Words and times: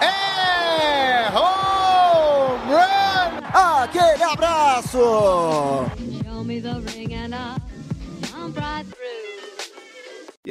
É 0.00 1.28
home 1.34 2.72
run! 2.72 3.82
Aquele 3.82 4.22
abraço! 4.22 4.98
Show 6.24 6.44
me 6.44 6.60
the 6.60 6.80
ring 6.92 7.14
and 7.14 7.34
through. 7.34 7.59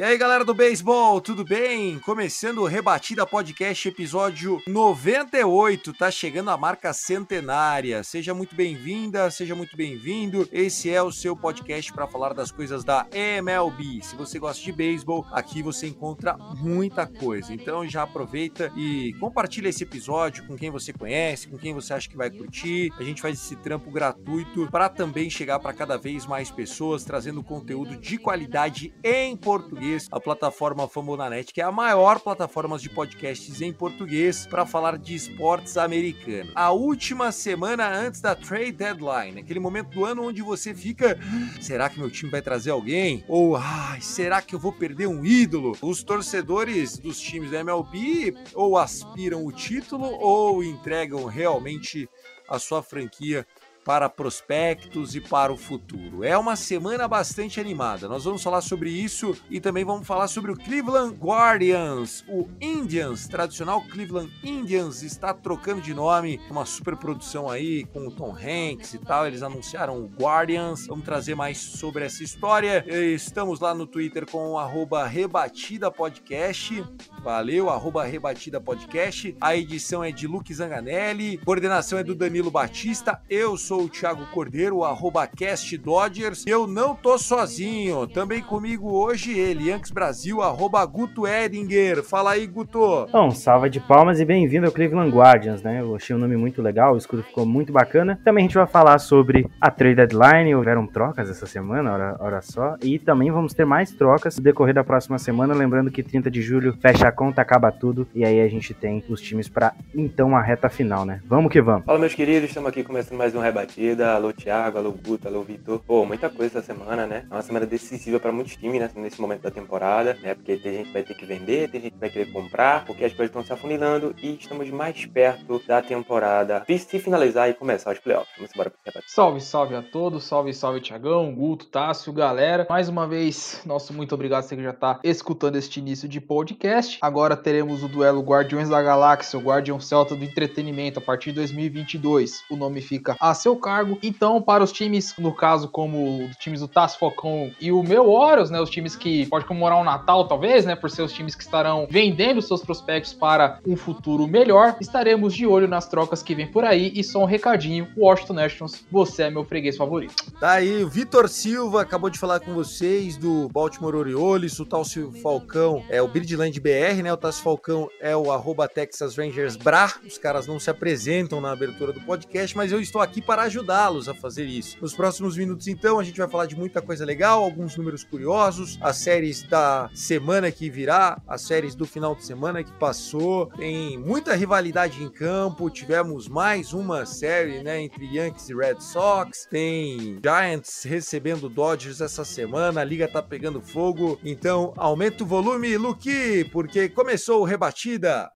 E 0.00 0.02
aí, 0.02 0.16
galera 0.16 0.46
do 0.46 0.54
beisebol, 0.54 1.20
tudo 1.20 1.44
bem? 1.44 1.98
Começando 1.98 2.62
o 2.62 2.66
Rebatida 2.66 3.26
Podcast, 3.26 3.86
episódio 3.86 4.58
98, 4.66 5.92
tá 5.92 6.10
chegando 6.10 6.48
a 6.48 6.56
marca 6.56 6.90
centenária. 6.94 8.02
Seja 8.02 8.32
muito 8.32 8.56
bem-vinda, 8.56 9.30
seja 9.30 9.54
muito 9.54 9.76
bem-vindo. 9.76 10.48
Esse 10.50 10.88
é 10.88 11.02
o 11.02 11.12
seu 11.12 11.36
podcast 11.36 11.92
para 11.92 12.06
falar 12.06 12.32
das 12.32 12.50
coisas 12.50 12.82
da 12.82 13.06
MLB. 13.12 14.00
Se 14.02 14.16
você 14.16 14.38
gosta 14.38 14.64
de 14.64 14.72
beisebol, 14.72 15.26
aqui 15.32 15.62
você 15.62 15.88
encontra 15.88 16.34
muita 16.56 17.06
coisa. 17.06 17.52
Então 17.52 17.86
já 17.86 18.04
aproveita 18.04 18.72
e 18.74 19.12
compartilha 19.20 19.68
esse 19.68 19.82
episódio 19.82 20.46
com 20.46 20.56
quem 20.56 20.70
você 20.70 20.94
conhece, 20.94 21.46
com 21.46 21.58
quem 21.58 21.74
você 21.74 21.92
acha 21.92 22.08
que 22.08 22.16
vai 22.16 22.30
curtir. 22.30 22.90
A 22.98 23.02
gente 23.02 23.20
faz 23.20 23.38
esse 23.38 23.54
trampo 23.56 23.90
gratuito 23.90 24.66
para 24.70 24.88
também 24.88 25.28
chegar 25.28 25.58
para 25.58 25.74
cada 25.74 25.98
vez 25.98 26.24
mais 26.24 26.50
pessoas, 26.50 27.04
trazendo 27.04 27.42
conteúdo 27.42 27.98
de 27.98 28.16
qualidade 28.16 28.94
em 29.04 29.36
português 29.36 29.89
a 30.10 30.20
plataforma 30.20 30.88
Fambonanet, 30.88 31.52
que 31.52 31.60
é 31.60 31.64
a 31.64 31.72
maior 31.72 32.20
plataforma 32.20 32.78
de 32.78 32.88
podcasts 32.88 33.60
em 33.60 33.72
português 33.72 34.46
para 34.46 34.66
falar 34.66 34.98
de 34.98 35.14
esportes 35.14 35.76
americanos. 35.76 36.52
A 36.54 36.70
última 36.70 37.32
semana 37.32 37.88
antes 37.88 38.20
da 38.20 38.34
trade 38.34 38.72
deadline, 38.72 39.40
aquele 39.40 39.60
momento 39.60 39.90
do 39.90 40.04
ano 40.04 40.26
onde 40.26 40.42
você 40.42 40.74
fica, 40.74 41.18
será 41.60 41.88
que 41.88 41.98
meu 41.98 42.10
time 42.10 42.30
vai 42.30 42.42
trazer 42.42 42.70
alguém? 42.70 43.24
Ou, 43.28 43.56
ai, 43.56 44.00
será 44.00 44.42
que 44.42 44.54
eu 44.54 44.58
vou 44.58 44.72
perder 44.72 45.06
um 45.06 45.24
ídolo? 45.24 45.76
Os 45.80 46.02
torcedores 46.02 46.98
dos 46.98 47.20
times 47.20 47.50
da 47.50 47.60
MLB 47.60 48.34
ou 48.54 48.76
aspiram 48.76 49.44
o 49.44 49.52
título 49.52 50.04
ou 50.04 50.62
entregam 50.62 51.24
realmente 51.24 52.08
a 52.48 52.58
sua 52.58 52.82
franquia 52.82 53.46
para 53.90 54.08
prospectos 54.08 55.16
e 55.16 55.20
para 55.20 55.52
o 55.52 55.56
futuro. 55.56 56.22
É 56.22 56.38
uma 56.38 56.54
semana 56.54 57.08
bastante 57.08 57.58
animada. 57.58 58.06
Nós 58.06 58.22
vamos 58.22 58.40
falar 58.40 58.60
sobre 58.60 58.88
isso 58.88 59.36
e 59.50 59.58
também 59.58 59.84
vamos 59.84 60.06
falar 60.06 60.28
sobre 60.28 60.52
o 60.52 60.56
Cleveland 60.56 61.16
Guardians. 61.16 62.24
O 62.28 62.48
Indians, 62.60 63.26
tradicional 63.26 63.82
Cleveland 63.90 64.32
Indians, 64.44 65.02
está 65.02 65.34
trocando 65.34 65.80
de 65.80 65.92
nome. 65.92 66.40
Uma 66.48 66.64
super 66.64 66.96
produção 66.96 67.50
aí 67.50 67.84
com 67.86 68.06
o 68.06 68.12
Tom 68.12 68.32
Hanks 68.32 68.94
e 68.94 68.98
tal. 68.98 69.26
Eles 69.26 69.42
anunciaram 69.42 69.98
o 69.98 70.06
Guardians. 70.06 70.86
Vamos 70.86 71.04
trazer 71.04 71.34
mais 71.34 71.58
sobre 71.58 72.04
essa 72.04 72.22
história. 72.22 72.84
Estamos 73.12 73.58
lá 73.58 73.74
no 73.74 73.88
Twitter 73.88 74.24
com 74.24 74.52
o 74.52 74.56
arroba 74.58 75.04
Rebatida 75.04 75.90
Podcast. 75.90 76.84
Valeu, 77.24 77.68
arroba 77.68 78.04
Rebatida 78.04 78.60
Podcast. 78.60 79.36
A 79.40 79.56
edição 79.56 80.04
é 80.04 80.12
de 80.12 80.28
Luke 80.28 80.54
Zanganelli. 80.54 81.38
Coordenação 81.38 81.98
é 81.98 82.04
do 82.04 82.14
Danilo 82.14 82.52
Batista. 82.52 83.20
Eu 83.28 83.58
sou 83.58 83.79
o 83.80 83.88
Thiago 83.88 84.26
Cordeiro, 84.26 84.78
o 84.78 84.84
arroba 84.84 85.26
Cast 85.26 85.76
Dodgers. 85.78 86.44
Eu 86.46 86.66
não 86.66 86.94
tô 86.94 87.16
sozinho. 87.18 88.06
Também 88.06 88.42
comigo 88.42 88.92
hoje 88.92 89.38
ele, 89.38 89.70
Yankees 89.70 89.90
Brasil, 89.90 90.42
arroba 90.42 90.84
Guto 90.84 91.26
Edinger. 91.26 92.02
Fala 92.02 92.32
aí, 92.32 92.46
Guto. 92.46 93.06
Bom, 93.10 93.30
salva 93.30 93.70
de 93.70 93.80
palmas 93.80 94.20
e 94.20 94.24
bem-vindo 94.24 94.66
ao 94.66 94.72
Cleveland 94.72 95.10
Guardians, 95.10 95.62
né? 95.62 95.80
Eu 95.80 95.96
achei 95.96 96.14
o 96.14 96.18
nome 96.18 96.36
muito 96.36 96.60
legal, 96.60 96.94
o 96.94 96.98
escudo 96.98 97.22
ficou 97.22 97.46
muito 97.46 97.72
bacana. 97.72 98.20
Também 98.24 98.44
a 98.44 98.46
gente 98.48 98.56
vai 98.56 98.66
falar 98.66 98.98
sobre 98.98 99.48
a 99.60 99.70
trade 99.70 99.96
deadline, 99.96 100.54
houveram 100.54 100.86
trocas 100.86 101.30
essa 101.30 101.46
semana, 101.46 101.92
hora, 101.92 102.16
hora 102.20 102.42
só. 102.42 102.76
E 102.82 102.98
também 102.98 103.30
vamos 103.30 103.54
ter 103.54 103.64
mais 103.64 103.90
trocas 103.90 104.36
no 104.36 104.42
decorrer 104.42 104.74
da 104.74 104.84
próxima 104.84 105.18
semana. 105.18 105.54
Lembrando 105.54 105.90
que 105.90 106.02
30 106.02 106.30
de 106.30 106.42
julho 106.42 106.76
fecha 106.80 107.08
a 107.08 107.12
conta, 107.12 107.40
acaba 107.40 107.72
tudo. 107.72 108.06
E 108.14 108.24
aí 108.24 108.40
a 108.40 108.48
gente 108.48 108.74
tem 108.74 109.02
os 109.08 109.20
times 109.20 109.48
para 109.48 109.72
então 109.94 110.36
a 110.36 110.42
reta 110.42 110.68
final, 110.68 111.04
né? 111.04 111.20
Vamos 111.26 111.50
que 111.50 111.60
vamos. 111.60 111.84
Fala, 111.86 111.98
meus 111.98 112.14
queridos, 112.14 112.48
estamos 112.48 112.68
aqui 112.68 112.84
começando 112.84 113.18
mais 113.18 113.34
um 113.34 113.40
Rebatida. 113.60 114.14
Alô, 114.14 114.32
Thiago, 114.32 114.78
alô, 114.78 114.92
Guto, 114.92 115.28
alô, 115.28 115.42
Vitor. 115.42 115.80
Pô, 115.80 116.04
muita 116.04 116.28
coisa 116.28 116.58
essa 116.58 116.66
semana, 116.66 117.06
né? 117.06 117.26
É 117.30 117.34
uma 117.34 117.42
semana 117.42 117.66
decisiva 117.66 118.18
para 118.18 118.32
muitos 118.32 118.56
times, 118.56 118.80
né? 118.80 118.90
Nesse 118.96 119.20
momento 119.20 119.42
da 119.42 119.50
temporada, 119.50 120.16
né? 120.22 120.34
Porque 120.34 120.56
tem 120.56 120.74
gente 120.74 120.86
que 120.86 120.92
vai 120.92 121.02
ter 121.02 121.14
que 121.14 121.26
vender, 121.26 121.70
tem 121.70 121.80
gente 121.80 121.92
que 121.92 121.98
vai 121.98 122.10
querer 122.10 122.32
comprar, 122.32 122.84
porque 122.84 123.04
as 123.04 123.12
coisas 123.12 123.30
estão 123.30 123.44
se 123.44 123.52
afunilando 123.52 124.14
e 124.22 124.34
estamos 124.34 124.68
mais 124.70 125.04
perto 125.06 125.60
da 125.66 125.82
temporada 125.82 126.64
se 126.90 126.98
finalizar 126.98 127.48
e 127.48 127.54
começar 127.54 127.92
os 127.92 127.98
playoffs. 127.98 128.34
Vamos 128.36 128.50
embora 128.52 128.70
pro 128.70 128.78
Rebatida. 128.84 129.12
Salve, 129.12 129.40
salve 129.40 129.74
a 129.76 129.82
todos, 129.82 130.24
salve, 130.24 130.52
salve 130.52 130.80
Tiagão, 130.80 131.32
Guto, 131.32 131.66
Tássio, 131.66 132.12
galera. 132.12 132.66
Mais 132.68 132.88
uma 132.88 133.06
vez, 133.06 133.60
nosso 133.64 133.92
muito 133.92 134.14
obrigado 134.14 134.42
você 134.42 134.56
que 134.56 134.62
já 134.62 134.72
tá 134.72 134.98
escutando 135.04 135.56
este 135.56 135.78
início 135.78 136.08
de 136.08 136.20
podcast. 136.20 136.98
Agora 137.02 137.36
teremos 137.36 137.82
o 137.82 137.88
duelo 137.88 138.22
Guardiões 138.22 138.68
da 138.68 138.82
Galáxia, 138.82 139.38
o 139.38 139.42
Guardião 139.42 139.78
Celta 139.78 140.16
do 140.16 140.24
Entretenimento, 140.24 140.98
a 140.98 141.02
partir 141.02 141.30
de 141.30 141.36
2022. 141.36 142.44
O 142.50 142.56
nome 142.56 142.80
fica 142.80 143.16
a 143.20 143.34
seu 143.34 143.49
cargo. 143.56 143.98
Então, 144.02 144.40
para 144.40 144.64
os 144.64 144.72
times, 144.72 145.14
no 145.18 145.34
caso, 145.34 145.68
como 145.68 146.24
os 146.24 146.36
times 146.36 146.60
do 146.60 146.68
Tássio 146.68 146.98
Focão 146.98 147.50
e 147.60 147.70
o 147.72 147.82
meu 147.82 148.10
Orioles, 148.10 148.50
né, 148.50 148.60
os 148.60 148.70
times 148.70 148.96
que 148.96 149.26
pode 149.26 149.44
comemorar 149.44 149.78
o 149.78 149.84
Natal, 149.84 150.26
talvez, 150.26 150.64
né, 150.64 150.74
por 150.74 150.90
ser 150.90 151.02
os 151.02 151.12
times 151.12 151.34
que 151.34 151.42
estarão 151.42 151.86
vendendo 151.90 152.40
seus 152.40 152.62
prospectos 152.62 153.12
para 153.12 153.58
um 153.66 153.76
futuro 153.76 154.26
melhor, 154.26 154.76
estaremos 154.80 155.34
de 155.34 155.46
olho 155.46 155.68
nas 155.68 155.88
trocas 155.88 156.22
que 156.22 156.34
vem 156.34 156.46
por 156.46 156.64
aí. 156.64 156.92
E 156.94 157.02
só 157.04 157.20
um 157.22 157.26
recadinho, 157.26 157.88
Washington 157.96 158.34
Nationals, 158.34 158.84
você 158.90 159.24
é 159.24 159.30
meu 159.30 159.44
freguês 159.44 159.76
favorito. 159.76 160.14
Tá 160.38 160.52
aí, 160.52 160.82
o 160.82 160.88
Vitor 160.88 161.28
Silva 161.28 161.82
acabou 161.82 162.10
de 162.10 162.18
falar 162.18 162.40
com 162.40 162.54
vocês 162.54 163.16
do 163.16 163.48
Baltimore 163.48 163.94
Orioles, 163.94 164.58
o 164.58 164.66
Tássio 164.66 165.12
Falcão 165.22 165.82
é 165.88 166.00
o 166.00 166.08
Birdland 166.08 166.58
BR, 166.60 167.02
né? 167.02 167.12
O 167.12 167.16
Tássio 167.16 167.42
Falcão 167.42 167.88
é 168.00 168.16
o 168.16 168.30
arroba 168.32 168.68
Texas 168.68 169.16
Rangers 169.16 169.56
Bra. 169.56 169.92
Os 170.06 170.18
caras 170.18 170.46
não 170.46 170.58
se 170.58 170.70
apresentam 170.70 171.40
na 171.40 171.52
abertura 171.52 171.92
do 171.92 172.00
podcast, 172.00 172.56
mas 172.56 172.72
eu 172.72 172.80
estou 172.80 173.00
aqui 173.00 173.20
para 173.20 173.39
ajudá-los 173.40 174.08
a 174.08 174.14
fazer 174.14 174.44
isso. 174.44 174.76
Nos 174.80 174.94
próximos 174.94 175.36
minutos, 175.36 175.68
então, 175.68 175.98
a 175.98 176.04
gente 176.04 176.18
vai 176.18 176.28
falar 176.28 176.46
de 176.46 176.56
muita 176.56 176.80
coisa 176.80 177.04
legal, 177.04 177.42
alguns 177.42 177.76
números 177.76 178.04
curiosos, 178.04 178.78
as 178.80 178.96
séries 178.96 179.42
da 179.42 179.90
semana 179.94 180.50
que 180.50 180.70
virá, 180.70 181.20
as 181.26 181.42
séries 181.42 181.74
do 181.74 181.86
final 181.86 182.14
de 182.14 182.24
semana 182.24 182.62
que 182.62 182.72
passou. 182.72 183.46
Tem 183.56 183.98
muita 183.98 184.34
rivalidade 184.34 185.02
em 185.02 185.08
campo, 185.08 185.70
tivemos 185.70 186.28
mais 186.28 186.72
uma 186.72 187.06
série, 187.06 187.62
né, 187.62 187.80
entre 187.80 188.04
Yankees 188.06 188.48
e 188.48 188.54
Red 188.54 188.80
Sox. 188.80 189.46
Tem 189.50 190.18
Giants 190.22 190.84
recebendo 190.84 191.48
Dodgers 191.48 192.00
essa 192.00 192.24
semana, 192.24 192.80
a 192.80 192.84
liga 192.84 193.08
tá 193.08 193.22
pegando 193.22 193.60
fogo. 193.60 194.18
Então, 194.24 194.72
aumenta 194.76 195.24
o 195.24 195.26
volume, 195.26 195.76
Luke, 195.76 196.44
porque 196.52 196.88
começou 196.88 197.40
o 197.40 197.44
rebatida. 197.44 198.30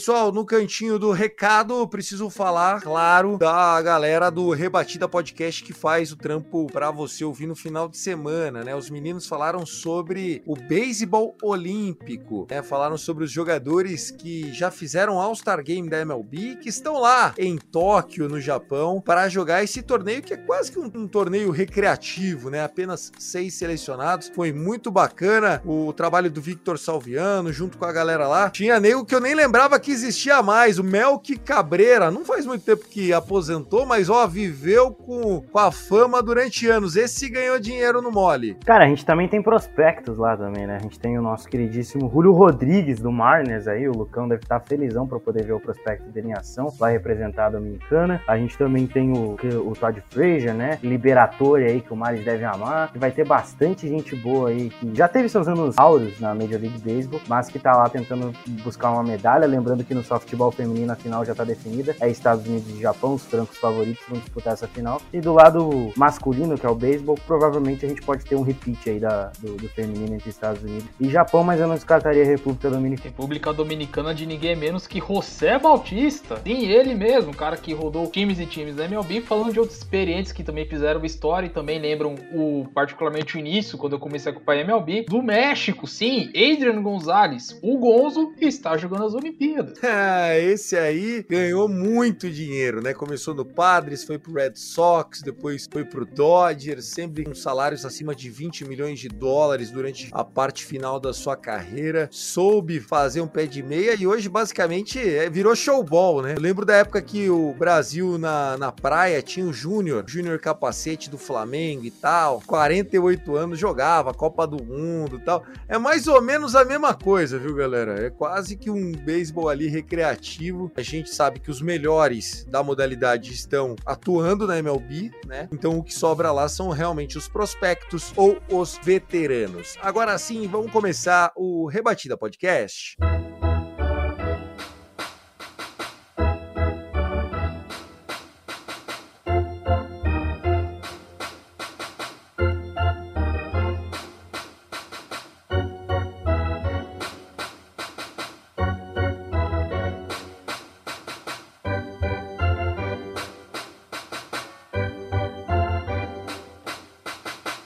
Pessoal, 0.00 0.32
no 0.32 0.46
cantinho 0.46 0.98
do 0.98 1.12
recado, 1.12 1.86
preciso 1.86 2.30
falar, 2.30 2.80
claro, 2.80 3.36
da 3.36 3.82
galera 3.82 4.30
do 4.30 4.48
Rebatida 4.48 5.06
Podcast 5.06 5.62
que 5.62 5.74
faz 5.74 6.10
o 6.10 6.16
trampo 6.16 6.66
para 6.72 6.90
você 6.90 7.22
ouvir 7.22 7.46
no 7.46 7.54
final 7.54 7.86
de 7.86 7.98
semana, 7.98 8.64
né? 8.64 8.74
Os 8.74 8.88
meninos 8.88 9.26
falaram 9.26 9.66
sobre 9.66 10.42
o 10.46 10.56
beisebol 10.56 11.36
olímpico, 11.42 12.46
né? 12.50 12.62
Falaram 12.62 12.96
sobre 12.96 13.24
os 13.24 13.30
jogadores 13.30 14.10
que 14.10 14.50
já 14.54 14.70
fizeram 14.70 15.20
All-Star 15.20 15.62
Game 15.62 15.86
da 15.86 16.00
MLB, 16.00 16.56
que 16.56 16.70
estão 16.70 16.98
lá 16.98 17.34
em 17.36 17.58
Tóquio, 17.58 18.26
no 18.26 18.40
Japão, 18.40 19.02
para 19.02 19.28
jogar 19.28 19.62
esse 19.62 19.82
torneio 19.82 20.22
que 20.22 20.32
é 20.32 20.38
quase 20.38 20.72
que 20.72 20.78
um, 20.78 20.90
um 20.94 21.06
torneio 21.06 21.50
recreativo, 21.50 22.48
né? 22.48 22.64
Apenas 22.64 23.12
seis 23.18 23.52
selecionados. 23.52 24.32
Foi 24.34 24.50
muito 24.50 24.90
bacana 24.90 25.60
o 25.62 25.92
trabalho 25.92 26.30
do 26.30 26.40
Victor 26.40 26.78
Salviano 26.78 27.52
junto 27.52 27.76
com 27.76 27.84
a 27.84 27.92
galera 27.92 28.26
lá. 28.26 28.48
Tinha 28.48 28.80
nego 28.80 29.04
que 29.04 29.14
eu 29.14 29.20
nem 29.20 29.34
lembrava 29.34 29.78
que 29.78 29.89
existia 29.90 30.42
mais, 30.42 30.78
o 30.78 30.84
Melk 30.84 31.36
Cabreira. 31.38 32.10
Não 32.10 32.24
faz 32.24 32.46
muito 32.46 32.64
tempo 32.64 32.86
que 32.88 33.12
aposentou, 33.12 33.86
mas 33.86 34.08
ó, 34.08 34.26
viveu 34.26 34.92
com, 34.92 35.40
com 35.40 35.58
a 35.58 35.70
fama 35.72 36.22
durante 36.22 36.66
anos. 36.66 36.96
Esse 36.96 37.28
ganhou 37.28 37.58
dinheiro 37.58 38.00
no 38.02 38.10
mole. 38.10 38.56
Cara, 38.64 38.84
a 38.84 38.88
gente 38.88 39.04
também 39.04 39.28
tem 39.28 39.42
prospectos 39.42 40.16
lá 40.18 40.36
também, 40.36 40.66
né? 40.66 40.76
A 40.76 40.82
gente 40.82 40.98
tem 40.98 41.18
o 41.18 41.22
nosso 41.22 41.48
queridíssimo 41.48 42.10
Julio 42.12 42.32
Rodrigues 42.32 43.00
do 43.00 43.10
Marnes 43.10 43.66
aí. 43.66 43.88
O 43.88 43.92
Lucão 43.92 44.28
deve 44.28 44.42
estar 44.42 44.60
felizão 44.60 45.06
para 45.06 45.18
poder 45.18 45.44
ver 45.44 45.52
o 45.52 45.60
prospecto 45.60 46.08
dele 46.10 46.28
em 46.28 46.32
ação. 46.32 46.68
Vai 46.78 46.92
representar 46.92 47.46
a 47.46 47.50
Dominicana. 47.50 48.20
A 48.26 48.36
gente 48.36 48.56
também 48.56 48.86
tem 48.86 49.12
o, 49.12 49.36
o 49.66 49.72
Todd 49.78 50.02
Frazier, 50.10 50.54
né? 50.54 50.78
Liberator 50.82 51.60
aí 51.60 51.80
que 51.80 51.92
o 51.92 51.96
Marnes 51.96 52.24
deve 52.24 52.44
amar. 52.44 52.92
Vai 52.94 53.10
ter 53.10 53.26
bastante 53.26 53.88
gente 53.88 54.14
boa 54.16 54.50
aí 54.50 54.70
que 54.70 54.94
já 54.94 55.08
teve 55.08 55.28
seus 55.28 55.48
anos 55.48 55.78
áureos 55.78 56.20
na 56.20 56.34
Major 56.34 56.60
League 56.60 56.78
Baseball, 56.78 57.20
mas 57.28 57.48
que 57.48 57.58
tá 57.58 57.76
lá 57.76 57.88
tentando 57.88 58.32
buscar 58.62 58.90
uma 58.90 59.02
medalha. 59.02 59.46
Lembrando 59.46 59.79
que 59.84 59.94
no 59.94 60.02
softball 60.02 60.50
feminino 60.50 60.92
a 60.92 60.96
final 60.96 61.24
já 61.24 61.34
tá 61.34 61.44
definida. 61.44 61.96
É 62.00 62.08
Estados 62.08 62.46
Unidos 62.46 62.68
e 62.70 62.80
Japão, 62.80 63.14
os 63.14 63.24
francos 63.24 63.58
favoritos 63.58 64.02
vão 64.08 64.18
disputar 64.18 64.54
essa 64.54 64.68
final. 64.68 65.00
E 65.12 65.20
do 65.20 65.32
lado 65.32 65.92
masculino, 65.96 66.58
que 66.58 66.66
é 66.66 66.68
o 66.68 66.74
beisebol, 66.74 67.18
provavelmente 67.26 67.84
a 67.84 67.88
gente 67.88 68.02
pode 68.02 68.24
ter 68.24 68.34
um 68.34 68.42
repeat 68.42 68.90
aí 68.90 69.00
da, 69.00 69.32
do, 69.38 69.56
do 69.56 69.68
feminino 69.68 70.14
entre 70.14 70.30
Estados 70.30 70.62
Unidos 70.62 70.86
e 71.00 71.08
Japão, 71.08 71.42
mas 71.44 71.60
eu 71.60 71.68
não 71.68 71.74
descartaria 71.74 72.22
a 72.22 72.26
República 72.26 72.70
Dominicana. 72.70 73.10
República 73.10 73.52
Dominicana 73.52 74.14
de 74.14 74.26
ninguém 74.26 74.56
menos 74.56 74.86
que 74.86 75.00
José 75.00 75.58
Bautista. 75.58 76.40
Sim, 76.44 76.66
ele 76.66 76.94
mesmo, 76.94 77.34
cara 77.34 77.56
que 77.56 77.72
rodou 77.72 78.06
times 78.10 78.38
e 78.38 78.46
times 78.46 78.76
da 78.76 78.84
MLB, 78.84 79.20
falando 79.20 79.52
de 79.52 79.60
outros 79.60 79.78
experientes 79.78 80.32
que 80.32 80.42
também 80.42 80.66
fizeram 80.66 81.04
história 81.04 81.46
e 81.46 81.50
também 81.50 81.78
lembram 81.78 82.14
o 82.32 82.66
particularmente 82.74 83.36
o 83.36 83.40
início, 83.40 83.78
quando 83.78 83.94
eu 83.94 83.98
comecei 83.98 84.32
a 84.32 84.34
acompanhar 84.34 84.62
MLB, 84.62 85.06
do 85.08 85.22
México, 85.22 85.86
sim, 85.86 86.28
Adrian 86.28 86.82
Gonzalez, 86.82 87.58
o 87.62 87.78
Gonzo, 87.78 88.32
está 88.40 88.76
jogando 88.76 89.04
as 89.04 89.14
Olimpíadas. 89.14 89.69
Ah, 89.82 90.38
esse 90.38 90.76
aí 90.76 91.24
ganhou 91.28 91.68
muito 91.68 92.30
dinheiro, 92.30 92.80
né? 92.82 92.94
Começou 92.94 93.34
no 93.34 93.44
Padres, 93.44 94.04
foi 94.04 94.18
pro 94.18 94.34
Red 94.34 94.52
Sox, 94.54 95.20
depois 95.20 95.68
foi 95.70 95.84
pro 95.84 96.06
Dodgers, 96.06 96.84
sempre 96.86 97.24
com 97.24 97.34
salários 97.34 97.84
acima 97.84 98.14
de 98.14 98.30
20 98.30 98.66
milhões 98.66 98.98
de 98.98 99.08
dólares 99.08 99.70
durante 99.70 100.08
a 100.12 100.22
parte 100.22 100.64
final 100.64 101.00
da 101.00 101.12
sua 101.12 101.36
carreira. 101.36 102.08
Soube 102.10 102.80
fazer 102.80 103.20
um 103.20 103.26
pé 103.26 103.46
de 103.46 103.62
meia 103.62 103.94
e 103.94 104.06
hoje 104.06 104.28
basicamente 104.28 104.98
é, 104.98 105.28
virou 105.28 105.54
showball, 105.56 106.22
né? 106.22 106.34
Eu 106.36 106.40
lembro 106.40 106.64
da 106.64 106.76
época 106.76 107.02
que 107.02 107.28
o 107.28 107.52
Brasil 107.54 108.18
na, 108.18 108.56
na 108.56 108.72
praia 108.72 109.22
tinha 109.22 109.46
o 109.46 109.52
Júnior, 109.52 110.04
Júnior 110.06 110.38
capacete 110.38 111.10
do 111.10 111.18
Flamengo 111.18 111.84
e 111.84 111.90
tal, 111.90 112.42
48 112.46 113.36
anos, 113.36 113.58
jogava 113.58 114.14
Copa 114.14 114.46
do 114.46 114.62
Mundo 114.62 115.16
e 115.16 115.24
tal. 115.24 115.44
É 115.68 115.78
mais 115.78 116.06
ou 116.06 116.20
menos 116.22 116.54
a 116.54 116.64
mesma 116.64 116.94
coisa, 116.94 117.38
viu, 117.38 117.54
galera? 117.54 118.06
É 118.06 118.10
quase 118.10 118.56
que 118.56 118.70
um 118.70 118.92
beisebol 118.92 119.48
ali 119.48 119.59
recreativo. 119.68 120.70
A 120.76 120.82
gente 120.82 121.10
sabe 121.10 121.40
que 121.40 121.50
os 121.50 121.60
melhores 121.60 122.44
da 122.44 122.62
modalidade 122.62 123.32
estão 123.32 123.76
atuando 123.84 124.46
na 124.46 124.58
MLB, 124.58 125.10
né? 125.26 125.48
Então 125.52 125.78
o 125.78 125.82
que 125.82 125.94
sobra 125.94 126.32
lá 126.32 126.48
são 126.48 126.70
realmente 126.70 127.18
os 127.18 127.28
prospectos 127.28 128.12
ou 128.16 128.38
os 128.50 128.78
veteranos. 128.82 129.76
Agora 129.80 130.16
sim, 130.18 130.46
vamos 130.46 130.72
começar 130.72 131.32
o 131.36 131.66
Rebatida 131.66 132.16
Podcast. 132.16 132.96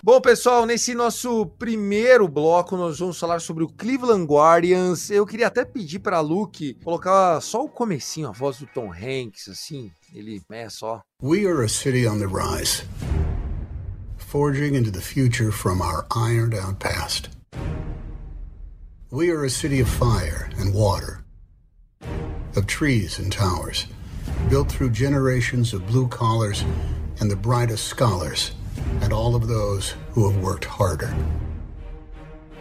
Bom, 0.07 0.21
pessoal, 0.21 0.67
nesse 0.67 0.95
nosso 0.95 1.47
primeiro 1.59 2.29
bloco, 2.29 2.77
nós 2.77 2.99
vamos 2.99 3.19
falar 3.19 3.41
sobre 3.41 3.65
o 3.65 3.69
Cleveland 3.71 4.27
Guardians. 4.27 5.09
Eu 5.09 5.25
queria 5.25 5.47
até 5.47 5.65
pedir 5.65 5.99
para 5.99 6.21
Luke 6.21 6.75
colocar 6.85 7.41
só 7.41 7.65
o 7.65 7.71
comecinho, 7.71 8.29
a 8.29 8.31
voz 8.31 8.59
do 8.59 8.67
Tom 8.67 8.93
Hanks, 8.93 9.49
assim. 9.49 9.91
Ele 10.15 10.43
é 10.51 10.69
só. 10.69 11.01
We 11.23 11.47
are 11.47 11.65
a 11.65 11.69
city 11.71 12.07
on 12.07 12.19
the 12.19 12.27
rise, 12.27 12.85
forging 14.19 14.77
into 14.77 14.91
the 14.91 15.01
future 15.01 15.51
from 15.51 15.81
our 15.81 16.05
ironed 16.15 16.55
out 16.55 16.79
past. 16.81 17.31
We 19.11 19.31
are 19.31 19.47
a 19.47 19.51
city 19.51 19.81
of 19.81 19.89
fire 19.89 20.51
and 20.59 20.75
water, 20.75 21.25
of 22.55 22.67
trees 22.67 23.19
and 23.19 23.33
towers, 23.33 23.87
built 24.51 24.71
through 24.71 24.91
generations 24.91 25.73
of 25.73 25.87
blue 25.87 26.09
collars 26.09 26.63
and 27.21 27.31
the 27.31 27.37
brightest 27.37 27.87
scholars 27.87 28.53
and 29.01 29.13
all 29.13 29.35
of 29.35 29.49
those 29.49 29.95
who 30.13 30.31
have 30.31 30.43
worked 30.43 30.65
harder. 30.65 31.15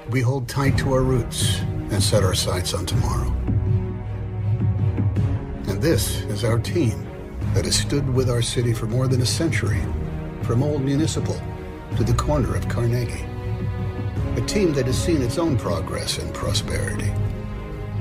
We 0.09 0.21
hold 0.21 0.47
tight 0.47 0.77
to 0.79 0.93
our 0.93 1.01
roots 1.01 1.59
and 1.91 2.03
set 2.03 2.23
our 2.23 2.33
sights 2.33 2.73
on 2.73 2.85
tomorrow. 2.85 3.31
And 5.67 5.81
this 5.81 6.21
is 6.23 6.43
our 6.43 6.59
team 6.59 7.07
that 7.53 7.65
has 7.65 7.75
stood 7.75 8.09
with 8.13 8.29
our 8.29 8.41
city 8.41 8.73
for 8.73 8.87
more 8.87 9.07
than 9.07 9.21
a 9.21 9.25
century, 9.25 9.81
from 10.41 10.61
Old 10.63 10.81
Municipal 10.81 11.39
to 11.95 12.03
the 12.03 12.13
corner 12.13 12.55
of 12.55 12.67
Carnegie. 12.67 13.25
A 14.35 14.41
team 14.41 14.73
that 14.73 14.87
has 14.87 15.01
seen 15.01 15.21
its 15.21 15.37
own 15.37 15.57
progress 15.57 16.17
and 16.17 16.33
prosperity. 16.33 17.13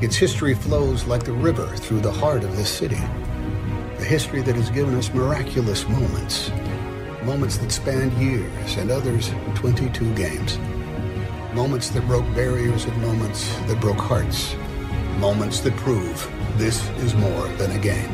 Its 0.00 0.16
history 0.16 0.54
flows 0.54 1.04
like 1.04 1.22
the 1.22 1.32
river 1.32 1.76
through 1.76 2.00
the 2.00 2.10
heart 2.10 2.42
of 2.42 2.56
this 2.56 2.70
city. 2.70 2.96
A 2.96 4.04
history 4.04 4.42
that 4.42 4.56
has 4.56 4.70
given 4.70 4.94
us 4.96 5.12
miraculous 5.14 5.86
moments 5.88 6.50
moments 7.24 7.56
that 7.58 7.70
spanned 7.70 8.12
years 8.14 8.76
and 8.76 8.90
others 8.90 9.30
22 9.54 10.14
games. 10.14 10.58
Moments 11.54 11.90
that 11.90 12.06
broke 12.06 12.26
barriers 12.34 12.84
and 12.84 13.02
moments 13.02 13.54
that 13.66 13.80
broke 13.80 13.98
hearts. 13.98 14.54
Moments 15.18 15.60
that 15.60 15.76
prove 15.76 16.30
this 16.56 16.88
is 16.98 17.14
more 17.14 17.48
than 17.58 17.70
a 17.72 17.78
game. 17.78 18.10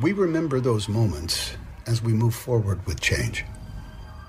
We 0.00 0.12
remember 0.12 0.60
those 0.60 0.88
moments 0.88 1.56
as 1.86 2.02
we 2.02 2.12
move 2.12 2.34
forward 2.34 2.84
with 2.86 3.00
change. 3.00 3.44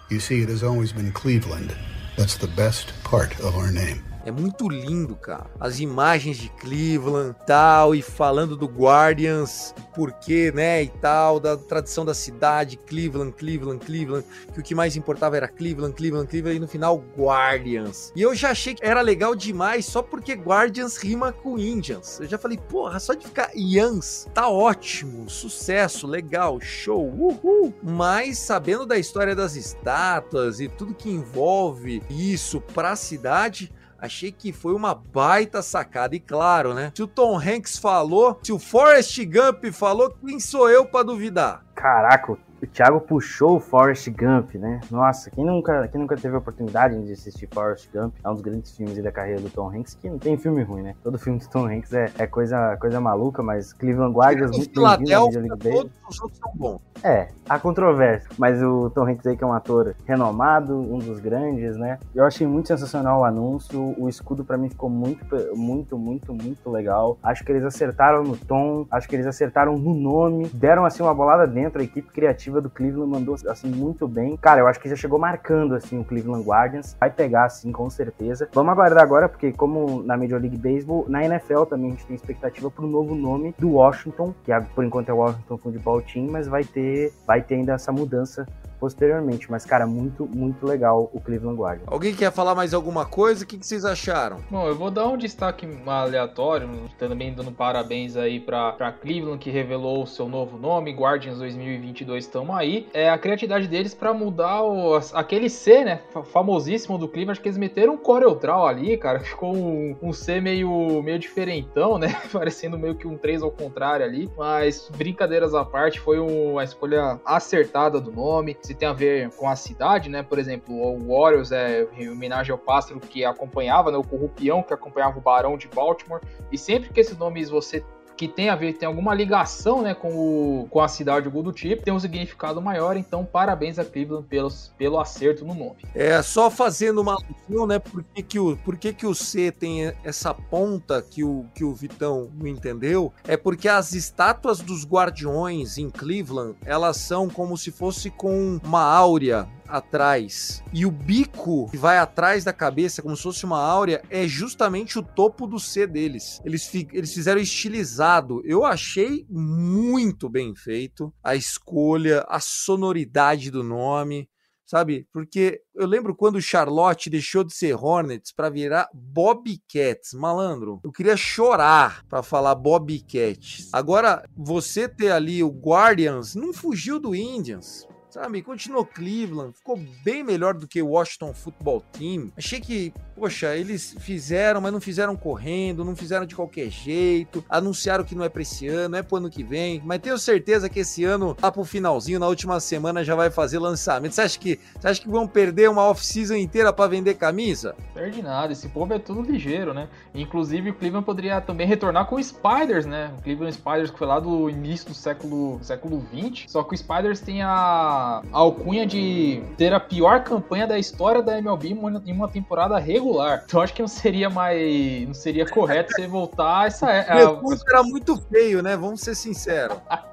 You 0.09 0.19
see, 0.19 0.41
it 0.41 0.49
has 0.49 0.63
always 0.63 0.91
been 0.91 1.11
Cleveland 1.11 1.75
that's 2.19 2.35
the 2.35 2.47
best 2.47 2.91
part 3.05 3.39
of 3.39 3.55
our 3.55 3.71
name. 3.71 4.03
É 4.25 4.31
muito 4.31 4.67
lindo, 4.67 5.15
cara. 5.15 5.49
As 5.59 5.79
imagens 5.79 6.37
de 6.37 6.49
Cleveland, 6.49 7.35
tal, 7.45 7.95
e 7.95 8.01
falando 8.01 8.55
do 8.57 8.65
Guardians, 8.65 9.73
porquê, 9.95 10.51
né, 10.51 10.83
e 10.83 10.89
tal, 10.89 11.39
da 11.39 11.55
tradição 11.55 12.03
da 12.03 12.13
cidade, 12.13 12.77
Cleveland, 12.77 13.31
Cleveland, 13.33 13.85
Cleveland, 13.85 14.25
que 14.53 14.59
o 14.59 14.63
que 14.63 14.75
mais 14.75 14.95
importava 14.95 15.37
era 15.37 15.47
Cleveland, 15.47 15.93
Cleveland, 15.93 16.27
Cleveland, 16.27 16.57
e 16.57 16.59
no 16.59 16.67
final 16.67 17.03
Guardians. 17.17 18.11
E 18.15 18.21
eu 18.21 18.35
já 18.35 18.51
achei 18.51 18.75
que 18.75 18.85
era 18.85 19.01
legal 19.01 19.35
demais 19.35 19.85
só 19.85 20.01
porque 20.01 20.33
Guardians 20.33 20.97
rima 20.97 21.31
com 21.31 21.57
Indians. 21.57 22.19
Eu 22.19 22.27
já 22.27 22.37
falei, 22.37 22.57
porra, 22.57 22.99
só 22.99 23.13
de 23.13 23.25
ficar 23.25 23.51
Yans, 23.55 24.27
tá 24.33 24.49
ótimo, 24.49 25.29
sucesso, 25.29 26.05
legal, 26.05 26.59
show, 26.59 27.09
uhul. 27.09 27.73
Mas 27.81 28.37
sabendo 28.37 28.85
da 28.85 28.97
história 28.97 29.35
das 29.35 29.55
estátuas 29.55 30.59
e 30.59 30.67
tudo 30.67 30.93
que 30.93 31.09
envolve 31.09 32.03
isso 32.09 32.59
pra 32.61 32.95
cidade, 32.95 33.71
Achei 34.01 34.31
que 34.31 34.53
foi 34.53 34.73
uma 34.73 34.95
baita 34.95 35.61
sacada. 35.61 36.15
E 36.15 36.19
claro, 36.19 36.73
né? 36.73 36.91
Se 36.95 37.03
o 37.03 37.07
Tom 37.07 37.37
Hanks 37.37 37.77
falou, 37.77 38.39
se 38.41 38.51
o 38.51 38.59
Forrest 38.59 39.17
Gump 39.25 39.65
falou, 39.73 40.09
quem 40.25 40.39
sou 40.39 40.69
eu 40.69 40.85
para 40.85 41.05
duvidar? 41.05 41.65
Caraca, 41.75 42.37
o 42.61 42.67
Thiago 42.67 42.99
puxou 43.01 43.55
o 43.55 43.59
Forrest 43.59 44.09
Gump, 44.09 44.55
né? 44.55 44.81
Nossa, 44.91 45.29
quem 45.31 45.45
nunca, 45.45 45.87
quem 45.87 45.99
nunca 45.99 46.15
teve 46.15 46.35
a 46.35 46.39
oportunidade 46.39 47.01
de 47.05 47.13
assistir 47.13 47.47
Forrest 47.51 47.89
Gump? 47.93 48.13
É 48.23 48.29
um 48.29 48.33
dos 48.33 48.41
grandes 48.41 48.75
filmes 48.75 49.01
da 49.01 49.11
carreira 49.11 49.41
do 49.41 49.49
Tom 49.49 49.69
Hanks, 49.69 49.95
que 49.95 50.09
não 50.09 50.19
tem 50.19 50.37
filme 50.37 50.61
ruim, 50.63 50.81
né? 50.81 50.95
Todo 51.01 51.17
filme 51.17 51.39
do 51.39 51.47
Tom 51.49 51.67
Hanks 51.67 51.93
é, 51.93 52.11
é 52.17 52.27
coisa, 52.27 52.75
coisa 52.77 52.99
maluca, 52.99 53.41
mas 53.41 53.71
Cleveland 53.73 54.13
Guardians 54.13 54.51
muito 54.51 54.81
bem-vindo. 54.81 55.57
Todos 55.57 55.91
os 56.09 56.21
outros 56.21 56.39
são 56.39 56.51
bons. 56.55 56.81
É, 57.01 57.29
há 57.47 57.57
controvérsia, 57.57 58.29
mas 58.37 58.61
o 58.61 58.89
Tom 58.89 59.07
Hanks 59.07 59.25
aí 59.25 59.37
que 59.37 59.43
é 59.43 59.47
um 59.47 59.53
ator 59.53 59.95
renomado, 60.05 60.75
um 60.77 60.97
dos 60.97 61.19
grandes, 61.19 61.77
né? 61.77 61.97
Eu 62.13 62.25
achei 62.25 62.45
muito 62.45 62.67
sensacional 62.67 63.21
o 63.21 63.23
anúncio, 63.23 63.95
o 63.97 64.09
escudo 64.09 64.43
para 64.43 64.57
mim 64.57 64.69
ficou 64.69 64.89
muito, 64.89 65.25
muito, 65.55 65.97
muito, 65.97 66.33
muito 66.33 66.69
legal. 66.69 67.17
Acho 67.23 67.45
que 67.45 67.51
eles 67.53 67.63
acertaram 67.63 68.23
no 68.23 68.35
tom, 68.35 68.85
acho 68.91 69.07
que 69.07 69.15
eles 69.15 69.25
acertaram 69.25 69.77
no 69.77 69.93
nome, 69.93 70.47
deram 70.49 70.83
assim 70.83 71.01
uma 71.01 71.13
bolada 71.13 71.47
dentro, 71.47 71.79
a 71.79 71.83
equipe 71.83 72.11
criativa 72.11 72.48
do 72.49 72.69
Cleveland 72.69 73.11
mandou 73.11 73.35
assim 73.47 73.69
muito 73.69 74.07
bem. 74.07 74.35
Cara, 74.37 74.61
eu 74.61 74.67
acho 74.67 74.79
que 74.79 74.89
já 74.89 74.95
chegou 74.95 75.19
marcando 75.19 75.75
assim 75.75 75.99
o 75.99 76.03
Cleveland 76.03 76.43
Guardians. 76.43 76.95
Vai 76.99 77.09
pegar 77.09 77.45
assim 77.45 77.71
com 77.71 77.89
certeza. 77.89 78.49
Vamos 78.53 78.71
aguardar 78.71 79.03
agora 79.03 79.29
porque 79.29 79.51
como 79.51 80.01
na 80.03 80.17
Major 80.17 80.39
League 80.41 80.57
Baseball, 80.57 81.05
na 81.07 81.23
NFL 81.23 81.63
também 81.63 81.91
a 81.91 81.91
gente 81.91 82.05
tem 82.07 82.15
expectativa 82.15 82.71
para 82.71 82.83
o 82.83 82.87
novo 82.87 83.13
nome 83.13 83.53
do 83.57 83.73
Washington, 83.73 84.33
que 84.43 84.51
por 84.73 84.83
enquanto 84.83 85.09
é 85.09 85.13
o 85.13 85.17
Washington 85.17 85.57
Football 85.57 86.01
Team, 86.01 86.27
mas 86.31 86.47
vai 86.47 86.63
ter 86.63 87.13
vai 87.27 87.41
ter 87.41 87.55
ainda 87.55 87.73
essa 87.73 87.91
mudança 87.91 88.47
posteriormente. 88.79 89.49
Mas, 89.51 89.65
cara, 89.65 89.85
muito, 89.85 90.25
muito 90.25 90.65
legal 90.65 91.09
o 91.13 91.19
Cleveland 91.19 91.59
Guardians. 91.59 91.87
Alguém 91.87 92.15
quer 92.15 92.31
falar 92.31 92.55
mais 92.55 92.73
alguma 92.73 93.05
coisa? 93.05 93.43
O 93.43 93.47
que, 93.47 93.57
que 93.57 93.65
vocês 93.65 93.85
acharam? 93.85 94.39
Bom, 94.49 94.67
eu 94.67 94.75
vou 94.75 94.89
dar 94.89 95.07
um 95.07 95.17
destaque 95.17 95.67
aleatório, 95.85 96.69
também 96.97 97.33
dando 97.33 97.51
parabéns 97.51 98.15
aí 98.15 98.39
pra, 98.39 98.71
pra 98.73 98.91
Cleveland, 98.91 99.39
que 99.39 99.49
revelou 99.49 100.03
o 100.03 100.07
seu 100.07 100.27
novo 100.27 100.57
nome, 100.57 100.91
Guardians 100.91 101.39
2022, 101.39 102.25
estamos 102.25 102.55
aí. 102.55 102.87
É 102.93 103.09
a 103.09 103.17
criatividade 103.17 103.67
deles 103.67 103.93
pra 103.93 104.13
mudar 104.13 104.63
o, 104.63 104.99
aquele 105.13 105.49
C, 105.49 105.83
né, 105.83 106.01
famosíssimo 106.31 106.97
do 106.97 107.07
Cleveland, 107.07 107.31
acho 107.31 107.41
que 107.41 107.49
eles 107.49 107.57
meteram 107.57 107.93
um 107.93 107.97
CorelDRAW 107.97 108.67
ali, 108.67 108.97
cara, 108.97 109.19
ficou 109.21 109.55
um, 109.55 109.95
um 110.01 110.13
C 110.13 110.39
meio, 110.39 111.01
meio 111.03 111.19
diferentão, 111.19 111.97
né, 111.97 112.15
parecendo 112.31 112.77
meio 112.77 112.95
que 112.95 113.07
um 113.07 113.17
3 113.17 113.41
ao 113.41 113.51
contrário 113.51 114.05
ali, 114.05 114.29
mas 114.37 114.89
brincadeiras 114.95 115.53
à 115.53 115.65
parte, 115.65 115.99
foi 115.99 116.19
uma 116.19 116.63
escolha 116.63 117.19
acertada 117.25 117.99
do 117.99 118.11
nome, 118.11 118.57
se 118.69 118.75
tem 118.75 118.87
a 118.87 118.93
ver 118.93 119.31
com 119.31 119.49
a 119.49 119.55
cidade, 119.55 120.09
né, 120.09 120.21
por 120.21 120.37
exemplo, 120.37 120.75
o 120.75 121.07
Warriors 121.07 121.51
é 121.51 121.87
em 121.97 122.07
homenagem 122.07 122.51
ao 122.51 122.57
pássaro 122.57 122.99
que 122.99 123.25
acompanhava, 123.25 123.91
né, 123.91 123.97
o 123.97 124.03
corrupião 124.03 124.61
que 124.61 124.71
acompanhava 124.71 125.17
o 125.17 125.21
Barão 125.21 125.57
de 125.57 125.67
Baltimore, 125.67 126.21
e 126.51 126.57
sempre 126.57 126.89
que 126.89 126.99
esses 126.99 127.17
nomes 127.17 127.49
você 127.49 127.83
que 128.19 128.27
tem 128.27 128.49
a 128.49 128.55
ver, 128.55 128.73
tem 128.73 128.85
alguma 128.85 129.13
ligação 129.13 129.81
né, 129.81 129.93
com, 129.93 130.09
o, 130.09 130.67
com 130.69 130.81
a 130.81 130.89
cidade 130.89 131.29
do 131.29 131.39
do 131.39 131.53
tipo, 131.53 131.83
tem 131.83 131.93
um 131.93 131.99
significado 132.01 132.61
maior, 132.61 132.97
então 132.97 133.23
parabéns 133.23 133.79
a 133.79 133.85
Cleveland 133.85 134.27
pelos, 134.27 134.73
pelo 134.77 134.99
acerto 134.99 135.45
no 135.45 135.53
nome. 135.53 135.77
É, 135.95 136.21
só 136.21 136.51
fazendo 136.51 136.99
uma 136.99 137.13
alusão, 137.13 137.65
né, 137.65 137.79
por 137.79 138.03
que, 138.03 138.21
que, 138.21 138.37
o, 138.37 138.57
por 138.57 138.75
que, 138.75 138.91
que 138.91 139.07
o 139.07 139.15
C 139.15 139.53
tem 139.53 139.93
essa 140.03 140.33
ponta 140.33 141.01
que 141.01 141.23
o, 141.23 141.45
que 141.55 141.63
o 141.63 141.73
Vitão 141.73 142.29
não 142.37 142.45
entendeu, 142.45 143.13
é 143.25 143.37
porque 143.37 143.69
as 143.69 143.93
estátuas 143.93 144.59
dos 144.59 144.85
guardiões 144.85 145.77
em 145.77 145.89
Cleveland, 145.89 146.57
elas 146.65 146.97
são 146.97 147.29
como 147.29 147.57
se 147.57 147.71
fosse 147.71 148.09
com 148.09 148.59
uma 148.61 148.83
áurea 148.83 149.47
atrás. 149.69 150.63
E 150.73 150.85
o 150.85 150.91
bico 150.91 151.69
que 151.69 151.77
vai 151.77 151.97
atrás 151.97 152.43
da 152.43 152.53
cabeça, 152.53 153.01
como 153.01 153.15
se 153.15 153.23
fosse 153.23 153.45
uma 153.45 153.61
áurea, 153.61 154.01
é 154.09 154.27
justamente 154.27 154.97
o 154.97 155.03
topo 155.03 155.47
do 155.47 155.59
C 155.59 155.85
deles. 155.85 156.41
Eles, 156.43 156.69
eles 156.93 157.13
fizeram 157.13 157.41
estilizado. 157.41 158.41
Eu 158.45 158.65
achei 158.65 159.25
muito 159.29 160.29
bem 160.29 160.55
feito 160.55 161.13
a 161.23 161.35
escolha, 161.35 162.25
a 162.27 162.39
sonoridade 162.39 163.51
do 163.51 163.63
nome 163.63 164.29
sabe? 164.69 165.07
Porque 165.11 165.63
eu 165.73 165.87
lembro 165.87 166.15
quando 166.15 166.39
Charlotte 166.39 167.09
deixou 167.09 167.43
de 167.43 167.51
ser 167.51 167.73
Hornets 167.73 168.31
para 168.31 168.51
virar 168.51 168.87
Bobcats, 168.93 170.13
malandro. 170.13 170.79
Eu 170.83 170.91
queria 170.91 171.17
chorar 171.17 172.05
para 172.07 172.21
falar 172.21 172.53
Bobcats. 172.53 173.67
Agora, 173.73 174.23
você 174.37 174.87
ter 174.87 175.11
ali 175.11 175.41
o 175.41 175.49
Guardians 175.49 176.35
não 176.35 176.53
fugiu 176.53 176.99
do 176.99 177.15
Indians 177.15 177.87
sabe? 178.09 178.41
Continuou 178.41 178.85
Cleveland, 178.85 179.53
ficou 179.55 179.79
bem 180.03 180.23
melhor 180.23 180.53
do 180.53 180.67
que 180.67 180.81
o 180.81 180.89
Washington 180.89 181.33
Football 181.33 181.83
Team. 181.91 182.31
Achei 182.37 182.59
que, 182.59 182.93
poxa, 183.15 183.55
eles 183.55 183.95
fizeram, 183.99 184.59
mas 184.61 184.73
não 184.73 184.81
fizeram 184.81 185.15
correndo, 185.15 185.85
não 185.85 185.95
fizeram 185.95 186.25
de 186.25 186.35
qualquer 186.35 186.69
jeito, 186.69 187.43
anunciaram 187.49 188.03
que 188.03 188.15
não 188.15 188.23
é 188.23 188.29
pra 188.29 188.41
esse 188.41 188.67
ano, 188.67 188.95
é 188.95 189.03
pro 189.03 189.17
ano 189.17 189.29
que 189.29 189.43
vem, 189.43 189.81
mas 189.85 189.99
tenho 189.99 190.17
certeza 190.17 190.69
que 190.69 190.79
esse 190.79 191.03
ano, 191.03 191.35
lá 191.41 191.51
pro 191.51 191.63
finalzinho, 191.63 192.19
na 192.19 192.27
última 192.27 192.59
semana, 192.59 193.03
já 193.03 193.15
vai 193.15 193.29
fazer 193.29 193.59
lançamento. 193.59 194.13
Você 194.13 194.21
acha 194.21 194.39
que, 194.39 194.59
você 194.79 194.87
acha 194.87 195.01
que 195.01 195.09
vão 195.09 195.27
perder 195.27 195.69
uma 195.69 195.83
off-season 195.83 196.35
inteira 196.35 196.73
para 196.73 196.89
vender 196.89 197.13
camisa? 197.15 197.75
Perde 197.93 198.21
nada, 198.21 198.51
esse 198.51 198.67
povo 198.69 198.93
é 198.93 198.99
tudo 198.99 199.21
ligeiro, 199.21 199.73
né? 199.73 199.87
Inclusive, 200.13 200.71
o 200.71 200.73
Cleveland 200.73 201.05
poderia 201.05 201.39
também 201.41 201.67
retornar 201.67 202.05
com 202.07 202.15
o 202.15 202.23
Spiders, 202.23 202.85
né? 202.85 203.13
O 203.17 203.21
Cleveland 203.21 203.53
Spiders, 203.53 203.91
que 203.91 203.97
foi 203.97 204.07
lá 204.07 204.19
do 204.19 204.49
início 204.49 204.87
do 204.87 204.93
século, 204.95 205.59
século 205.61 205.99
20, 206.11 206.49
só 206.49 206.63
que 206.63 206.73
o 206.73 206.77
Spiders 206.77 207.19
tem 207.19 207.41
a 207.41 207.98
a 208.31 208.37
alcunha 208.37 208.85
de 208.85 209.41
ter 209.57 209.73
a 209.73 209.79
pior 209.79 210.23
campanha 210.23 210.67
da 210.67 210.77
história 210.77 211.21
da 211.21 211.37
MLB 211.37 211.77
em 212.05 212.13
uma 212.13 212.27
temporada 212.27 212.77
regular. 212.77 213.43
Então 213.45 213.61
acho 213.61 213.73
que 213.73 213.81
não 213.81 213.87
seria 213.87 214.29
mais. 214.29 215.07
não 215.07 215.13
seria 215.13 215.45
correto 215.45 215.91
você 215.93 216.07
voltar 216.07 216.61
a 216.61 216.65
essa. 216.65 216.87
A, 216.87 216.91
a... 216.91 217.39
era 217.69 217.83
muito 217.83 218.17
feio, 218.29 218.61
né? 218.61 218.75
Vamos 218.75 219.01
ser 219.01 219.15
sinceros. 219.15 219.77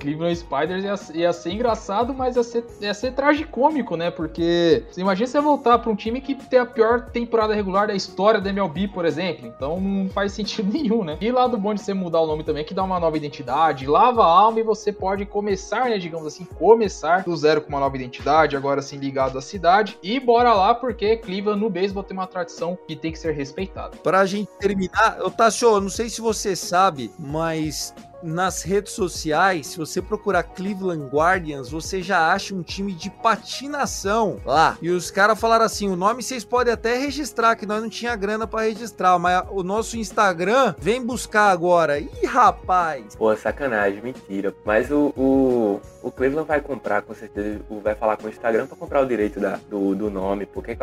Cleveland 0.00 0.36
Spiders 0.36 0.84
ia, 0.84 1.20
ia 1.22 1.32
ser 1.32 1.52
engraçado, 1.52 2.14
mas 2.14 2.36
ia 2.36 2.42
ser, 2.42 2.64
ia 2.80 2.94
ser 2.94 3.12
tragicômico, 3.12 3.96
né? 3.96 4.10
Porque 4.10 4.84
você 4.90 5.00
imagina 5.00 5.26
você 5.26 5.40
voltar 5.40 5.78
para 5.78 5.90
um 5.90 5.94
time 5.94 6.20
que 6.20 6.34
tem 6.34 6.58
a 6.58 6.66
pior 6.66 7.10
temporada 7.10 7.54
regular 7.54 7.86
da 7.86 7.94
história 7.94 8.40
da 8.40 8.50
MLB, 8.50 8.88
por 8.88 9.04
exemplo. 9.04 9.46
Então 9.46 9.80
não 9.80 10.08
faz 10.08 10.32
sentido 10.40 10.72
nenhum, 10.72 11.04
né? 11.04 11.18
E 11.20 11.30
lá 11.30 11.46
do 11.46 11.58
bom 11.58 11.74
de 11.74 11.82
você 11.82 11.92
mudar 11.92 12.20
o 12.20 12.26
nome 12.26 12.42
também, 12.42 12.64
que 12.64 12.74
dá 12.74 12.82
uma 12.82 12.98
nova 12.98 13.16
identidade, 13.16 13.86
lava 13.86 14.22
a 14.24 14.26
alma 14.26 14.60
e 14.60 14.62
você 14.62 14.92
pode 14.92 15.26
começar, 15.26 15.90
né? 15.90 15.98
Digamos 15.98 16.26
assim, 16.26 16.44
começar 16.44 17.22
do 17.22 17.36
zero 17.36 17.60
com 17.60 17.68
uma 17.68 17.80
nova 17.80 17.94
identidade, 17.96 18.56
agora 18.56 18.80
sim 18.80 18.96
ligado 18.96 19.38
à 19.38 19.42
cidade. 19.42 19.98
E 20.02 20.18
bora 20.18 20.54
lá, 20.54 20.74
porque 20.74 21.16
Cleveland 21.18 21.60
no 21.60 21.68
beisebol 21.68 22.02
tem 22.02 22.16
uma 22.16 22.26
tradição 22.26 22.78
que 22.86 22.96
tem 22.96 23.12
que 23.12 23.18
ser 23.18 23.32
respeitada. 23.32 23.96
Pra 24.02 24.24
gente 24.24 24.48
terminar, 24.58 25.20
Otácio, 25.20 25.80
não 25.80 25.90
sei 25.90 26.08
se 26.08 26.20
você 26.20 26.56
sabe, 26.56 27.10
mas 27.18 27.94
nas 28.22 28.62
redes 28.62 28.92
sociais, 28.92 29.68
se 29.68 29.78
você 29.78 30.00
procurar 30.02 30.42
Cleveland 30.42 31.06
Guardians, 31.06 31.70
você 31.70 32.02
já 32.02 32.32
acha 32.32 32.54
um 32.54 32.62
time 32.62 32.92
de 32.92 33.10
patinação 33.10 34.38
lá. 34.44 34.76
E 34.80 34.90
os 34.90 35.10
caras 35.10 35.38
falaram 35.38 35.64
assim: 35.64 35.88
o 35.88 35.96
nome 35.96 36.22
vocês 36.22 36.44
podem 36.44 36.72
até 36.72 36.96
registrar, 36.96 37.56
que 37.56 37.66
nós 37.66 37.82
não 37.82 37.88
tinha 37.88 38.14
grana 38.16 38.46
para 38.46 38.66
registrar, 38.66 39.18
mas 39.18 39.44
o 39.50 39.62
nosso 39.62 39.96
Instagram 39.96 40.74
vem 40.78 41.04
buscar 41.04 41.50
agora. 41.50 41.98
Ih, 41.98 42.26
rapaz! 42.26 43.14
Pô, 43.16 43.34
sacanagem, 43.36 44.02
mentira. 44.02 44.54
Mas 44.64 44.90
o, 44.90 45.12
o, 45.16 45.80
o 46.02 46.10
Cleveland 46.10 46.46
vai 46.46 46.60
comprar, 46.60 47.02
com 47.02 47.14
certeza, 47.14 47.60
vai 47.82 47.94
falar 47.94 48.16
com 48.16 48.26
o 48.26 48.30
Instagram 48.30 48.66
para 48.66 48.76
comprar 48.76 49.00
o 49.00 49.06
direito 49.06 49.40
da, 49.40 49.58
do, 49.68 49.94
do 49.94 50.10
nome, 50.10 50.46
porque 50.46 50.76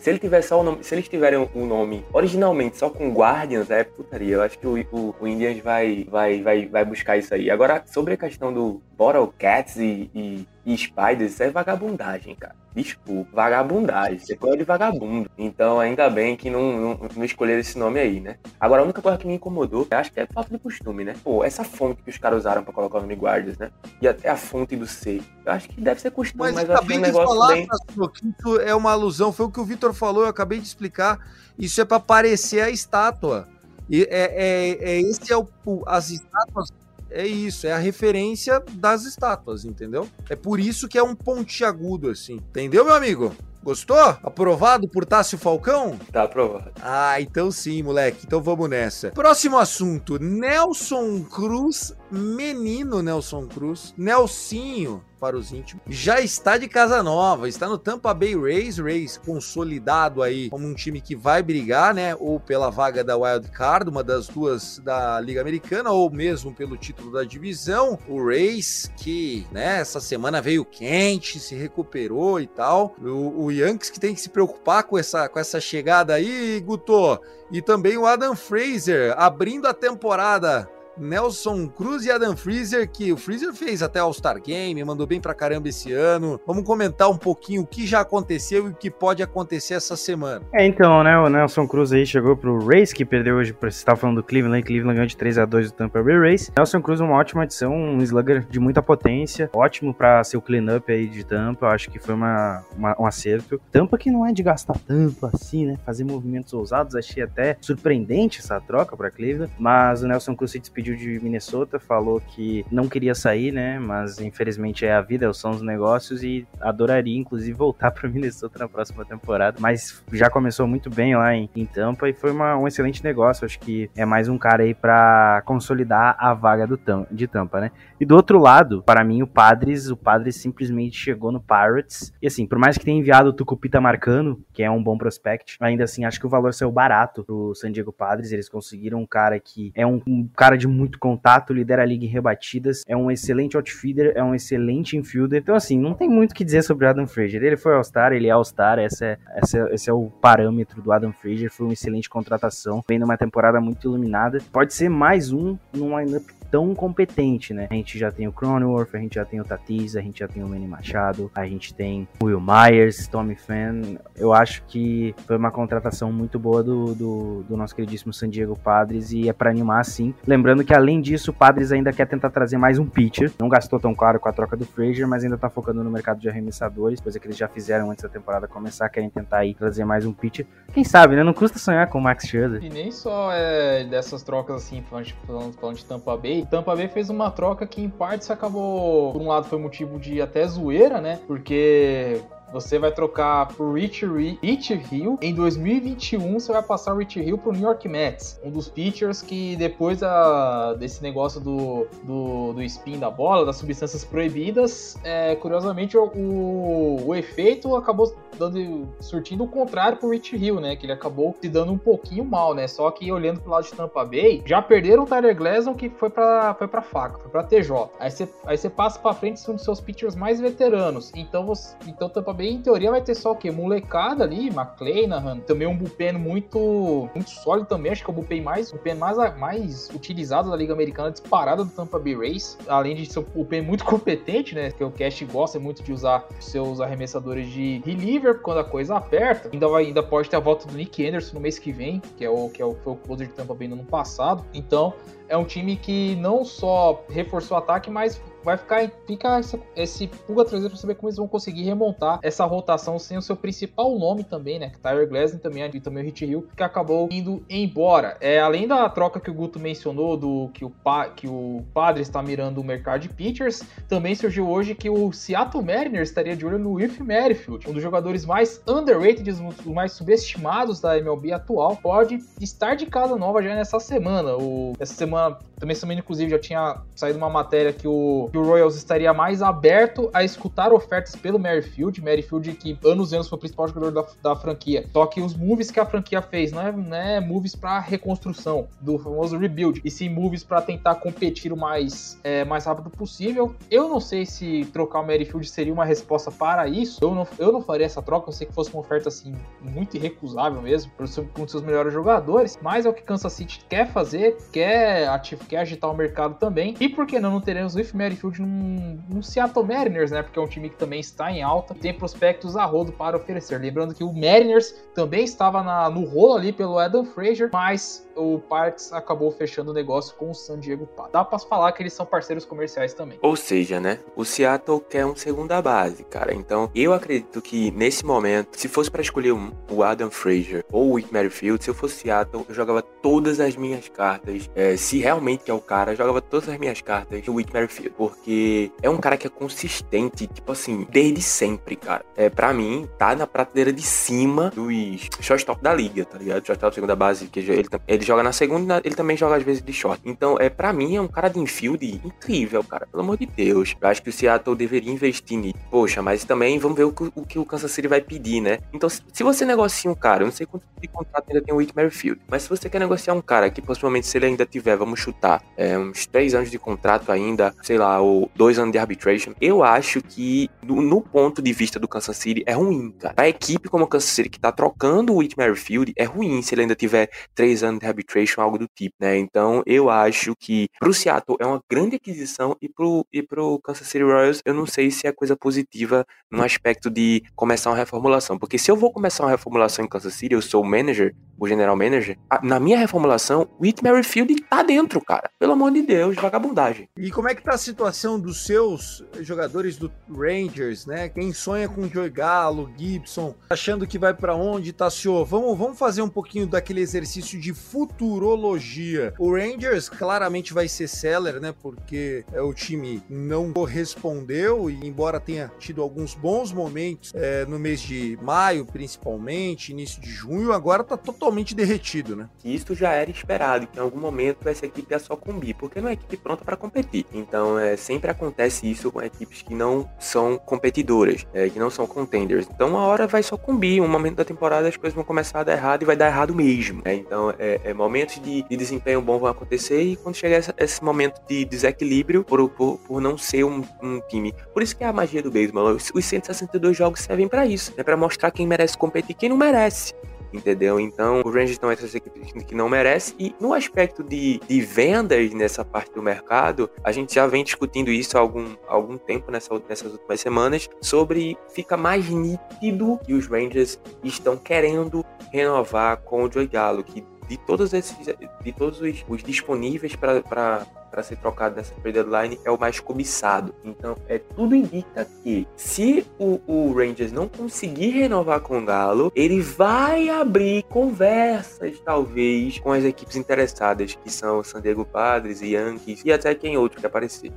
se 0.00 0.10
ele 0.10 0.18
tiver 0.18 0.42
só 0.42 0.60
o 0.60 0.62
nome, 0.62 0.84
se 0.84 0.94
eles 0.94 1.08
tiverem 1.08 1.48
o 1.54 1.66
nome 1.66 2.04
originalmente 2.12 2.76
só 2.76 2.90
com 2.90 3.12
Guardians, 3.12 3.70
é 3.70 3.84
putaria. 3.84 4.36
Eu 4.36 4.42
acho 4.42 4.58
que 4.58 4.66
o, 4.66 4.78
o, 4.92 5.14
o 5.20 5.26
Indians 5.26 5.58
vai, 5.60 6.06
vai, 6.10 6.42
vai, 6.42 6.66
vai 6.66 6.77
vai 6.78 6.84
buscar 6.84 7.16
isso 7.16 7.34
aí. 7.34 7.50
Agora, 7.50 7.82
sobre 7.86 8.14
a 8.14 8.16
questão 8.16 8.52
do 8.52 8.80
Bottle 8.96 9.32
Cats 9.38 9.76
e, 9.76 10.10
e, 10.14 10.46
e 10.64 10.76
Spiders, 10.76 11.32
isso 11.32 11.42
é 11.42 11.50
vagabundagem, 11.50 12.34
cara. 12.34 12.54
Desculpa, 12.74 13.28
vagabundagem. 13.32 14.20
É 14.30 14.36
coisa 14.36 14.56
de 14.56 14.62
vagabundo. 14.62 15.28
Então, 15.36 15.80
ainda 15.80 16.08
bem 16.08 16.36
que 16.36 16.48
não, 16.48 16.72
não, 16.78 17.08
não 17.16 17.24
escolheram 17.24 17.60
esse 17.60 17.76
nome 17.76 17.98
aí, 17.98 18.20
né? 18.20 18.36
Agora, 18.60 18.82
a 18.82 18.84
única 18.84 19.02
coisa 19.02 19.18
que 19.18 19.26
me 19.26 19.34
incomodou, 19.34 19.86
acho 19.90 20.12
que 20.12 20.20
é 20.20 20.26
falta 20.26 20.50
de 20.50 20.58
costume, 20.58 21.04
né? 21.04 21.14
Pô, 21.24 21.42
essa 21.42 21.64
fonte 21.64 22.02
que 22.02 22.10
os 22.10 22.18
caras 22.18 22.38
usaram 22.38 22.62
pra 22.62 22.72
colocar 22.72 22.98
o 22.98 23.00
nome 23.00 23.14
Guardians, 23.14 23.58
né? 23.58 23.70
E 24.00 24.06
até 24.06 24.28
a 24.28 24.36
fonte 24.36 24.76
do 24.76 24.86
C. 24.86 25.20
Eu 25.44 25.52
acho 25.52 25.68
que 25.68 25.80
deve 25.80 26.00
ser 26.00 26.12
costume, 26.12 26.52
mas, 26.52 26.54
mas 26.54 26.68
eu 26.68 26.76
achei 26.76 26.98
um 26.98 27.00
negócio 27.00 27.28
falar, 27.28 27.54
bem... 27.54 27.66
que 27.66 28.26
isso 28.28 28.60
é 28.60 28.74
uma 28.74 28.92
alusão. 28.92 29.32
Foi 29.32 29.46
o 29.46 29.50
que 29.50 29.60
o 29.60 29.64
Vitor 29.64 29.92
falou, 29.92 30.22
eu 30.22 30.28
acabei 30.28 30.60
de 30.60 30.66
explicar. 30.66 31.18
Isso 31.58 31.80
é 31.80 31.84
para 31.84 31.98
parecer 31.98 32.60
a 32.60 32.70
estátua. 32.70 33.48
E 33.88 34.02
é, 34.02 34.08
é, 34.10 34.90
é 34.92 35.00
esse 35.00 35.32
é 35.32 35.36
o, 35.36 35.46
as 35.86 36.10
estátuas 36.10 36.70
é 37.10 37.26
isso, 37.26 37.66
é 37.66 37.72
a 37.72 37.78
referência 37.78 38.62
das 38.72 39.04
estátuas, 39.04 39.64
entendeu? 39.64 40.06
É 40.28 40.36
por 40.36 40.60
isso 40.60 40.86
que 40.86 40.98
é 40.98 41.02
um 41.02 41.14
pontiagudo 41.14 42.10
assim. 42.10 42.34
Entendeu, 42.34 42.84
meu 42.84 42.94
amigo? 42.94 43.34
Gostou? 43.62 44.16
Aprovado 44.22 44.88
por 44.88 45.04
Tássio 45.04 45.36
Falcão? 45.36 45.98
Tá 46.12 46.22
aprovado. 46.22 46.70
Ah, 46.80 47.20
então 47.20 47.50
sim, 47.50 47.82
moleque. 47.82 48.24
Então 48.24 48.40
vamos 48.40 48.68
nessa. 48.68 49.10
Próximo 49.10 49.58
assunto: 49.58 50.18
Nelson 50.18 51.22
Cruz, 51.24 51.94
menino 52.10 53.02
Nelson 53.02 53.46
Cruz, 53.46 53.92
Nelsinho, 53.96 55.02
para 55.18 55.36
os 55.36 55.52
íntimos. 55.52 55.82
Já 55.88 56.20
está 56.20 56.56
de 56.56 56.68
casa 56.68 57.02
nova, 57.02 57.48
está 57.48 57.68
no 57.68 57.78
Tampa 57.78 58.14
Bay 58.14 58.34
Rays, 58.34 58.78
Rays 58.78 59.16
consolidado 59.16 60.22
aí 60.22 60.48
como 60.50 60.66
um 60.66 60.74
time 60.74 61.00
que 61.00 61.14
vai 61.14 61.42
brigar, 61.42 61.94
né, 61.94 62.14
ou 62.16 62.38
pela 62.38 62.70
vaga 62.70 63.02
da 63.02 63.16
Wild 63.16 63.50
Card, 63.50 63.90
uma 63.90 64.02
das 64.04 64.28
duas 64.28 64.78
da 64.78 65.20
Liga 65.20 65.40
Americana, 65.40 65.90
ou 65.90 66.10
mesmo 66.10 66.54
pelo 66.54 66.76
título 66.76 67.12
da 67.12 67.24
divisão. 67.24 67.98
O 68.08 68.24
Rays 68.24 68.90
que, 68.96 69.46
né, 69.50 69.80
essa 69.80 70.00
semana 70.00 70.40
veio 70.40 70.64
quente, 70.64 71.40
se 71.40 71.54
recuperou 71.54 72.40
e 72.40 72.46
tal. 72.46 72.94
O, 73.00 73.44
o 73.44 73.52
Yankees 73.52 73.90
que 73.90 74.00
tem 74.00 74.14
que 74.14 74.20
se 74.20 74.28
preocupar 74.28 74.84
com 74.84 74.98
essa, 74.98 75.28
com 75.28 75.38
essa 75.38 75.60
chegada 75.60 76.14
aí, 76.14 76.60
Guto. 76.60 77.20
E 77.50 77.62
também 77.62 77.96
o 77.96 78.06
Adam 78.06 78.36
Fraser 78.36 79.14
abrindo 79.16 79.66
a 79.66 79.74
temporada 79.74 80.68
Nelson 80.98 81.68
Cruz 81.68 82.04
e 82.04 82.10
Adam 82.10 82.36
Freezer, 82.36 82.88
que 82.90 83.12
o 83.12 83.16
Freezer 83.16 83.52
fez 83.52 83.82
até 83.82 84.00
All-Star 84.00 84.40
Game, 84.40 84.82
mandou 84.84 85.06
bem 85.06 85.20
pra 85.20 85.34
caramba 85.34 85.68
esse 85.68 85.92
ano. 85.92 86.40
Vamos 86.46 86.64
comentar 86.64 87.10
um 87.10 87.16
pouquinho 87.16 87.62
o 87.62 87.66
que 87.66 87.86
já 87.86 88.00
aconteceu 88.00 88.66
e 88.66 88.70
o 88.70 88.74
que 88.74 88.90
pode 88.90 89.22
acontecer 89.22 89.74
essa 89.74 89.96
semana. 89.96 90.44
É, 90.52 90.66
então, 90.66 91.02
né, 91.02 91.18
o 91.18 91.28
Nelson 91.28 91.66
Cruz 91.66 91.92
aí 91.92 92.06
chegou 92.06 92.36
pro 92.36 92.66
Race, 92.66 92.94
que 92.94 93.04
perdeu 93.04 93.36
hoje, 93.36 93.54
você 93.58 93.68
estava 93.68 93.98
falando 93.98 94.16
do 94.16 94.22
Cleveland, 94.22 94.62
Cleveland 94.62 94.94
ganhou 94.94 95.06
de 95.06 95.16
3 95.16 95.38
a 95.38 95.44
2 95.44 95.70
do 95.70 95.74
Tampa 95.74 96.02
Bay 96.02 96.18
Race. 96.18 96.50
Nelson 96.56 96.80
Cruz 96.80 97.00
uma 97.00 97.14
ótima 97.14 97.42
adição, 97.42 97.74
um 97.74 98.02
slugger 98.02 98.46
de 98.48 98.58
muita 98.58 98.82
potência, 98.82 99.50
ótimo 99.52 99.94
para 99.94 100.22
ser 100.24 100.36
o 100.36 100.42
clean-up 100.42 100.90
aí 100.90 101.06
de 101.06 101.24
Tampa, 101.24 101.66
eu 101.66 101.70
acho 101.70 101.90
que 101.90 101.98
foi 101.98 102.14
uma, 102.14 102.64
uma, 102.76 103.00
um 103.00 103.06
acerto. 103.06 103.60
Tampa 103.70 103.96
que 103.98 104.10
não 104.10 104.26
é 104.26 104.32
de 104.32 104.42
gastar 104.42 104.78
tanto 104.86 105.26
assim, 105.26 105.66
né, 105.66 105.76
fazer 105.84 106.04
movimentos 106.04 106.52
ousados, 106.52 106.94
achei 106.94 107.22
até 107.22 107.56
surpreendente 107.60 108.40
essa 108.40 108.60
troca 108.60 108.96
para 108.96 109.10
Cleveland, 109.10 109.52
mas 109.58 110.02
o 110.02 110.08
Nelson 110.08 110.34
Cruz 110.34 110.52
se 110.52 110.58
despediu 110.58 110.87
despediu 110.88 110.96
de 110.96 111.22
Minnesota, 111.22 111.78
falou 111.78 112.20
que 112.20 112.64
não 112.70 112.88
queria 112.88 113.14
sair, 113.14 113.52
né? 113.52 113.78
Mas 113.78 114.20
infelizmente 114.20 114.86
é 114.86 114.92
a 114.92 115.00
vida, 115.00 115.32
são 115.32 115.50
os 115.50 115.62
negócios 115.62 116.22
e 116.22 116.46
adoraria, 116.60 117.18
inclusive, 117.18 117.52
voltar 117.52 117.90
para 117.92 118.08
Minnesota 118.08 118.58
na 118.58 118.68
próxima 118.68 119.04
temporada. 119.04 119.58
Mas 119.60 120.02
já 120.12 120.30
começou 120.30 120.66
muito 120.66 120.88
bem 120.88 121.16
lá 121.16 121.34
em, 121.34 121.48
em 121.54 121.66
Tampa 121.66 122.08
e 122.08 122.12
foi 122.12 122.30
uma, 122.30 122.56
um 122.56 122.66
excelente 122.66 123.02
negócio. 123.02 123.44
Acho 123.44 123.58
que 123.58 123.90
é 123.96 124.04
mais 124.04 124.28
um 124.28 124.38
cara 124.38 124.62
aí 124.62 124.74
para 124.74 125.42
consolidar 125.44 126.16
a 126.18 126.32
vaga 126.32 126.66
do 126.66 126.78
de 127.10 127.26
Tampa, 127.26 127.60
né? 127.60 127.70
E 128.00 128.06
do 128.06 128.14
outro 128.14 128.38
lado, 128.38 128.82
para 128.82 129.02
mim, 129.02 129.22
o 129.22 129.26
Padres, 129.26 129.90
o 129.90 129.96
Padres 129.96 130.36
simplesmente 130.36 130.96
chegou 130.96 131.32
no 131.32 131.40
Pirates. 131.40 132.12
E 132.22 132.28
assim, 132.28 132.46
por 132.46 132.56
mais 132.56 132.78
que 132.78 132.84
tenha 132.84 132.98
enviado 132.98 133.30
o 133.30 133.32
Tucupita 133.32 133.80
Marcano, 133.80 134.40
que 134.52 134.62
é 134.62 134.70
um 134.70 134.82
bom 134.82 134.96
prospect, 134.96 135.56
ainda 135.60 135.82
assim 135.82 136.04
acho 136.04 136.20
que 136.20 136.26
o 136.26 136.28
valor 136.28 136.54
saiu 136.54 136.70
barato 136.70 137.24
pro 137.24 137.54
San 137.54 137.72
Diego 137.72 137.92
Padres. 137.92 138.30
Eles 138.30 138.48
conseguiram 138.48 139.00
um 139.00 139.06
cara 139.06 139.40
que 139.40 139.72
é 139.74 139.84
um, 139.84 140.00
um 140.06 140.28
cara 140.28 140.56
de 140.56 140.68
muito 140.78 140.98
contato, 140.98 141.52
lidera 141.52 141.82
a 141.82 141.86
liga 141.86 142.04
em 142.04 142.08
rebatidas, 142.08 142.84
é 142.86 142.96
um 142.96 143.10
excelente 143.10 143.56
outfielder, 143.56 144.12
é 144.14 144.22
um 144.22 144.34
excelente 144.34 144.96
infielder. 144.96 145.40
Então, 145.40 145.54
assim, 145.54 145.76
não 145.78 145.94
tem 145.94 146.08
muito 146.08 146.30
o 146.30 146.34
que 146.34 146.44
dizer 146.44 146.62
sobre 146.62 146.86
o 146.86 146.88
Adam 146.88 147.06
Frazier. 147.06 147.42
Ele 147.42 147.56
foi 147.56 147.74
All-Star, 147.74 148.12
ele 148.12 148.28
é 148.28 148.30
All-Star, 148.30 148.78
esse 148.78 149.04
é, 149.04 149.18
é, 149.30 149.74
esse 149.74 149.90
é 149.90 149.92
o 149.92 150.08
parâmetro 150.20 150.80
do 150.80 150.92
Adam 150.92 151.12
Frazier. 151.12 151.50
Foi 151.50 151.66
uma 151.66 151.72
excelente 151.72 152.08
contratação, 152.08 152.82
vem 152.88 152.98
numa 152.98 153.16
temporada 153.16 153.60
muito 153.60 153.88
iluminada. 153.88 154.38
Pode 154.52 154.72
ser 154.72 154.88
mais 154.88 155.32
um 155.32 155.58
num 155.74 155.98
lineup 155.98 156.37
tão 156.50 156.74
competente, 156.74 157.52
né? 157.52 157.66
A 157.70 157.74
gente 157.74 157.98
já 157.98 158.10
tem 158.10 158.26
o 158.26 158.32
Cronenworth, 158.32 158.94
a 158.94 158.98
gente 158.98 159.14
já 159.14 159.24
tem 159.24 159.40
o 159.40 159.44
Tatis, 159.44 159.96
a 159.96 160.00
gente 160.00 160.20
já 160.20 160.28
tem 160.28 160.42
o 160.42 160.48
Manny 160.48 160.66
Machado, 160.66 161.30
a 161.34 161.46
gente 161.46 161.74
tem 161.74 162.08
o 162.20 162.26
Will 162.26 162.40
Myers, 162.40 163.06
Tommy 163.08 163.34
Fan. 163.34 163.98
Eu 164.16 164.32
acho 164.32 164.62
que 164.64 165.14
foi 165.26 165.36
uma 165.36 165.50
contratação 165.50 166.12
muito 166.12 166.38
boa 166.38 166.62
do, 166.62 166.94
do, 166.94 167.42
do 167.48 167.56
nosso 167.56 167.74
queridíssimo 167.74 168.12
San 168.12 168.28
Diego 168.28 168.58
Padres 168.58 169.12
e 169.12 169.28
é 169.28 169.32
para 169.32 169.50
animar 169.50 169.84
sim. 169.84 170.14
Lembrando 170.26 170.64
que 170.64 170.74
além 170.74 171.00
disso, 171.00 171.30
o 171.30 171.34
Padres 171.34 171.72
ainda 171.72 171.92
quer 171.92 172.06
tentar 172.06 172.30
trazer 172.30 172.56
mais 172.56 172.78
um 172.78 172.86
pitcher. 172.86 173.30
Não 173.38 173.48
gastou 173.48 173.78
tão 173.78 173.94
caro 173.94 174.18
com 174.18 174.28
a 174.28 174.32
troca 174.32 174.56
do 174.56 174.64
Frazier, 174.64 175.06
mas 175.06 175.24
ainda 175.24 175.38
tá 175.38 175.48
focando 175.48 175.82
no 175.84 175.90
mercado 175.90 176.20
de 176.20 176.28
arremessadores, 176.28 177.00
coisa 177.00 177.18
que 177.18 177.26
eles 177.26 177.36
já 177.36 177.48
fizeram 177.48 177.90
antes 177.90 178.02
da 178.02 178.08
temporada 178.08 178.48
começar, 178.48 178.88
querem 178.88 179.10
tentar 179.10 179.38
aí 179.38 179.54
trazer 179.54 179.84
mais 179.84 180.04
um 180.04 180.12
pitcher. 180.12 180.46
Quem 180.72 180.84
sabe, 180.84 181.16
né? 181.16 181.22
Não 181.22 181.32
custa 181.32 181.58
sonhar 181.58 181.88
com 181.88 181.98
o 181.98 182.00
Max 182.00 182.26
Scherzer. 182.26 182.62
E 182.62 182.68
nem 182.68 182.90
só 182.90 183.32
é 183.32 183.84
dessas 183.84 184.22
trocas 184.22 184.56
assim, 184.56 184.82
falando, 184.82 185.52
falando 185.54 185.76
de 185.76 185.84
Tampa 185.84 186.16
Bay, 186.16 186.37
Tampa 186.46 186.74
Bay 186.74 186.88
fez 186.88 187.10
uma 187.10 187.30
troca 187.30 187.66
que 187.66 187.82
em 187.82 187.88
partes 187.88 188.30
acabou, 188.30 189.12
por 189.12 189.20
um 189.22 189.28
lado 189.28 189.46
foi 189.46 189.58
motivo 189.58 189.98
de 189.98 190.20
até 190.20 190.46
zoeira, 190.46 191.00
né? 191.00 191.20
Porque 191.26 192.20
você 192.52 192.78
vai 192.78 192.90
trocar 192.92 193.48
por 193.48 193.74
Rich, 193.74 194.06
Rich 194.42 194.82
Hill. 194.90 195.18
Em 195.20 195.34
2021, 195.34 196.38
você 196.38 196.52
vai 196.52 196.62
passar 196.62 196.94
o 196.94 196.98
Rich 196.98 197.20
Hill 197.20 197.38
pro 197.38 197.52
New 197.52 197.62
York 197.62 197.88
Mets. 197.88 198.40
Um 198.42 198.50
dos 198.50 198.68
pitchers 198.68 199.22
que 199.22 199.56
depois 199.56 200.00
da, 200.00 200.74
desse 200.74 201.02
negócio 201.02 201.40
do, 201.40 201.86
do, 202.02 202.52
do 202.54 202.62
spin 202.62 202.98
da 202.98 203.10
bola, 203.10 203.44
das 203.44 203.56
substâncias 203.56 204.04
proibidas, 204.04 204.96
é, 205.04 205.34
curiosamente 205.36 205.96
o, 205.96 207.04
o, 207.06 207.14
efeito 207.14 207.74
acabou 207.76 208.14
dando, 208.38 208.88
surtindo 209.00 209.44
o 209.44 209.48
contrário 209.48 209.98
pro 209.98 210.10
Rich 210.10 210.36
Hill, 210.36 210.60
né? 210.60 210.76
Que 210.76 210.86
ele 210.86 210.92
acabou 210.92 211.34
se 211.40 211.48
dando 211.48 211.72
um 211.72 211.78
pouquinho 211.78 212.24
mal, 212.24 212.54
né? 212.54 212.66
Só 212.66 212.90
que 212.90 213.10
olhando 213.10 213.40
pro 213.40 213.50
lado 213.50 213.64
de 213.64 213.72
Tampa 213.72 214.04
Bay, 214.04 214.42
já 214.46 214.62
perderam 214.62 215.02
o 215.02 215.06
Tyler 215.06 215.36
Glasson 215.36 215.74
que 215.74 215.90
foi 215.90 216.10
pra, 216.10 216.54
foi 216.54 216.68
pra 216.68 216.82
faca, 216.82 217.18
foi 217.18 217.30
pra 217.30 217.42
TJ. 217.42 217.90
Aí 217.98 218.10
você, 218.10 218.28
aí 218.44 218.58
passa 218.70 218.98
pra 218.98 219.12
frente 219.12 219.50
um 219.50 219.54
dos 219.54 219.64
seus 219.64 219.80
pitchers 219.80 220.14
mais 220.14 220.40
veteranos. 220.40 221.12
Então, 221.14 221.44
você, 221.44 221.76
então 221.86 222.08
Tampa 222.08 222.32
Bay, 222.38 222.50
em 222.50 222.62
teoria, 222.62 222.92
vai 222.92 223.02
ter 223.02 223.16
só 223.16 223.32
o 223.32 223.36
quê? 223.36 223.50
Molecada 223.50 224.22
ali, 224.22 224.46
McClanahan, 224.46 225.40
também 225.40 225.66
um 225.66 225.76
bullpen 225.76 226.12
muito, 226.12 227.10
muito 227.12 227.30
sólido 227.30 227.66
também, 227.66 227.90
acho 227.90 228.04
que 228.04 228.08
é 228.08 228.12
o 228.12 228.14
bullpen 228.14 228.40
mais, 228.40 228.70
bullpen 228.70 228.94
mais, 228.94 229.16
mais 229.36 229.90
utilizado 229.92 230.48
da 230.48 230.56
Liga 230.56 230.72
Americana, 230.72 231.10
disparada 231.10 231.64
do 231.64 231.70
Tampa 231.70 231.98
Bay 231.98 232.14
Rays, 232.14 232.56
além 232.68 232.94
de 232.94 233.04
ser 233.06 233.18
um 233.18 233.22
bullpen 233.24 233.62
muito 233.62 233.82
competente, 233.84 234.54
né, 234.54 234.70
que 234.70 234.84
o 234.84 234.90
Cast 234.92 235.24
gosta 235.24 235.58
muito 235.58 235.82
de 235.82 235.92
usar 235.92 236.28
seus 236.38 236.80
arremessadores 236.80 237.48
de 237.50 237.82
reliever 237.84 238.38
quando 238.40 238.58
a 238.58 238.64
coisa 238.64 238.96
aperta, 238.96 239.50
ainda, 239.52 239.66
vai, 239.66 239.86
ainda 239.86 240.02
pode 240.02 240.30
ter 240.30 240.36
a 240.36 240.40
volta 240.40 240.68
do 240.68 240.74
Nick 240.74 241.04
Anderson 241.04 241.34
no 241.34 241.40
mês 241.40 241.58
que 241.58 241.72
vem, 241.72 242.00
que 242.16 242.24
é 242.24 242.30
o 242.30 242.48
que 242.48 242.62
é 242.62 242.64
o, 242.64 242.76
foi 242.76 242.92
o 242.92 242.96
closer 242.96 243.26
de 243.26 243.32
Tampa 243.32 243.54
Bay 243.54 243.66
no 243.66 243.74
ano 243.74 243.84
passado, 243.84 244.44
então 244.54 244.94
é 245.28 245.36
um 245.36 245.44
time 245.44 245.76
que 245.76 246.16
não 246.16 246.44
só 246.44 247.04
reforçou 247.10 247.56
o 247.56 247.58
ataque, 247.58 247.90
mas 247.90 248.20
vai 248.44 248.56
ficar 248.56 248.90
fica 249.06 249.40
esse, 249.40 249.60
esse 249.76 250.06
pulga 250.06 250.44
traseiro 250.44 250.70
para 250.70 250.80
saber 250.80 250.94
como 250.94 251.08
eles 251.08 251.16
vão 251.16 251.28
conseguir 251.28 251.62
remontar 251.62 252.18
essa 252.22 252.44
rotação 252.44 252.98
sem 252.98 253.18
o 253.18 253.22
seu 253.22 253.36
principal 253.36 253.98
nome 253.98 254.24
também, 254.24 254.58
né? 254.58 254.70
Que 254.70 254.78
Tyler 254.78 255.08
Glasson 255.08 255.38
também 255.38 255.58
e 255.58 255.80
também 255.80 256.02
o 256.02 256.06
Hit 256.06 256.24
Hill, 256.24 256.48
que 256.56 256.62
acabou 256.62 257.08
indo 257.10 257.44
embora. 257.48 258.16
É, 258.20 258.38
além 258.38 258.66
da 258.66 258.88
troca 258.88 259.20
que 259.20 259.30
o 259.30 259.34
Guto 259.34 259.58
mencionou 259.58 260.16
do 260.16 260.50
que 260.54 260.64
o 260.64 260.70
pa, 260.70 261.08
que 261.08 261.26
o 261.26 261.64
Padre 261.74 262.02
está 262.02 262.22
mirando 262.22 262.60
o 262.60 262.64
mercado 262.64 263.00
de 263.00 263.08
pitchers, 263.08 263.62
também 263.88 264.14
surgiu 264.14 264.48
hoje 264.48 264.74
que 264.74 264.88
o 264.88 265.12
Seattle 265.12 265.64
Mariners 265.64 266.08
estaria 266.08 266.36
de 266.36 266.46
olho 266.46 266.58
no 266.58 266.72
Will 266.72 266.88
Merrifield, 267.00 267.68
um 267.68 267.72
dos 267.72 267.82
jogadores 267.82 268.24
mais 268.24 268.62
underrated, 268.66 269.28
os 269.30 269.66
mais 269.66 269.92
subestimados 269.92 270.80
da 270.80 270.96
MLB 270.96 271.32
atual, 271.32 271.76
pode 271.76 272.18
estar 272.40 272.74
de 272.74 272.86
casa 272.86 273.16
nova 273.16 273.42
já 273.42 273.54
nessa 273.54 273.80
semana. 273.80 274.36
O, 274.36 274.72
essa 274.78 274.94
semana 274.94 275.38
também 275.58 275.74
semana 275.74 276.00
inclusive 276.00 276.30
já 276.30 276.38
tinha 276.38 276.76
saído 276.94 277.18
uma 277.18 277.28
matéria 277.28 277.72
que 277.72 277.86
o, 277.86 278.28
que 278.30 278.38
o 278.38 278.44
Royals 278.44 278.76
estaria 278.76 279.12
mais 279.12 279.42
aberto 279.42 280.10
a 280.12 280.22
escutar 280.22 280.72
ofertas 280.72 281.16
pelo 281.16 281.38
Merrifield, 281.38 282.02
Merrifield 282.02 282.52
que 282.52 282.78
anos 282.84 283.12
e 283.12 283.16
anos 283.16 283.28
foi 283.28 283.36
o 283.36 283.40
principal 283.40 283.68
jogador 283.68 283.90
da, 283.90 284.06
da 284.22 284.36
franquia. 284.36 284.86
Só 284.92 285.06
que 285.06 285.20
os 285.20 285.34
moves 285.34 285.70
que 285.70 285.80
a 285.80 285.86
franquia 285.86 286.22
fez 286.22 286.52
não 286.52 286.62
é, 286.62 286.72
não 286.72 286.96
é 286.96 287.20
moves 287.20 287.54
para 287.54 287.78
reconstrução 287.80 288.68
do 288.80 288.98
famoso 288.98 289.36
rebuild, 289.36 289.80
e 289.84 289.90
sim 289.90 290.08
moves 290.08 290.44
para 290.44 290.62
tentar 290.62 290.96
competir 290.96 291.52
o 291.52 291.56
mais, 291.56 292.18
é, 292.22 292.44
mais 292.44 292.64
rápido 292.64 292.90
possível. 292.90 293.54
Eu 293.70 293.88
não 293.88 294.00
sei 294.00 294.24
se 294.24 294.64
trocar 294.72 295.00
o 295.00 295.06
Merrifield 295.06 295.48
seria 295.48 295.72
uma 295.72 295.84
resposta 295.84 296.30
para 296.30 296.68
isso. 296.68 296.98
Eu 297.02 297.14
não, 297.14 297.26
eu 297.38 297.52
não 297.52 297.60
faria 297.60 297.86
essa 297.86 298.02
troca, 298.02 298.28
eu 298.28 298.32
sei 298.32 298.46
que 298.46 298.52
fosse 298.52 298.72
uma 298.72 298.80
oferta 298.80 299.08
assim 299.08 299.34
muito 299.60 299.96
irrecusável 299.96 300.60
mesmo, 300.62 300.90
por 300.92 301.04
um 301.04 301.42
dos 301.42 301.50
seus 301.50 301.62
melhores 301.62 301.92
jogadores, 301.92 302.58
mas 302.62 302.86
é 302.86 302.88
o 302.88 302.92
que 302.92 303.02
Kansas 303.02 303.32
City 303.32 303.64
quer 303.68 303.90
fazer, 303.90 304.36
quer, 304.52 305.08
ativo, 305.08 305.44
quer 305.48 305.58
agitar 305.58 305.90
o 305.90 305.96
mercado 305.96 306.34
também. 306.34 306.74
E 306.78 306.88
por 306.88 307.06
que 307.06 307.18
não, 307.18 307.32
não 307.32 307.40
teremos 307.40 307.74
o 307.74 307.80
If 307.80 307.94
Merrifield 307.94 308.40
num, 308.40 308.98
num 309.08 309.22
Seattle 309.22 309.64
Mariners, 309.64 310.10
né? 310.10 310.22
Porque 310.22 310.38
é 310.38 310.42
um 310.42 310.46
time 310.46 310.68
que 310.68 310.76
também 310.76 311.00
está 311.00 311.32
em 311.32 311.42
alta, 311.42 311.74
tem 311.74 311.92
prospectos 311.92 312.56
a 312.56 312.64
rodo 312.64 312.92
para 312.92 313.16
oferecer. 313.16 313.58
Lembrando 313.58 313.94
que 313.94 314.04
o 314.04 314.12
Mariners 314.12 314.74
também 314.94 315.24
estava 315.24 315.62
na, 315.62 315.88
no 315.88 316.04
rolo 316.04 316.36
ali 316.36 316.52
pelo 316.52 316.78
Adam 316.78 317.04
Frazier, 317.04 317.48
mas 317.52 318.07
o 318.18 318.38
Parks 318.38 318.92
acabou 318.92 319.30
fechando 319.30 319.70
o 319.70 319.74
negócio 319.74 320.14
com 320.16 320.30
o 320.30 320.34
San 320.34 320.58
Diego 320.58 320.86
Padres. 320.86 321.12
Dá 321.12 321.24
pra 321.24 321.38
falar 321.38 321.72
que 321.72 321.82
eles 321.82 321.92
são 321.92 322.04
parceiros 322.04 322.44
comerciais 322.44 322.92
também. 322.92 323.18
Ou 323.22 323.36
seja, 323.36 323.78
né? 323.80 324.00
O 324.16 324.24
Seattle 324.24 324.80
quer 324.80 325.06
um 325.06 325.14
segunda 325.14 325.62
base, 325.62 326.04
cara. 326.04 326.34
Então, 326.34 326.70
eu 326.74 326.92
acredito 326.92 327.40
que 327.40 327.70
nesse 327.70 328.04
momento, 328.04 328.58
se 328.58 328.68
fosse 328.68 328.90
para 328.90 329.00
escolher 329.00 329.32
um, 329.32 329.52
o 329.70 329.82
Adam 329.82 330.10
Frazier 330.10 330.64
ou 330.72 330.90
o 330.90 330.92
Whit 330.94 331.12
Merrifield, 331.12 331.62
se 331.62 331.70
eu 331.70 331.74
fosse 331.74 332.00
Seattle, 332.00 332.44
eu 332.48 332.54
jogava 332.54 332.82
todas 332.82 333.38
as 333.40 333.56
minhas 333.56 333.88
cartas. 333.88 334.50
É, 334.54 334.76
se 334.76 334.98
realmente 334.98 335.50
é 335.50 335.54
o 335.54 335.60
cara, 335.60 335.92
eu 335.92 335.96
jogava 335.96 336.20
todas 336.20 336.48
as 336.48 336.58
minhas 336.58 336.80
cartas 336.80 337.24
no 337.26 337.34
Whit 337.34 337.52
Merrifield. 337.52 337.94
Porque 337.96 338.72
é 338.82 338.90
um 338.90 338.98
cara 338.98 339.16
que 339.16 339.26
é 339.26 339.30
consistente, 339.30 340.26
tipo 340.26 340.52
assim, 340.52 340.86
desde 340.90 341.22
sempre, 341.22 341.76
cara. 341.76 342.04
É, 342.16 342.28
pra 342.28 342.52
mim, 342.52 342.88
tá 342.98 343.14
na 343.14 343.26
prateleira 343.26 343.72
de 343.72 343.82
cima 343.82 344.50
dos 344.50 345.08
shortstop 345.20 345.62
da 345.62 345.72
liga, 345.72 346.04
tá 346.04 346.18
ligado? 346.18 346.44
Shortstop 346.44 346.74
segunda 346.74 346.96
base, 346.96 347.26
que 347.26 347.40
ele, 347.40 347.66
ele 347.86 348.04
joga 348.08 348.22
na 348.22 348.32
segunda 348.32 348.80
ele 348.84 348.94
também 348.94 349.16
joga 349.16 349.36
às 349.36 349.42
vezes 349.42 349.62
de 349.62 349.72
short. 349.72 350.00
Então, 350.04 350.36
é 350.40 350.48
para 350.48 350.72
mim, 350.72 350.96
é 350.96 351.00
um 351.00 351.08
cara 351.08 351.28
de 351.28 351.38
infield 351.38 352.00
incrível, 352.04 352.64
cara. 352.64 352.86
Pelo 352.86 353.02
amor 353.02 353.16
de 353.16 353.26
Deus. 353.26 353.76
Eu 353.80 353.88
acho 353.88 354.02
que 354.02 354.08
o 354.08 354.12
Seattle 354.12 354.56
deveria 354.56 354.92
investir 354.92 355.38
nisso. 355.38 355.58
Poxa, 355.70 356.02
mas 356.02 356.24
também 356.24 356.58
vamos 356.58 356.76
ver 356.76 356.84
o 356.84 356.92
que 356.92 357.04
o, 357.14 357.22
que 357.24 357.38
o 357.38 357.44
Kansas 357.44 357.70
City 357.70 357.88
vai 357.88 358.00
pedir, 358.00 358.40
né? 358.40 358.58
Então, 358.72 358.88
se, 358.88 359.02
se 359.12 359.22
você 359.22 359.44
negocia 359.44 359.90
um 359.90 359.94
cara, 359.94 360.22
eu 360.22 360.26
não 360.26 360.32
sei 360.32 360.46
quanto 360.46 360.64
de 360.80 360.88
contrato 360.88 361.24
ainda 361.28 361.42
tem 361.42 361.54
o 361.54 361.58
Whit 361.58 361.74
Merrifield, 361.74 362.20
mas 362.28 362.42
se 362.42 362.48
você 362.48 362.68
quer 362.70 362.78
negociar 362.78 363.14
um 363.14 363.20
cara 363.20 363.50
que 363.50 363.60
possivelmente, 363.60 364.06
se 364.06 364.16
ele 364.16 364.26
ainda 364.26 364.46
tiver, 364.46 364.76
vamos 364.76 365.00
chutar, 365.00 365.42
é, 365.56 365.76
uns 365.78 366.06
três 366.06 366.34
anos 366.34 366.50
de 366.50 366.58
contrato 366.58 367.10
ainda, 367.10 367.54
sei 367.62 367.78
lá, 367.78 368.00
ou 368.00 368.30
dois 368.34 368.58
anos 368.58 368.72
de 368.72 368.78
arbitration, 368.78 369.32
eu 369.40 369.62
acho 369.62 370.00
que 370.00 370.48
no, 370.62 370.80
no 370.80 371.00
ponto 371.00 371.42
de 371.42 371.52
vista 371.52 371.78
do 371.78 371.88
Kansas 371.88 372.16
City 372.16 372.42
é 372.46 372.52
ruim, 372.52 372.92
cara. 372.98 373.14
Pra 373.14 373.28
equipe 373.28 373.68
como 373.68 373.84
o 373.84 373.86
Kansas 373.86 374.10
City 374.10 374.28
que 374.28 374.40
tá 374.40 374.52
trocando 374.52 375.12
o 375.12 375.16
Whit 375.16 375.36
Merrifield, 375.36 375.92
é 375.96 376.04
ruim 376.04 376.40
se 376.42 376.54
ele 376.54 376.62
ainda 376.62 376.74
tiver 376.74 377.10
três 377.34 377.62
anos 377.62 377.80
de 377.80 377.86
arbitration, 377.86 377.97
algo 378.38 378.58
do 378.58 378.68
tipo, 378.68 378.94
né? 379.00 379.16
Então, 379.18 379.62
eu 379.66 379.90
acho 379.90 380.34
que 380.38 380.68
pro 380.78 380.92
Seattle 380.92 381.36
é 381.40 381.46
uma 381.46 381.60
grande 381.70 381.96
aquisição 381.96 382.56
e 382.60 382.68
pro, 382.68 383.06
e 383.12 383.22
pro 383.22 383.58
Kansas 383.60 383.86
City 383.86 384.04
Royals, 384.04 384.42
eu 384.44 384.54
não 384.54 384.66
sei 384.66 384.90
se 384.90 385.06
é 385.06 385.12
coisa 385.12 385.36
positiva 385.36 386.06
no 386.30 386.42
aspecto 386.42 386.90
de 386.90 387.22
começar 387.34 387.70
uma 387.70 387.76
reformulação, 387.76 388.38
porque 388.38 388.58
se 388.58 388.70
eu 388.70 388.76
vou 388.76 388.92
começar 388.92 389.24
uma 389.24 389.30
reformulação 389.30 389.84
em 389.84 389.88
Kansas 389.88 390.14
City, 390.14 390.34
eu 390.34 390.42
sou 390.42 390.62
o 390.62 390.66
manager, 390.66 391.14
o 391.38 391.48
general 391.48 391.76
manager, 391.76 392.18
na 392.42 392.58
minha 392.60 392.78
reformulação, 392.78 393.48
o 393.58 393.62
Whit 393.62 393.82
Merrifield 393.82 394.34
tá 394.42 394.62
dentro, 394.62 395.00
cara. 395.00 395.30
Pelo 395.38 395.52
amor 395.52 395.70
de 395.70 395.82
Deus, 395.82 396.16
vagabundagem. 396.16 396.88
E 396.96 397.10
como 397.10 397.28
é 397.28 397.34
que 397.34 397.42
tá 397.42 397.54
a 397.54 397.58
situação 397.58 398.18
dos 398.18 398.44
seus 398.44 399.04
jogadores 399.20 399.76
do 399.76 399.90
Rangers, 400.10 400.86
né? 400.86 401.08
Quem 401.08 401.32
sonha 401.32 401.68
com 401.68 401.88
Joey 401.88 402.10
Galo, 402.10 402.70
Gibson, 402.76 403.34
achando 403.48 403.86
que 403.86 403.98
vai 403.98 404.12
para 404.12 404.34
onde, 404.34 404.72
Tassio? 404.72 405.24
Vamos, 405.24 405.56
vamos 405.56 405.78
fazer 405.78 406.02
um 406.02 406.08
pouquinho 406.08 406.46
daquele 406.46 406.80
exercício 406.80 407.40
de 407.40 407.54
futebol 407.54 407.87
futurologia. 407.88 409.14
O 409.18 409.32
Rangers 409.32 409.88
claramente 409.88 410.52
vai 410.52 410.68
ser 410.68 410.88
seller, 410.88 411.40
né? 411.40 411.54
Porque 411.60 412.24
é, 412.32 412.40
o 412.40 412.52
time 412.52 413.02
não 413.08 413.52
correspondeu 413.52 414.70
e 414.70 414.86
embora 414.86 415.18
tenha 415.18 415.50
tido 415.58 415.82
alguns 415.82 416.14
bons 416.14 416.52
momentos 416.52 417.12
é, 417.14 417.44
no 417.46 417.58
mês 417.58 417.80
de 417.80 418.18
maio, 418.22 418.64
principalmente, 418.64 419.72
início 419.72 420.00
de 420.00 420.10
junho, 420.10 420.52
agora 420.52 420.84
tá 420.84 420.96
totalmente 420.96 421.54
derretido, 421.54 422.14
né? 422.14 422.28
Isso 422.44 422.74
já 422.74 422.92
era 422.92 423.10
esperado, 423.10 423.66
que 423.66 423.78
em 423.78 423.82
algum 423.82 423.98
momento 423.98 424.48
essa 424.48 424.66
equipe 424.66 424.92
ia 424.92 424.98
sucumbir, 424.98 425.54
porque 425.54 425.80
não 425.80 425.88
é 425.88 425.92
equipe 425.92 426.16
pronta 426.16 426.44
para 426.44 426.56
competir. 426.56 427.06
Então, 427.12 427.58
é, 427.58 427.76
sempre 427.76 428.10
acontece 428.10 428.70
isso 428.70 428.90
com 428.92 429.02
equipes 429.02 429.42
que 429.42 429.54
não 429.54 429.88
são 429.98 430.38
competidoras, 430.38 431.26
é, 431.32 431.48
que 431.48 431.58
não 431.58 431.70
são 431.70 431.86
contenders. 431.86 432.48
Então, 432.52 432.68
uma 432.68 432.80
hora 432.80 433.06
vai 433.06 433.22
sucumbir, 433.22 433.80
um 433.80 433.88
momento 433.88 434.16
da 434.16 434.24
temporada 434.24 434.68
as 434.68 434.76
coisas 434.76 434.94
vão 434.94 435.04
começar 435.04 435.40
a 435.40 435.44
dar 435.44 435.52
errado 435.52 435.82
e 435.82 435.84
vai 435.84 435.96
dar 435.96 436.06
errado 436.06 436.34
mesmo. 436.34 436.82
Né? 436.84 436.94
Então, 436.94 437.34
é, 437.38 437.67
é, 437.68 437.74
momentos 437.74 438.18
de, 438.20 438.42
de, 438.42 438.56
desempenho 438.56 439.02
bom 439.02 439.18
vão 439.18 439.28
acontecer 439.28 439.82
e 439.82 439.96
quando 439.96 440.14
chegar 440.14 440.42
esse, 440.56 440.82
momento 440.82 441.20
de 441.28 441.44
desequilíbrio, 441.44 442.24
por, 442.24 442.48
por, 442.48 442.78
por 442.78 443.00
não 443.00 443.18
ser 443.18 443.44
um, 443.44 443.62
um, 443.82 444.00
time. 444.08 444.34
Por 444.54 444.62
isso 444.62 444.74
que 444.74 444.82
é 444.82 444.86
a 444.86 444.92
magia 444.92 445.22
do 445.22 445.30
beisebol. 445.30 445.72
Os, 445.72 445.90
os 445.94 446.04
162 446.04 446.76
jogos 446.76 447.00
servem 447.00 447.28
para 447.28 447.46
isso, 447.46 447.74
né? 447.76 447.84
para 447.84 447.96
mostrar 447.96 448.30
quem 448.30 448.46
merece 448.46 448.76
competir 448.76 449.10
e 449.10 449.14
quem 449.14 449.28
não 449.28 449.36
merece 449.36 449.92
entendeu? 450.32 450.78
Então, 450.78 451.22
o 451.24 451.30
Rangers 451.30 451.52
estão 451.52 451.72
entre 451.72 451.86
as 451.86 451.94
equipes 451.94 452.32
que 452.44 452.54
não 452.54 452.68
merece. 452.68 453.14
E 453.18 453.34
no 453.40 453.54
aspecto 453.54 454.02
de, 454.02 454.38
de 454.46 454.60
vendas 454.60 455.32
nessa 455.32 455.64
parte 455.64 455.92
do 455.94 456.02
mercado, 456.02 456.70
a 456.84 456.92
gente 456.92 457.14
já 457.14 457.26
vem 457.26 457.42
discutindo 457.42 457.90
isso 457.90 458.16
há 458.16 458.20
algum, 458.20 458.54
algum 458.66 458.98
tempo 458.98 459.30
nessa, 459.30 459.58
nessas 459.66 459.92
últimas 459.92 460.20
semanas, 460.20 460.68
sobre 460.82 461.36
fica 461.48 461.78
mais 461.78 462.10
nítido 462.10 463.00
que 463.06 463.14
os 463.14 463.26
Rangers 463.26 463.80
estão 464.04 464.36
querendo 464.36 465.02
renovar 465.32 465.98
com 466.02 466.24
o 466.24 466.30
Joey 466.30 466.46
Gallo, 466.46 466.84
que 466.84 467.02
de 467.28 467.36
todos 467.36 467.72
esses 467.74 467.96
de 468.06 468.52
todos 468.52 468.80
os, 468.80 469.04
os 469.08 469.22
disponíveis 469.22 469.94
para 469.94 470.66
para 470.90 471.02
ser 471.02 471.16
trocado 471.16 471.56
nessa 471.56 471.74
trade 471.74 472.02
deadline 472.02 472.40
é 472.44 472.50
o 472.50 472.58
mais 472.58 472.80
cobiçado. 472.80 473.54
Então, 473.64 473.96
é 474.08 474.18
tudo 474.18 474.54
indica 474.54 475.06
que 475.22 475.46
se 475.56 476.06
o, 476.18 476.40
o, 476.46 476.72
Rangers 476.72 477.12
não 477.12 477.28
conseguir 477.28 477.90
renovar 477.90 478.40
com 478.40 478.58
o 478.58 478.64
Galo, 478.64 479.12
ele 479.14 479.40
vai 479.40 480.08
abrir 480.08 480.62
conversas, 480.64 481.80
talvez, 481.80 482.58
com 482.58 482.72
as 482.72 482.84
equipes 482.84 483.16
interessadas, 483.16 483.94
que 483.94 484.10
são 484.10 484.42
San 484.42 484.60
Diego 484.60 484.84
Padres, 484.84 485.40
Yankees 485.40 486.02
e 486.04 486.12
até 486.12 486.34
quem 486.34 486.56
outro 486.56 486.80
que 486.80 486.86
aparecer. 486.86 487.32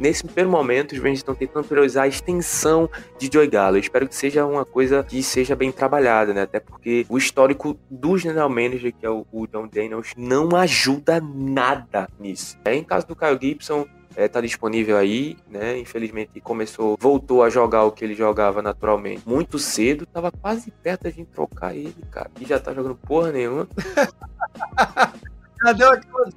Nesse 0.00 0.24
primeiro 0.24 0.50
momento, 0.50 0.92
os 0.92 0.98
Rangers 0.98 1.18
estão 1.18 1.34
tentando 1.34 1.66
priorizar 1.66 2.04
a 2.04 2.08
extensão 2.08 2.88
de 3.18 3.30
Joey 3.32 3.48
Galo. 3.48 3.78
Espero 3.78 4.08
que 4.08 4.14
seja 4.14 4.44
uma 4.46 4.64
coisa 4.64 5.04
que 5.04 5.22
seja 5.22 5.56
bem 5.56 5.70
trabalhada, 5.72 6.32
né? 6.32 6.42
Até 6.42 6.60
porque 6.60 7.06
o 7.08 7.18
histórico 7.18 7.78
do 7.90 8.16
general 8.16 8.48
manager, 8.48 8.92
que 8.92 9.06
é 9.06 9.10
o, 9.10 9.26
o 9.32 9.46
John 9.46 9.66
Daniels, 9.66 10.12
não 10.16 10.54
ajuda 10.56 11.20
nada 11.20 12.08
nisso. 12.18 12.58
É 12.64 12.74
em 12.74 12.84
caso 12.94 13.06
do 13.08 13.16
Kyle 13.16 13.38
Gibson, 13.40 13.86
é, 14.16 14.28
tá 14.28 14.40
disponível 14.40 14.96
aí, 14.96 15.36
né? 15.50 15.76
Infelizmente 15.78 16.40
começou, 16.40 16.96
voltou 17.00 17.42
a 17.42 17.50
jogar 17.50 17.84
o 17.84 17.90
que 17.90 18.04
ele 18.04 18.14
jogava 18.14 18.62
naturalmente 18.62 19.22
muito 19.26 19.58
cedo, 19.58 20.06
tava 20.06 20.30
quase 20.30 20.70
perto 20.70 21.10
de 21.10 21.24
trocar 21.24 21.74
ele, 21.74 21.96
cara. 22.10 22.30
E 22.40 22.44
já 22.44 22.60
tá 22.60 22.72
jogando 22.72 22.94
porra 22.94 23.32
nenhuma. 23.32 23.66
Já 25.64 25.72
deu 25.72 25.90
aquela 25.90 26.28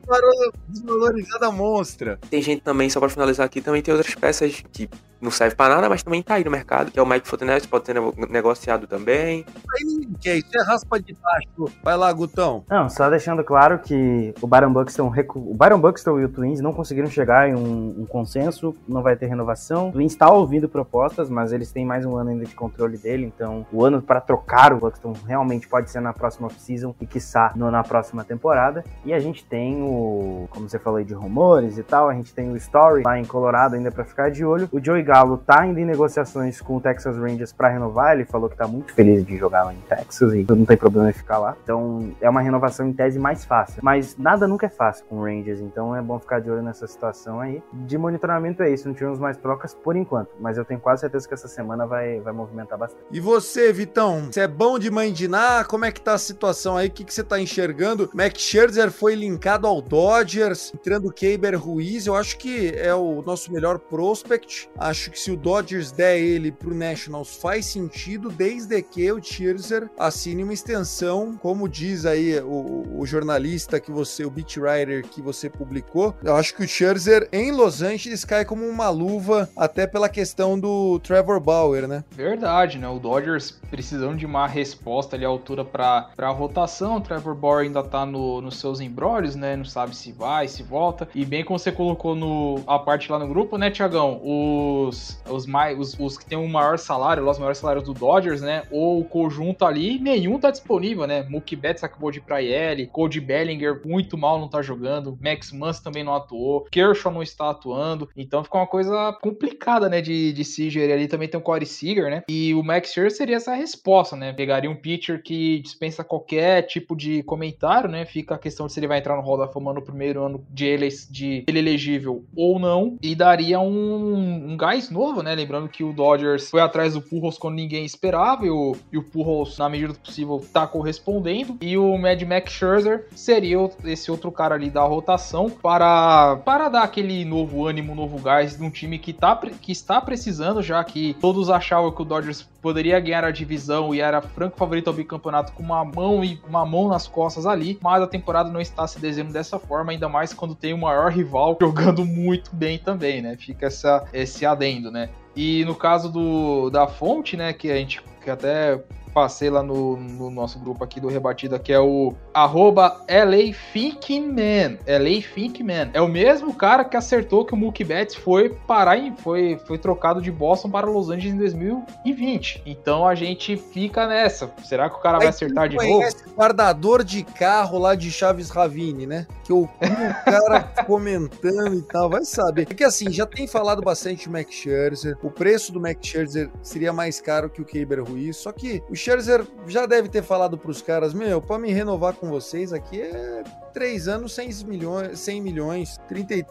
desvalorizada 0.70 1.52
monstra. 1.52 2.18
Tem 2.30 2.42
gente 2.42 2.62
também, 2.62 2.90
só 2.90 3.00
pra 3.00 3.10
finalizar 3.10 3.46
aqui, 3.46 3.62
também 3.62 3.82
tem 3.82 3.94
outras 3.94 4.16
peças 4.16 4.64
que 4.72 4.90
não 5.20 5.32
serve 5.32 5.56
para 5.56 5.76
nada, 5.76 5.90
mas 5.90 6.04
também 6.04 6.22
tá 6.22 6.36
aí 6.36 6.44
no 6.44 6.52
mercado, 6.52 6.92
que 6.92 7.00
é 7.00 7.02
o 7.02 7.06
Mike 7.06 7.28
Fontenot, 7.28 7.68
pode 7.68 7.86
ser 7.86 7.96
negociado 8.30 8.88
também. 8.88 9.46
Aí 9.76 9.84
ninguém 9.84 10.16
quer, 10.22 10.38
isso 10.38 10.50
é 10.56 10.64
raspa 10.64 11.00
de 11.00 11.16
baixo. 11.16 11.74
Vai 11.84 11.98
lá, 11.98 12.12
Gutão. 12.14 12.64
Não, 12.70 12.90
só 12.90 13.10
deixando 13.10 13.44
claro 13.44 13.80
que 13.80 14.34
o 14.42 14.48
Byron 14.48 14.72
Buxton, 14.72 15.12
o 15.36 15.54
Byron 15.56 15.80
Buxton 15.80 16.20
e 16.20 16.26
o 16.26 16.30
Twins 16.30 16.62
não 16.62 16.72
conseguiram 16.72 17.10
chegar 17.10 17.50
em 17.50 17.56
um, 17.56 18.02
um 18.02 18.06
consenso, 18.06 18.76
não 18.88 19.02
vai 19.02 19.16
ter 19.16 19.28
renovação. 19.28 19.90
O 19.90 19.92
Twins 19.94 20.12
está 20.12 20.32
ouvindo 20.32 20.70
propostas, 20.70 21.30
mas 21.30 21.52
eles 21.52 21.72
têm 21.72 21.86
mais 21.86 22.06
um 22.06 22.16
ano 22.16 22.30
ainda 22.30 22.46
de 22.46 22.56
controle 22.56 22.98
dele, 22.98 23.26
então 23.26 23.66
o 23.72 23.84
ano 23.84 24.02
para 24.02 24.22
trocar 24.22 24.72
o 24.74 24.78
Buxton 24.78 25.14
realmente 25.26 25.68
pode 25.68 25.90
ser 25.90 26.00
na 26.00 26.14
próxima 26.14 26.48
off-season 26.48 26.94
e 27.02 27.08
quiçá 27.08 27.52
no, 27.56 27.72
na 27.72 27.84
próxima 27.84 28.24
temporada. 28.24 28.84
E 29.04 29.14
a 29.14 29.17
gente 29.20 29.44
tem 29.44 29.82
o, 29.82 30.48
como 30.50 30.70
você 30.70 30.80
falou 30.80 30.98
aí 30.98 31.06
de 31.06 31.14
rumores 31.14 31.78
e 31.78 31.84
tal, 31.84 32.10
a 32.10 32.14
gente 32.14 32.34
tem 32.34 32.52
o 32.52 32.58
Story 32.58 33.04
lá 33.04 33.20
em 33.20 33.26
Colorado 33.26 33.76
ainda 33.76 33.92
para 33.92 34.04
ficar 34.04 34.30
de 34.30 34.44
olho. 34.44 34.68
O 34.72 34.84
Joey 34.84 35.04
Galo 35.04 35.38
tá 35.38 35.62
ainda 35.62 35.80
em 35.80 35.86
negociações 35.86 36.62
com 36.62 36.78
o 36.78 36.82
Texas 36.82 37.18
Rangers 37.18 37.52
para 37.52 37.70
renovar. 37.70 38.14
Ele 38.14 38.26
falou 38.26 38.50
que 38.50 38.56
tá 38.56 38.68
muito 38.68 38.94
feliz 38.94 39.26
de 39.26 39.38
jogar 39.38 39.64
lá 39.64 39.74
em 39.74 39.82
Texas 39.88 40.34
e 40.34 40.46
não 40.50 40.66
tem 40.66 40.78
problema 40.78 41.10
em 41.10 41.14
ficar 41.14 41.38
lá. 41.38 41.56
Então 41.64 42.12
é 42.22 42.30
uma 42.30 42.42
renovação 42.42 42.88
em 42.88 42.94
tese 42.94 43.20
mais 43.20 43.46
fácil. 43.46 43.80
Mas 43.84 44.18
nada 44.18 44.48
nunca 44.48 44.66
é 44.66 44.70
fácil 44.70 45.06
com 45.06 45.18
o 45.18 45.24
Rangers, 45.24 45.60
então 45.60 45.96
é 45.96 46.02
bom 46.02 46.20
ficar 46.20 46.40
de 46.40 46.50
olho 46.50 46.62
nessa 46.62 46.88
situação 46.88 47.40
aí. 47.40 47.62
De 47.74 47.98
monitoramento 47.98 48.64
é 48.64 48.70
isso, 48.70 48.88
não 48.88 48.96
tivemos 48.96 49.20
mais 49.20 49.38
trocas 49.38 49.74
por 49.74 49.96
enquanto, 49.96 50.30
mas 50.40 50.58
eu 50.58 50.66
tenho 50.66 50.80
quase 50.80 51.02
certeza 51.02 51.28
que 51.28 51.34
essa 51.34 51.48
semana 51.48 51.86
vai, 51.86 52.20
vai 52.20 52.34
movimentar 52.34 52.78
bastante. 52.78 53.04
E 53.12 53.20
você, 53.20 53.72
Vitão? 53.72 54.28
Você 54.32 54.42
é 54.42 54.48
bom 54.48 54.80
de 54.80 54.90
mandinar? 54.90 55.68
Como 55.68 55.86
é 55.86 55.92
que 55.92 56.02
tá 56.02 56.14
a 56.14 56.18
situação 56.18 56.78
aí? 56.78 56.88
O 56.88 56.92
que, 56.92 57.04
que 57.04 57.14
você 57.14 57.24
tá 57.24 57.40
enxergando? 57.40 58.10
Max 58.14 58.40
Scherzer 58.42 58.92
foi 58.92 59.07
linkado 59.16 59.66
ao 59.66 59.82
Dodgers, 59.82 60.72
entrando 60.74 61.08
o 61.08 61.14
Keiber 61.14 61.60
Ruiz. 61.60 62.06
Eu 62.06 62.16
acho 62.16 62.38
que 62.38 62.74
é 62.76 62.94
o 62.94 63.22
nosso 63.22 63.52
melhor 63.52 63.80
prospect. 63.80 64.70
Acho 64.78 64.98
acho 64.98 65.12
que 65.12 65.20
se 65.20 65.32
o 65.32 65.38
Dodgers 65.38 65.92
der 65.92 66.18
ele 66.18 66.52
pro 66.52 66.74
Nationals 66.74 67.36
faz 67.36 67.68
sentido, 67.68 68.30
desde 68.30 68.82
que 68.82 69.12
o 69.12 69.22
Scherzer 69.22 69.90
assine 69.98 70.44
uma 70.44 70.54
extensão, 70.54 71.38
como 71.38 71.70
diz 71.70 72.06
aí 72.06 72.40
o, 72.40 73.00
o 73.00 73.06
jornalista 73.06 73.80
que 73.80 73.92
você, 73.92 74.26
o 74.26 74.30
beat 74.30 74.58
writer 74.58 75.08
que 75.08 75.22
você 75.22 75.50
publicou. 75.50 76.16
Eu 76.24 76.36
acho 76.36 76.56
que 76.56 76.64
o 76.64 76.68
Scherzer 76.68 77.30
em 77.32 77.52
Los 77.52 77.82
Angeles 77.82 78.26
cai 78.26 78.44
como 78.44 78.66
uma 78.66 78.90
luva, 78.90 79.50
até 79.56 79.86
pela 79.86 80.10
questão 80.10 80.60
do 80.60 81.00
Trevor 81.00 81.40
Bauer, 81.40 81.88
né? 81.88 82.04
Verdade, 82.12 82.78
né? 82.80 82.88
O 82.90 83.00
Dodgers 83.00 83.52
precisando 83.70 84.18
de 84.18 84.26
uma 84.26 84.48
resposta 84.48 85.16
ali 85.16 85.26
à 85.26 85.28
altura 85.28 85.64
para 85.64 86.10
a 86.18 86.30
rotação. 86.30 86.98
O 86.98 87.02
Trevor 87.02 87.36
Bauer 87.36 87.66
ainda 87.66 87.84
tá 87.84 88.06
no, 88.06 88.42
nos 88.42 88.60
seus 88.60 88.82
embrólios, 88.88 89.36
né? 89.36 89.56
Não 89.56 89.66
sabe 89.66 89.96
se 89.96 90.12
vai, 90.12 90.48
se 90.48 90.64
volta. 90.64 91.08
E 91.14 91.26
bem 91.26 91.44
como 91.44 91.60
você 91.60 91.72
colocou 91.72 92.16
no, 92.16 92.62
a 92.66 92.80
parte 92.80 93.12
lá 93.12 93.20
no 93.20 93.28
grupo, 93.28 93.58
né, 93.58 93.70
Tiagão? 93.70 94.20
O 94.24 94.78
os, 94.88 95.22
os, 95.30 95.46
mais, 95.46 95.78
os, 95.78 95.98
os 96.00 96.18
que 96.18 96.26
tem 96.26 96.38
um 96.38 96.48
maior 96.48 96.78
salário, 96.78 97.28
os 97.28 97.38
maiores 97.38 97.58
salários 97.58 97.84
do 97.84 97.94
Dodgers, 97.94 98.42
né? 98.42 98.64
Ou 98.72 99.00
o 99.00 99.06
conjunto 99.06 99.66
ali, 99.66 100.00
nenhum 100.00 100.40
tá 100.40 100.52
disponível, 100.52 101.06
né? 101.08 101.24
Mookie 101.30 101.56
Betts 101.56 101.84
acabou 101.84 102.12
de 102.12 102.20
ir 102.20 102.22
pra 102.22 102.42
IL, 102.42 102.88
Cody 102.88 103.20
Bellinger 103.20 103.82
muito 103.86 104.18
mal 104.18 104.40
não 104.40 104.48
tá 104.48 104.62
jogando, 104.62 105.18
Max 105.22 105.52
Muncy 105.52 105.84
também 105.84 106.04
não 106.04 106.16
atuou, 106.16 106.66
Kershaw 106.72 107.12
não 107.12 107.24
está 107.24 107.50
atuando, 107.50 108.10
então 108.16 108.44
ficou 108.44 108.60
uma 108.60 108.68
coisa 108.68 109.14
complicada, 109.22 109.90
né? 109.90 110.02
De, 110.02 110.34
de 110.34 110.44
se 110.44 110.70
gerir 110.70 110.94
ali. 110.94 111.08
Também 111.08 111.28
tem 111.28 111.40
o 111.40 111.44
Corey 111.44 111.66
Seager, 111.66 112.10
né? 112.10 112.24
E 112.30 112.54
o 112.54 112.64
Max 112.64 112.92
Scherzer 112.92 113.18
seria 113.18 113.36
essa 113.38 113.54
resposta, 113.54 114.16
né? 114.16 114.34
Pegaria 114.34 114.70
um 114.70 114.76
pitcher 114.76 115.22
que 115.22 115.60
dispensa 115.60 116.04
qualquer 116.04 116.64
tipo 116.64 116.96
de 116.96 117.24
comentário, 117.24 117.90
né? 117.90 118.06
Fica 118.06 118.36
a 118.36 118.38
questão 118.38 118.68
de 118.68 118.74
se 118.78 118.80
ele 118.80 118.88
vai 118.88 119.00
entrar 119.00 119.16
no 119.16 119.24
Hall 119.24 119.40
da 119.40 119.48
Fama 119.48 119.74
no 119.74 119.82
primeiro 119.82 120.24
ano 120.24 120.46
de 120.52 120.66
ele, 120.66 120.88
de 121.10 121.44
ele 121.48 121.58
elegível 121.58 122.24
ou 122.36 122.60
não, 122.60 122.96
e 123.02 123.16
daria 123.16 123.60
um, 123.60 124.52
um 124.52 124.56
gás 124.56 124.92
novo, 124.92 125.24
né? 125.24 125.34
Lembrando 125.34 125.68
que 125.68 125.84
o 125.84 125.92
Dodgers 125.92 126.48
foi 126.52 126.62
atrás 126.62 126.94
do 126.94 127.02
Pujols 127.02 127.40
quando 127.40 127.56
ninguém 127.56 127.84
esperava 127.84 128.46
e 128.46 128.52
o, 128.52 128.76
e 128.94 128.98
o 129.00 129.04
Pujols, 129.04 129.58
na 129.58 129.68
medida 129.68 129.94
do 129.94 130.00
possível, 130.00 130.46
tá 130.54 130.68
correspondendo. 130.68 131.58
E 131.60 131.76
o 131.76 131.98
Mad 131.98 132.22
Max 132.22 132.54
Scherzer 132.54 133.08
seria 133.16 133.58
esse 133.84 134.12
outro 134.12 134.32
cara 134.32 134.54
ali 134.54 134.70
da 134.70 134.84
rotação 134.84 135.50
para, 135.50 136.36
para 136.46 136.70
dar 136.70 136.84
aquele 136.84 137.26
novo 137.26 137.66
ânimo, 137.66 137.96
novo 137.96 138.20
gás 138.20 138.58
de 138.58 138.64
um 138.64 138.70
time 138.70 139.00
que, 139.00 139.12
tá, 139.12 139.36
que 139.36 139.72
está 139.72 140.00
precisando, 140.00 140.62
já 140.62 140.84
que 140.84 141.16
todos 141.20 141.50
achavam 141.50 141.92
que 141.92 142.02
o 142.04 142.06
Dodgers 142.06 142.48
poderia 142.68 143.00
ganhar 143.00 143.24
a 143.24 143.32
divisão 143.32 143.96
e 143.96 144.02
era 144.02 144.22
franco 144.22 144.58
favorito 144.58 144.90
ao 144.90 144.94
bicampeonato 144.94 145.54
com 145.54 145.64
uma 145.64 145.86
mão 145.86 146.22
e 146.22 146.38
uma 146.46 146.66
mão 146.66 146.90
nas 146.90 147.08
costas 147.08 147.46
ali, 147.46 147.80
mas 147.82 148.04
a 148.04 148.08
temporada 148.08 148.52
não 148.52 148.60
está 148.60 148.86
se 148.86 149.00
desenhando 149.00 149.32
dessa 149.32 149.58
forma, 149.58 149.94
ainda 149.94 150.10
mais 150.10 150.34
quando 150.34 150.54
tem 150.54 150.74
o 150.74 150.78
maior 150.78 151.10
rival 151.10 151.56
jogando 151.62 152.04
muito 152.04 152.54
bem 152.54 152.78
também, 152.78 153.22
né? 153.22 153.38
Fica 153.38 153.68
essa, 153.68 154.04
esse 154.12 154.46
adendo, 154.46 154.92
né? 154.92 155.10
E 155.34 155.64
no 155.64 155.76
caso 155.76 156.12
do, 156.12 156.70
da 156.70 156.88
fonte, 156.88 157.38
né, 157.38 157.54
que 157.54 157.72
a 157.72 157.78
gente 157.78 158.02
que 158.22 158.30
até 158.30 158.84
passei 159.18 159.50
lá 159.50 159.64
no, 159.64 159.98
no, 159.98 160.30
nosso 160.30 160.60
grupo 160.60 160.84
aqui 160.84 161.00
do 161.00 161.08
Rebatida, 161.08 161.58
que 161.58 161.74
é 161.74 161.80
o 161.80 162.14
arroba 162.32 163.02
LA 163.10 163.52
Thinkman. 163.74 164.78
LA 164.86 165.24
Thinkman. 165.34 165.90
É 165.92 166.00
o 166.00 166.08
mesmo 166.08 166.54
cara 166.54 166.86
que 166.86 166.96
acertou 166.96 167.44
que 167.44 167.52
o 167.52 167.58
Mookie 167.58 167.84
Betts 167.84 168.16
foi 168.16 168.50
parar 168.68 168.96
em, 168.96 169.16
foi, 169.16 169.60
foi 169.66 169.80
trocado 169.80 170.22
de 170.22 170.32
Boston 170.32 170.70
para 170.70 170.86
Los 170.86 171.10
Angeles 171.10 171.34
em 171.34 171.38
2020. 171.40 172.62
Então 172.64 173.08
a 173.08 173.16
gente 173.16 173.58
fica 173.58 174.06
nessa. 174.06 174.52
Será 174.64 174.88
que 174.88 174.98
o 174.98 175.00
cara 175.00 175.18
vai 175.18 175.30
acertar 175.30 175.68
de 175.68 175.78
novo? 175.78 176.06
guardador 176.36 177.04
de 177.04 177.24
carro 177.24 177.80
lá 177.80 177.96
de 177.96 178.12
Chaves 178.12 178.52
Ravine, 178.52 179.08
né? 179.08 179.26
Que 179.44 179.52
o, 179.52 179.64
o 179.64 180.24
cara 180.26 180.62
comentando 180.86 181.74
e 181.74 181.82
tal, 181.82 182.08
vai 182.08 182.24
saber. 182.24 182.68
Porque 182.68 182.84
assim, 182.84 183.12
já 183.12 183.26
tem 183.26 183.48
falado 183.48 183.82
bastante 183.82 184.28
do 184.28 184.32
Max 184.32 184.54
Scherzer. 184.54 185.18
O 185.24 185.32
preço 185.32 185.72
do 185.72 185.82
Max 185.82 186.06
Scherzer 186.06 186.52
seria 186.62 186.94
mais 186.94 187.20
caro 187.20 187.50
que 187.50 187.64
o 187.64 187.66
Keiber 187.66 188.04
Ruiz, 188.04 188.38
só 188.38 188.52
que 188.52 188.84
o 188.92 188.96
Scherzer 189.08 189.48
já 189.68 189.86
deve 189.86 190.10
ter 190.10 190.22
falado 190.22 190.58
pros 190.58 190.82
caras, 190.82 191.14
meu, 191.14 191.42
pra 191.42 191.58
me 191.58 191.72
renovar 191.72 192.14
com 192.16 192.30
vocês 192.30 192.74
aqui 192.74 193.02
é 193.02 193.42
três 193.78 194.08
anos, 194.08 194.34
100 194.34 194.66
milhões, 194.66 195.20
100 195.20 195.40
milhões, 195.40 196.00
33 196.08 196.48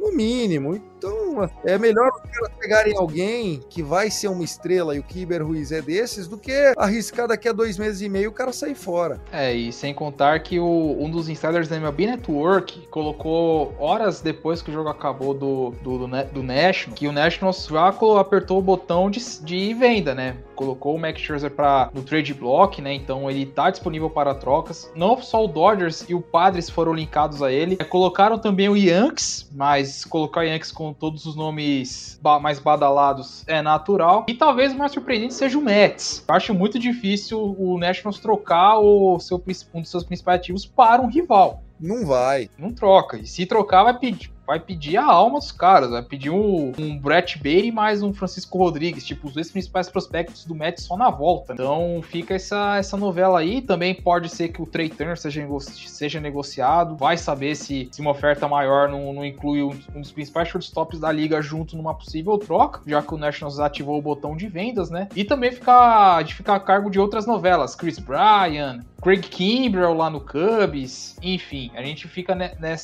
no 0.00 0.12
mínimo. 0.12 0.74
Então, 0.74 1.48
é 1.64 1.78
melhor 1.78 2.08
os 2.08 2.30
caras 2.30 2.50
pegarem 2.58 2.96
alguém 2.96 3.60
que 3.70 3.84
vai 3.84 4.10
ser 4.10 4.26
uma 4.26 4.42
estrela 4.42 4.96
e 4.96 4.98
o 4.98 5.02
Kiber 5.04 5.46
Ruiz 5.46 5.70
é 5.70 5.80
desses 5.80 6.26
do 6.26 6.36
que 6.36 6.74
arriscar 6.76 7.28
daqui 7.28 7.48
a 7.48 7.52
dois 7.52 7.78
meses 7.78 8.00
e 8.00 8.08
meio 8.08 8.30
o 8.30 8.32
cara 8.32 8.52
sair 8.52 8.74
fora. 8.74 9.20
É, 9.30 9.54
e 9.54 9.72
sem 9.72 9.94
contar 9.94 10.40
que 10.40 10.58
o, 10.58 10.96
um 10.98 11.08
dos 11.08 11.28
insiders 11.28 11.68
da 11.68 11.76
MLB 11.76 12.06
Network 12.06 12.88
colocou 12.88 13.72
horas 13.78 14.20
depois 14.20 14.60
que 14.60 14.70
o 14.70 14.72
jogo 14.72 14.88
acabou 14.88 15.34
do, 15.34 15.70
do, 15.82 15.98
do, 15.98 16.08
do 16.08 16.42
National, 16.42 16.96
que 16.96 17.06
o 17.06 17.12
National 17.12 17.52
já 17.52 17.88
apertou 18.18 18.58
o 18.58 18.62
botão 18.62 19.08
de, 19.08 19.20
de 19.42 19.72
venda, 19.74 20.16
né? 20.16 20.36
Colocou 20.56 20.96
o 20.96 20.98
Max 20.98 21.20
Scherzer 21.20 21.50
pra, 21.50 21.90
no 21.94 22.02
trade 22.02 22.34
block, 22.34 22.82
né? 22.82 22.92
Então 22.92 23.30
ele 23.30 23.46
tá 23.46 23.70
disponível 23.70 24.10
para 24.10 24.34
trocas. 24.34 24.90
Não 24.96 25.20
só 25.22 25.44
o 25.44 25.48
Dodgers 25.48 26.04
e 26.08 26.14
o 26.14 26.20
Padres 26.56 26.70
foram 26.70 26.94
linkados 26.94 27.42
a 27.42 27.52
ele. 27.52 27.76
É, 27.78 27.84
colocaram 27.84 28.38
também 28.38 28.66
o 28.66 28.76
Yankees, 28.76 29.46
mas 29.54 30.06
colocar 30.06 30.40
o 30.40 30.42
Yankees 30.42 30.72
com 30.72 30.90
todos 30.90 31.26
os 31.26 31.36
nomes 31.36 32.18
mais 32.40 32.58
badalados 32.58 33.44
é 33.46 33.60
natural. 33.60 34.24
E 34.26 34.32
talvez 34.32 34.72
o 34.72 34.78
mais 34.78 34.92
surpreendente 34.92 35.34
seja 35.34 35.58
o 35.58 35.60
Mets. 35.60 36.24
Eu 36.26 36.34
acho 36.34 36.54
muito 36.54 36.78
difícil 36.78 37.54
o 37.58 37.78
Nationals 37.78 38.18
trocar 38.20 38.78
o 38.78 39.18
seu, 39.18 39.42
um 39.74 39.82
dos 39.82 39.90
seus 39.90 40.02
principais 40.02 40.40
ativos 40.40 40.64
para 40.64 41.02
um 41.02 41.08
rival. 41.08 41.62
Não 41.78 42.06
vai. 42.06 42.48
Não 42.56 42.72
troca. 42.72 43.18
E 43.18 43.26
se 43.26 43.44
trocar, 43.44 43.84
vai 43.84 43.98
pedir 43.98 44.30
vai 44.46 44.60
pedir 44.60 44.96
a 44.96 45.04
alma 45.04 45.38
dos 45.38 45.50
caras, 45.50 45.90
vai 45.90 46.02
pedir 46.02 46.30
um, 46.30 46.72
um 46.78 46.98
Brett 46.98 47.36
Baty 47.38 47.72
mais 47.72 48.02
um 48.02 48.12
Francisco 48.12 48.56
Rodrigues, 48.56 49.04
tipo, 49.04 49.26
os 49.26 49.34
dois 49.34 49.50
principais 49.50 49.88
prospectos 49.88 50.44
do 50.44 50.54
Mets 50.54 50.84
só 50.84 50.96
na 50.96 51.10
volta. 51.10 51.52
Então 51.52 52.00
fica 52.02 52.34
essa, 52.34 52.76
essa 52.76 52.96
novela 52.96 53.40
aí. 53.40 53.60
Também 53.60 53.94
pode 53.94 54.28
ser 54.28 54.48
que 54.48 54.62
o 54.62 54.66
Trey 54.66 54.88
Turner 54.88 55.18
seja, 55.18 55.46
seja 55.86 56.20
negociado, 56.20 56.96
vai 56.96 57.16
saber 57.16 57.56
se, 57.56 57.88
se 57.90 58.00
uma 58.00 58.12
oferta 58.12 58.46
maior 58.46 58.88
não, 58.88 59.12
não 59.12 59.24
inclui 59.24 59.62
um, 59.62 59.76
um, 59.94 60.00
dos 60.00 60.12
principais 60.12 60.48
shortstops 60.48 61.00
da 61.00 61.10
liga 61.10 61.42
junto 61.42 61.76
numa 61.76 61.94
possível 61.94 62.38
troca, 62.38 62.80
já 62.86 63.02
que 63.02 63.14
o 63.14 63.18
Nationals 63.18 63.58
ativou 63.58 63.98
o 63.98 64.02
botão 64.02 64.36
de 64.36 64.46
vendas, 64.46 64.90
né? 64.90 65.08
E 65.16 65.24
também 65.24 65.50
ficar, 65.50 66.22
de 66.22 66.34
ficar 66.34 66.54
a 66.54 66.60
cargo 66.60 66.90
de 66.90 67.00
outras 67.00 67.26
novelas, 67.26 67.74
Chris 67.74 67.98
Bryan, 67.98 68.80
Craig 69.02 69.22
Kimbrell 69.22 69.94
lá 69.94 70.08
no 70.08 70.20
Cubs, 70.20 71.16
enfim, 71.22 71.70
a 71.74 71.82
gente 71.82 72.08
fica 72.08 72.34